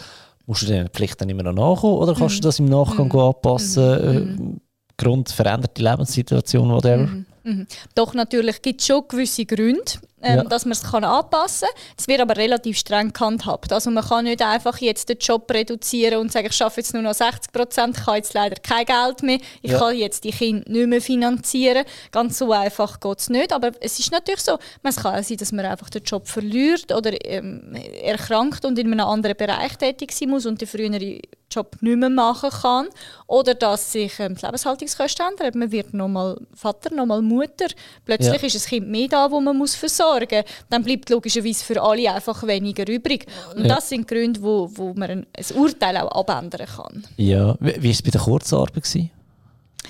Musst 0.48 0.64
du 0.64 0.68
den 0.68 0.88
Pflicht 0.88 1.20
dann 1.22 1.30
immer 1.30 1.44
noch 1.44 1.54
nachkommen 1.54 1.98
oder 1.98 2.16
kannst 2.16 2.38
mhm. 2.38 2.42
du 2.42 2.48
das 2.48 2.60
im 2.60 2.66
Nachgang 2.66 3.10
mhm. 3.10 3.20
anpassen? 3.20 4.38
Mhm. 4.40 4.54
Äh, 4.56 4.60
Grund 4.98 5.30
veränderte 5.30 5.84
Lebenssituation, 5.84 6.70
whatever? 6.70 7.06
Mhm. 7.06 7.26
Mhm. 7.44 7.68
Doch 7.94 8.14
natürlich 8.14 8.62
gibt 8.62 8.82
es 8.82 8.88
schon 8.88 9.04
gewisse 9.08 9.46
Gründe, 9.46 9.84
ähm, 10.22 10.38
ja. 10.38 10.44
dass 10.44 10.66
man 10.66 10.72
es 10.72 10.84
anpassen 10.84 11.68
kann. 11.68 11.84
Es 11.98 12.08
wird 12.08 12.22
aber 12.22 12.36
relativ 12.38 12.78
streng 12.78 13.14
gehandhabt. 13.14 13.72
Also 13.72 13.92
man 13.92 14.04
kann 14.04 14.26
nicht 14.26 14.42
einfach 14.42 14.78
jetzt 14.80 15.10
den 15.10 15.18
Job 15.20 15.50
reduzieren 15.52 16.20
und 16.20 16.32
sagen, 16.32 16.48
ich 16.50 16.62
arbeite 16.62 16.82
jetzt 16.82 16.94
nur 16.94 17.04
noch 17.04 17.14
60 17.14 17.52
Prozent, 17.52 17.98
ich 17.98 18.06
habe 18.08 18.18
jetzt 18.18 18.34
leider 18.34 18.56
kein 18.56 18.86
Geld 18.86 19.22
mehr, 19.22 19.40
ich 19.62 19.72
ja. 19.72 19.80
kann 19.80 19.96
jetzt 19.96 20.24
die 20.24 20.32
Kinder 20.32 20.64
nicht 20.68 20.88
mehr 20.88 21.02
finanzieren. 21.02 21.86
Ganz 22.12 22.40
so 22.40 22.52
einfach 22.52 23.00
geht 23.00 23.20
es 23.20 23.30
nicht. 23.30 23.54
Aber 23.54 23.72
es 23.80 24.00
ist 24.00 24.12
natürlich 24.12 24.42
so, 24.42 24.58
es 24.84 24.96
kann 24.96 25.16
auch 25.16 25.24
sein, 25.24 25.38
dass 25.38 25.52
man 25.52 25.66
einfach 25.66 25.90
den 25.90 26.04
Job 26.04 26.28
verliert 26.28 26.92
oder 26.92 27.14
ähm, 27.26 27.76
erkrankt 28.02 28.66
und 28.66 28.80
in 28.80 28.92
einem 28.92 29.08
anderen 29.08 29.38
Bereich 29.38 29.78
tätig 29.78 30.12
sein 30.12 30.30
muss 30.30 30.46
und 30.46 30.60
die 30.62 30.66
frühere 30.66 31.20
Job 31.58 31.76
nicht 31.82 31.98
mehr 31.98 32.10
machen 32.10 32.50
kann. 32.50 32.88
Oder 33.28 33.54
dass 33.54 33.92
sich 33.92 34.20
ähm, 34.20 34.36
die 34.36 34.46
Lebenshaltungskosten 34.46 35.26
ändern. 35.28 35.60
Man 35.60 35.72
wird 35.72 35.94
nochmal 35.94 36.40
Vater, 36.54 36.94
nochmal 36.94 37.22
Mutter. 37.22 37.68
Plötzlich 38.06 38.42
ja. 38.42 38.48
ist 38.48 38.66
ein 38.66 38.70
Kind 38.70 38.88
mehr 38.90 39.08
da, 39.08 39.30
wo 39.30 39.42
man 39.42 39.58
muss 39.58 39.76
versorgen 39.76 40.44
muss. 40.44 40.66
Dann 40.70 40.84
bleibt 40.84 41.10
logischerweise 41.10 41.64
für 41.64 41.82
alle 41.82 42.14
einfach 42.14 42.46
weniger 42.46 42.88
übrig. 42.88 43.26
Und 43.56 43.66
ja. 43.66 43.76
das 43.76 43.90
sind 43.90 44.08
Gründe, 44.08 44.42
wo, 44.42 44.70
wo 44.74 44.94
man 44.94 45.10
ein, 45.10 45.28
ein 45.36 45.56
Urteil 45.56 45.98
auch 45.98 46.12
abändern 46.12 46.68
kann. 46.68 47.04
Ja, 47.18 47.56
wie 47.60 47.84
war 47.84 47.92
es 47.92 48.02
bei 48.02 48.12
der 48.12 48.22
Kurzarbeit? 48.22 49.10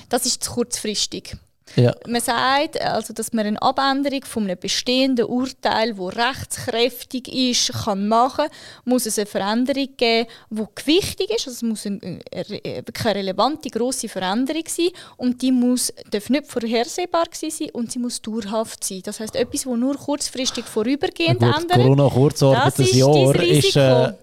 Das 0.09 0.25
ist 0.25 0.43
zu 0.43 0.51
kurzfristig. 0.51 1.35
Ja. 1.75 1.93
Man 2.07 2.21
sagt, 2.21 2.81
also, 2.81 3.13
dass 3.13 3.33
man 3.33 3.45
eine 3.45 3.61
Abänderung 3.61 4.23
von 4.25 4.43
einem 4.43 4.57
bestehenden 4.59 5.25
Urteil, 5.25 5.93
das 5.93 6.15
rechtskräftig 6.15 7.27
ist, 7.27 7.71
kann 7.85 8.07
machen 8.07 8.47
muss 8.85 9.05
es 9.05 9.17
eine 9.19 9.25
Veränderung 9.25 9.87
geben, 9.97 10.27
die 10.49 10.63
gewichtig 10.75 11.29
ist. 11.29 11.47
Also 11.47 11.51
es 11.51 11.61
muss 11.61 11.85
eine, 11.85 11.99
eine, 12.01 12.61
eine 12.63 13.15
relevante, 13.15 13.69
grosse 13.69 14.09
Veränderung 14.09 14.63
sein 14.67 14.89
und 15.17 15.41
die 15.41 15.51
muss, 15.51 15.93
darf 16.09 16.29
nicht 16.29 16.47
vorhersehbar 16.47 17.25
sein 17.31 17.69
und 17.73 17.91
sie 17.91 17.99
muss 17.99 18.21
dauerhaft 18.21 18.83
sein. 18.83 19.01
Das 19.03 19.19
heißt 19.19 19.35
etwas, 19.35 19.63
das 19.63 19.77
nur 19.77 19.95
kurzfristig 19.95 20.65
vorübergehend 20.65 21.41
ändert. 21.41 21.73
Corona-Kurzarbeit, 21.73 22.79
das 22.79 22.93
Jahr 22.93 23.35
ist... 23.43 23.75
Äh 23.75 24.13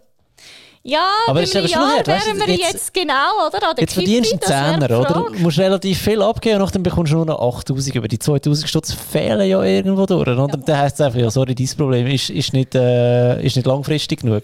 ja, 0.86 1.08
aber 1.26 1.40
bei 1.42 1.50
einem 1.50 1.66
Jahr 1.66 2.06
wären 2.06 2.38
wir 2.38 2.54
jetzt, 2.54 2.72
jetzt, 2.72 2.94
genau, 2.94 3.46
oder? 3.46 3.70
An 3.70 3.74
der 3.74 3.82
jetzt 3.84 3.94
verdienst 3.94 4.32
du 4.32 4.52
einen 4.52 4.80
Zehner, 4.80 5.00
oder? 5.00 5.26
Du 5.32 5.38
musst 5.38 5.58
relativ 5.58 5.98
viel 5.98 6.20
abgeben 6.20 6.60
und 6.60 6.74
dann 6.74 6.82
bekommst 6.82 7.10
du 7.10 7.16
nur 7.16 7.24
noch 7.24 7.40
8000. 7.40 7.96
Aber 7.96 8.06
die 8.06 8.18
2000 8.18 8.68
Stutz 8.68 8.92
fehlen 8.92 9.48
ja 9.48 9.62
irgendwo 9.62 10.04
durch. 10.04 10.20
Oder? 10.20 10.36
Ja. 10.36 10.46
Dann 10.46 10.78
heisst 10.78 10.96
es 10.96 11.00
einfach, 11.00 11.18
ja, 11.18 11.30
sorry, 11.30 11.54
dein 11.54 11.68
Problem 11.74 12.06
ist, 12.06 12.28
ist, 12.28 12.52
nicht, 12.52 12.74
äh, 12.74 13.42
ist 13.42 13.56
nicht 13.56 13.64
langfristig 13.64 14.20
genug. 14.20 14.42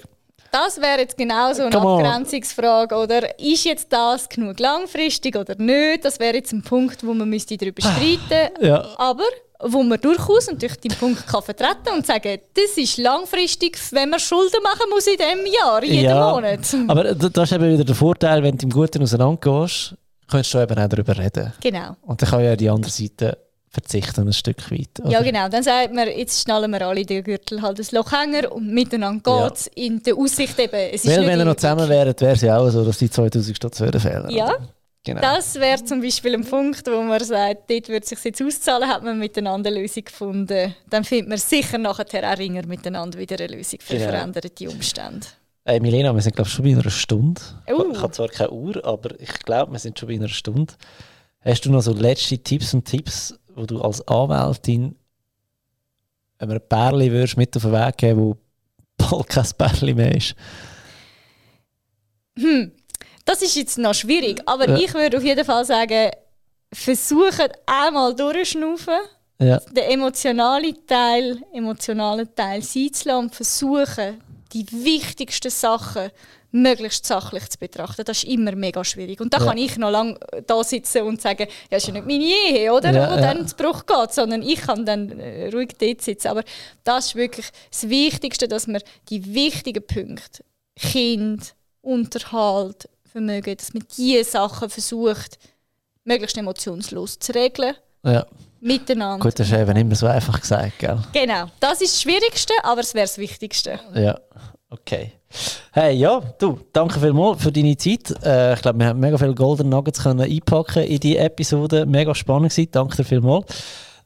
Das 0.51 0.81
wäre 0.81 1.01
jetzt 1.01 1.17
genau 1.17 1.53
so 1.53 1.63
eine 1.63 1.71
Come 1.71 2.05
Abgrenzungsfrage, 2.05 2.95
oder? 2.97 3.39
Ist 3.39 3.65
jetzt 3.65 3.93
das 3.93 4.29
genug 4.29 4.59
langfristig 4.59 5.37
oder 5.37 5.55
nicht? 5.57 6.07
Das 6.07 6.19
wäre 6.19 6.37
jetzt 6.37 6.53
ein 6.53 6.63
Punkt, 6.63 7.07
wo 7.07 7.13
man 7.13 7.29
müsste 7.29 7.57
darüber 7.59 7.83
streiten 7.83 8.53
müsste. 8.59 8.67
Ja. 8.67 8.87
Aber 8.97 9.25
wo 9.63 9.83
man 9.83 10.01
durchaus 10.01 10.47
natürlich 10.47 10.79
den 10.79 10.93
Punkt 10.93 11.27
kann 11.27 11.43
vertreten 11.43 11.95
und 11.95 12.07
sagen, 12.07 12.39
das 12.55 12.77
ist 12.77 12.99
langfristig, 12.99 13.79
wenn 13.93 14.11
man 14.11 14.21
Schulden 14.21 14.63
machen 14.63 14.89
muss 14.91 15.07
in 15.07 15.17
diesem 15.17 15.53
Jahr, 15.53 15.85
jeden 15.85 16.05
ja, 16.05 16.33
Monat. 16.33 16.61
Aber 16.89 17.15
das 17.15 17.51
ist 17.51 17.57
eben 17.57 17.73
wieder 17.73 17.85
der 17.85 17.95
Vorteil, 17.95 18.43
wenn 18.43 18.57
du 18.57 18.65
im 18.65 18.71
Guten 18.71 19.03
auseinandergehst, 19.03 19.95
könntest 20.29 20.55
du 20.55 20.59
eben 20.59 20.79
auch 20.79 20.89
darüber 20.89 21.17
reden. 21.17 21.53
Genau. 21.61 21.97
Und 22.03 22.23
dann 22.23 22.29
kann 22.29 22.45
ja 22.45 22.57
die 22.57 22.71
andere 22.71 22.91
Seite 22.91 23.39
verzichten 23.69 24.27
ein 24.27 24.33
Stück 24.33 24.71
weit. 24.71 24.89
Oder? 25.01 25.11
Ja, 25.11 25.23
genau. 25.23 25.49
Dann 25.49 25.63
sagt 25.63 25.95
man, 25.95 26.09
jetzt 26.09 26.43
schnallen 26.43 26.71
wir 26.73 26.87
alle 26.87 27.05
den 27.07 27.23
Gürtel 27.23 27.63
halt 27.63 27.79
das 27.79 27.93
Lochhänger 27.93 28.51
und 28.51 28.67
miteinander 28.69 29.31
Ja. 29.31 29.49
geht 29.49 29.57
es 29.59 29.67
in 29.75 30.03
der 30.03 30.17
Aussicht 30.17 30.59
eben. 30.59 30.75
Es 30.75 31.05
ist 31.05 31.07
Weil 31.07 31.27
wenn 31.27 31.39
ihr 31.39 31.45
noch 31.45 31.55
zusammen 31.55 31.89
wären, 31.89 32.15
wäre 32.19 32.33
es 32.33 32.41
ja 32.41 32.59
auch 32.59 32.69
so, 32.71 32.85
dass 32.85 32.99
die 32.99 33.09
2000 33.11 33.57
Stationen 33.57 34.01
fehlen. 34.01 34.31
Ja. 34.31 34.47
oder? 34.47 34.59
Genau. 35.03 35.21
Das 35.21 35.55
wäre 35.55 35.83
zum 35.83 36.03
Beispiel 36.03 36.35
ein 36.35 36.45
Punkt, 36.45 36.87
wo 36.87 37.01
man 37.01 37.25
sagt, 37.25 37.71
dort 37.71 37.89
würde 37.89 38.03
es 38.03 38.11
sich 38.11 38.23
jetzt 38.23 38.43
auszahlen, 38.43 38.87
hat 38.87 39.03
man 39.03 39.19
miteinander 39.19 39.71
eine 39.71 39.81
Lösung 39.81 40.05
gefunden. 40.05 40.75
Dann 40.91 41.05
findet 41.05 41.29
man 41.31 41.39
sicher 41.39 41.79
nachher 41.79 42.31
auch 42.31 42.39
ringer 42.39 42.67
miteinander 42.67 43.19
wieder 43.19 43.37
eine 43.39 43.57
Lösung 43.57 43.81
für 43.81 43.95
Genau. 43.95 44.11
veränderte 44.11 44.69
Umstände. 44.69 45.27
Hey, 45.65 45.81
Milena, 45.81 46.15
wir 46.15 46.21
sind 46.21 46.37
glaube 46.37 46.49
ich 46.49 46.55
schon 46.55 46.65
bei 46.67 46.73
einer 46.73 46.91
Stunde. 46.91 47.41
Uh. 47.71 47.93
Ich 47.93 48.03
habe 48.03 48.13
zwar 48.13 48.29
keine 48.29 48.51
Uhr, 48.51 48.85
aber 48.85 49.19
ich 49.19 49.33
glaube, 49.41 49.73
wir 49.73 49.79
sind 49.79 49.99
schon 49.99 50.09
bei 50.09 50.15
einer 50.17 50.29
Stunde. 50.29 50.75
Hast 51.41 51.65
du 51.65 51.71
noch 51.71 51.81
so 51.81 51.95
letzte 51.95 52.39
Tipps 52.39 52.75
und 52.75 52.85
Tipps, 52.85 53.35
wo 53.55 53.65
du 53.65 53.81
als 53.81 54.07
Anwältin 54.07 54.97
einem 56.39 56.61
Pärchen 56.61 57.11
würdest 57.13 57.37
mit 57.39 57.57
auf 57.57 57.63
den 57.63 57.73
Weg 57.73 57.97
geben, 57.97 58.21
wo 58.21 58.37
bald 58.99 59.29
kein 59.29 59.47
Pärchen 59.57 59.97
mehr 59.97 60.15
ist? 60.15 60.35
Das 63.31 63.43
ist 63.43 63.55
jetzt 63.55 63.79
noch 63.79 63.95
schwierig, 63.95 64.43
aber 64.45 64.69
Ja. 64.69 64.77
ich 64.77 64.93
würde 64.93 65.17
auf 65.19 65.23
jeden 65.23 65.45
Fall 65.45 65.65
sagen, 65.65 66.11
versucht 66.73 67.53
einmal 67.65 68.13
durchschnaufen, 68.17 68.99
Ja, 69.39 69.59
den 69.71 69.85
emotionalen 69.97 70.77
Teil, 70.85 71.41
emotionalen 71.53 72.29
Teil 72.35 72.61
sein 72.63 72.93
zu 72.93 73.09
lassen 73.09 73.19
und 73.27 73.35
versuchen, 73.35 74.21
die 74.53 74.67
wichtigsten 74.73 75.49
Sachen 75.51 76.11
möglichst 76.51 77.07
sachlich 77.07 77.49
zu 77.49 77.57
betrachten. 77.59 78.03
Das 78.05 78.19
ist 78.19 78.25
immer 78.25 78.53
mega 78.57 78.83
schwierig. 78.85 79.21
Und 79.21 79.33
da 79.33 79.39
Ja. 79.39 79.45
kann 79.47 79.59
ich 79.59 79.77
noch 79.79 79.91
lange 79.93 80.19
da 80.47 80.65
sitzen 80.65 81.03
und 81.03 81.23
sagen, 81.23 81.47
ja, 81.49 81.55
das 81.71 81.85
ist 81.85 81.87
ja 81.87 81.95
nicht 81.95 82.07
meine 82.07 82.25
Ehe, 82.25 82.73
oder? 82.73 82.91
Ja, 82.93 83.11
Wo 83.11 83.15
ja. 83.15 83.21
dann 83.21 83.47
zu 83.47 83.55
Bruch 83.55 83.87
geht, 83.87 84.13
sondern 84.13 84.43
ich 84.43 84.61
kann 84.61 84.85
dann 84.85 85.19
äh, 85.21 85.49
ruhig 85.55 85.71
dort 85.79 86.03
sitzen. 86.03 86.27
Aber 86.29 86.43
das 86.83 87.07
ist 87.07 87.15
wirklich 87.15 87.47
das 87.71 87.89
Wichtigste, 87.89 88.49
dass 88.49 88.67
man 88.67 88.83
die 89.09 89.33
wichtigen 89.33 89.87
Punkte, 89.87 90.43
Kind, 90.77 91.55
Unterhalt, 91.83 92.89
Vermögen, 93.11 93.57
dass 93.57 93.75
man 93.75 93.85
diese 93.97 94.25
Sachen 94.25 94.71
versucht, 94.71 95.39
möglichst 96.05 96.37
emotionslos 96.39 97.19
zu 97.19 97.33
regeln, 97.33 97.75
ja. 98.05 98.25
miteinander. 98.61 99.23
Gut, 99.25 99.39
das 99.39 99.49
ist 99.49 99.55
eben 99.55 99.77
immer 99.77 99.95
so 99.95 100.07
einfach 100.07 100.41
gesagt, 100.41 100.79
gell? 100.79 100.99
Genau, 101.13 101.47
das 101.59 101.81
ist 101.81 101.95
das 101.95 102.03
Schwierigste, 102.03 102.53
aber 102.63 102.81
es 102.81 102.95
wäre 102.95 103.07
das 103.07 103.19
Wichtigste. 103.19 103.81
Ja, 103.95 104.19
okay. 104.71 105.13
Hey, 105.73 105.97
ja, 105.97 106.21
du, 106.39 106.61
danke 106.73 106.99
vielmals 106.99 107.43
für 107.43 107.53
deine 107.53 107.77
Zeit. 107.77 108.11
Äh, 108.25 108.55
ich 108.55 108.63
glaube, 108.63 108.79
wir 108.79 108.87
haben 108.87 109.01
mega 109.01 109.17
viele 109.17 109.35
Golden 109.35 109.69
Nuggets 109.69 110.03
können 110.03 110.21
einpacken 110.21 110.83
in 110.83 110.99
die 110.99 111.17
Episode. 111.17 111.87
Mega 111.87 112.15
spannend 112.15 112.51
gewesen. 112.51 112.71
Danke 112.73 112.97
dir 112.97 113.05
vielmals. 113.05 113.47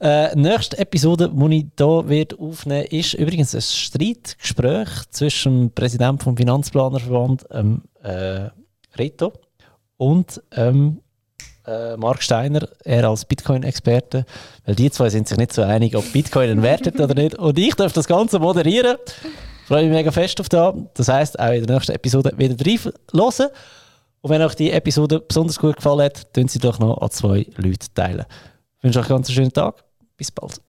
Äh, 0.00 0.34
nächste 0.36 0.76
Episode, 0.78 1.30
die 1.32 1.56
ich 1.56 1.66
hier 1.78 2.08
wird 2.08 2.38
aufnehmen 2.38 2.86
ist 2.90 3.14
übrigens 3.14 3.54
ein 3.54 3.62
Streitgespräch 3.62 4.88
zwischen 5.10 5.60
dem 5.60 5.70
Präsidenten 5.70 6.18
vom 6.18 6.36
Finanzplanerverband, 6.36 7.46
ähm, 7.50 7.82
äh, 8.02 8.50
Reto, 8.98 9.32
und 9.96 10.42
ähm, 10.52 11.00
äh, 11.66 11.96
Mark 11.96 12.22
Steiner, 12.22 12.68
er 12.84 13.08
als 13.08 13.24
Bitcoin-Experte, 13.24 14.24
weil 14.64 14.74
die 14.74 14.90
zwei 14.90 15.10
sind 15.10 15.28
sich 15.28 15.38
nicht 15.38 15.52
so 15.52 15.62
einig, 15.62 15.96
ob 15.96 16.12
Bitcoin 16.12 16.50
einen 16.50 16.62
Wert 16.62 16.86
hat 16.86 17.00
oder 17.00 17.14
nicht. 17.14 17.36
Und 17.36 17.58
ich 17.58 17.74
darf 17.74 17.92
das 17.92 18.06
Ganze 18.06 18.38
moderieren. 18.38 18.96
Freue 19.66 19.84
mich 19.84 19.92
mega 19.92 20.10
fest 20.10 20.40
auf 20.40 20.48
das. 20.48 20.74
Das 20.94 21.08
heisst, 21.08 21.38
auch 21.38 21.52
in 21.52 21.66
der 21.66 21.76
nächsten 21.76 21.92
Episode 21.92 22.32
wieder 22.36 22.54
rein 22.54 22.78
hören. 23.12 23.50
Und 24.20 24.30
wenn 24.30 24.42
euch 24.42 24.54
die 24.54 24.70
Episode 24.70 25.20
besonders 25.20 25.58
gut 25.58 25.76
gefallen 25.76 26.02
hat, 26.02 26.32
tun 26.34 26.48
sie 26.48 26.58
doch 26.58 26.78
noch 26.78 26.98
an 26.98 27.10
zwei 27.10 27.46
Leute 27.56 27.86
teilen. 27.94 28.24
Ich 28.78 28.84
wünsche 28.84 29.00
euch 29.00 29.06
einen 29.06 29.16
ganz 29.16 29.32
schönen 29.32 29.52
Tag. 29.52 29.84
Bis 30.16 30.30
bald. 30.30 30.60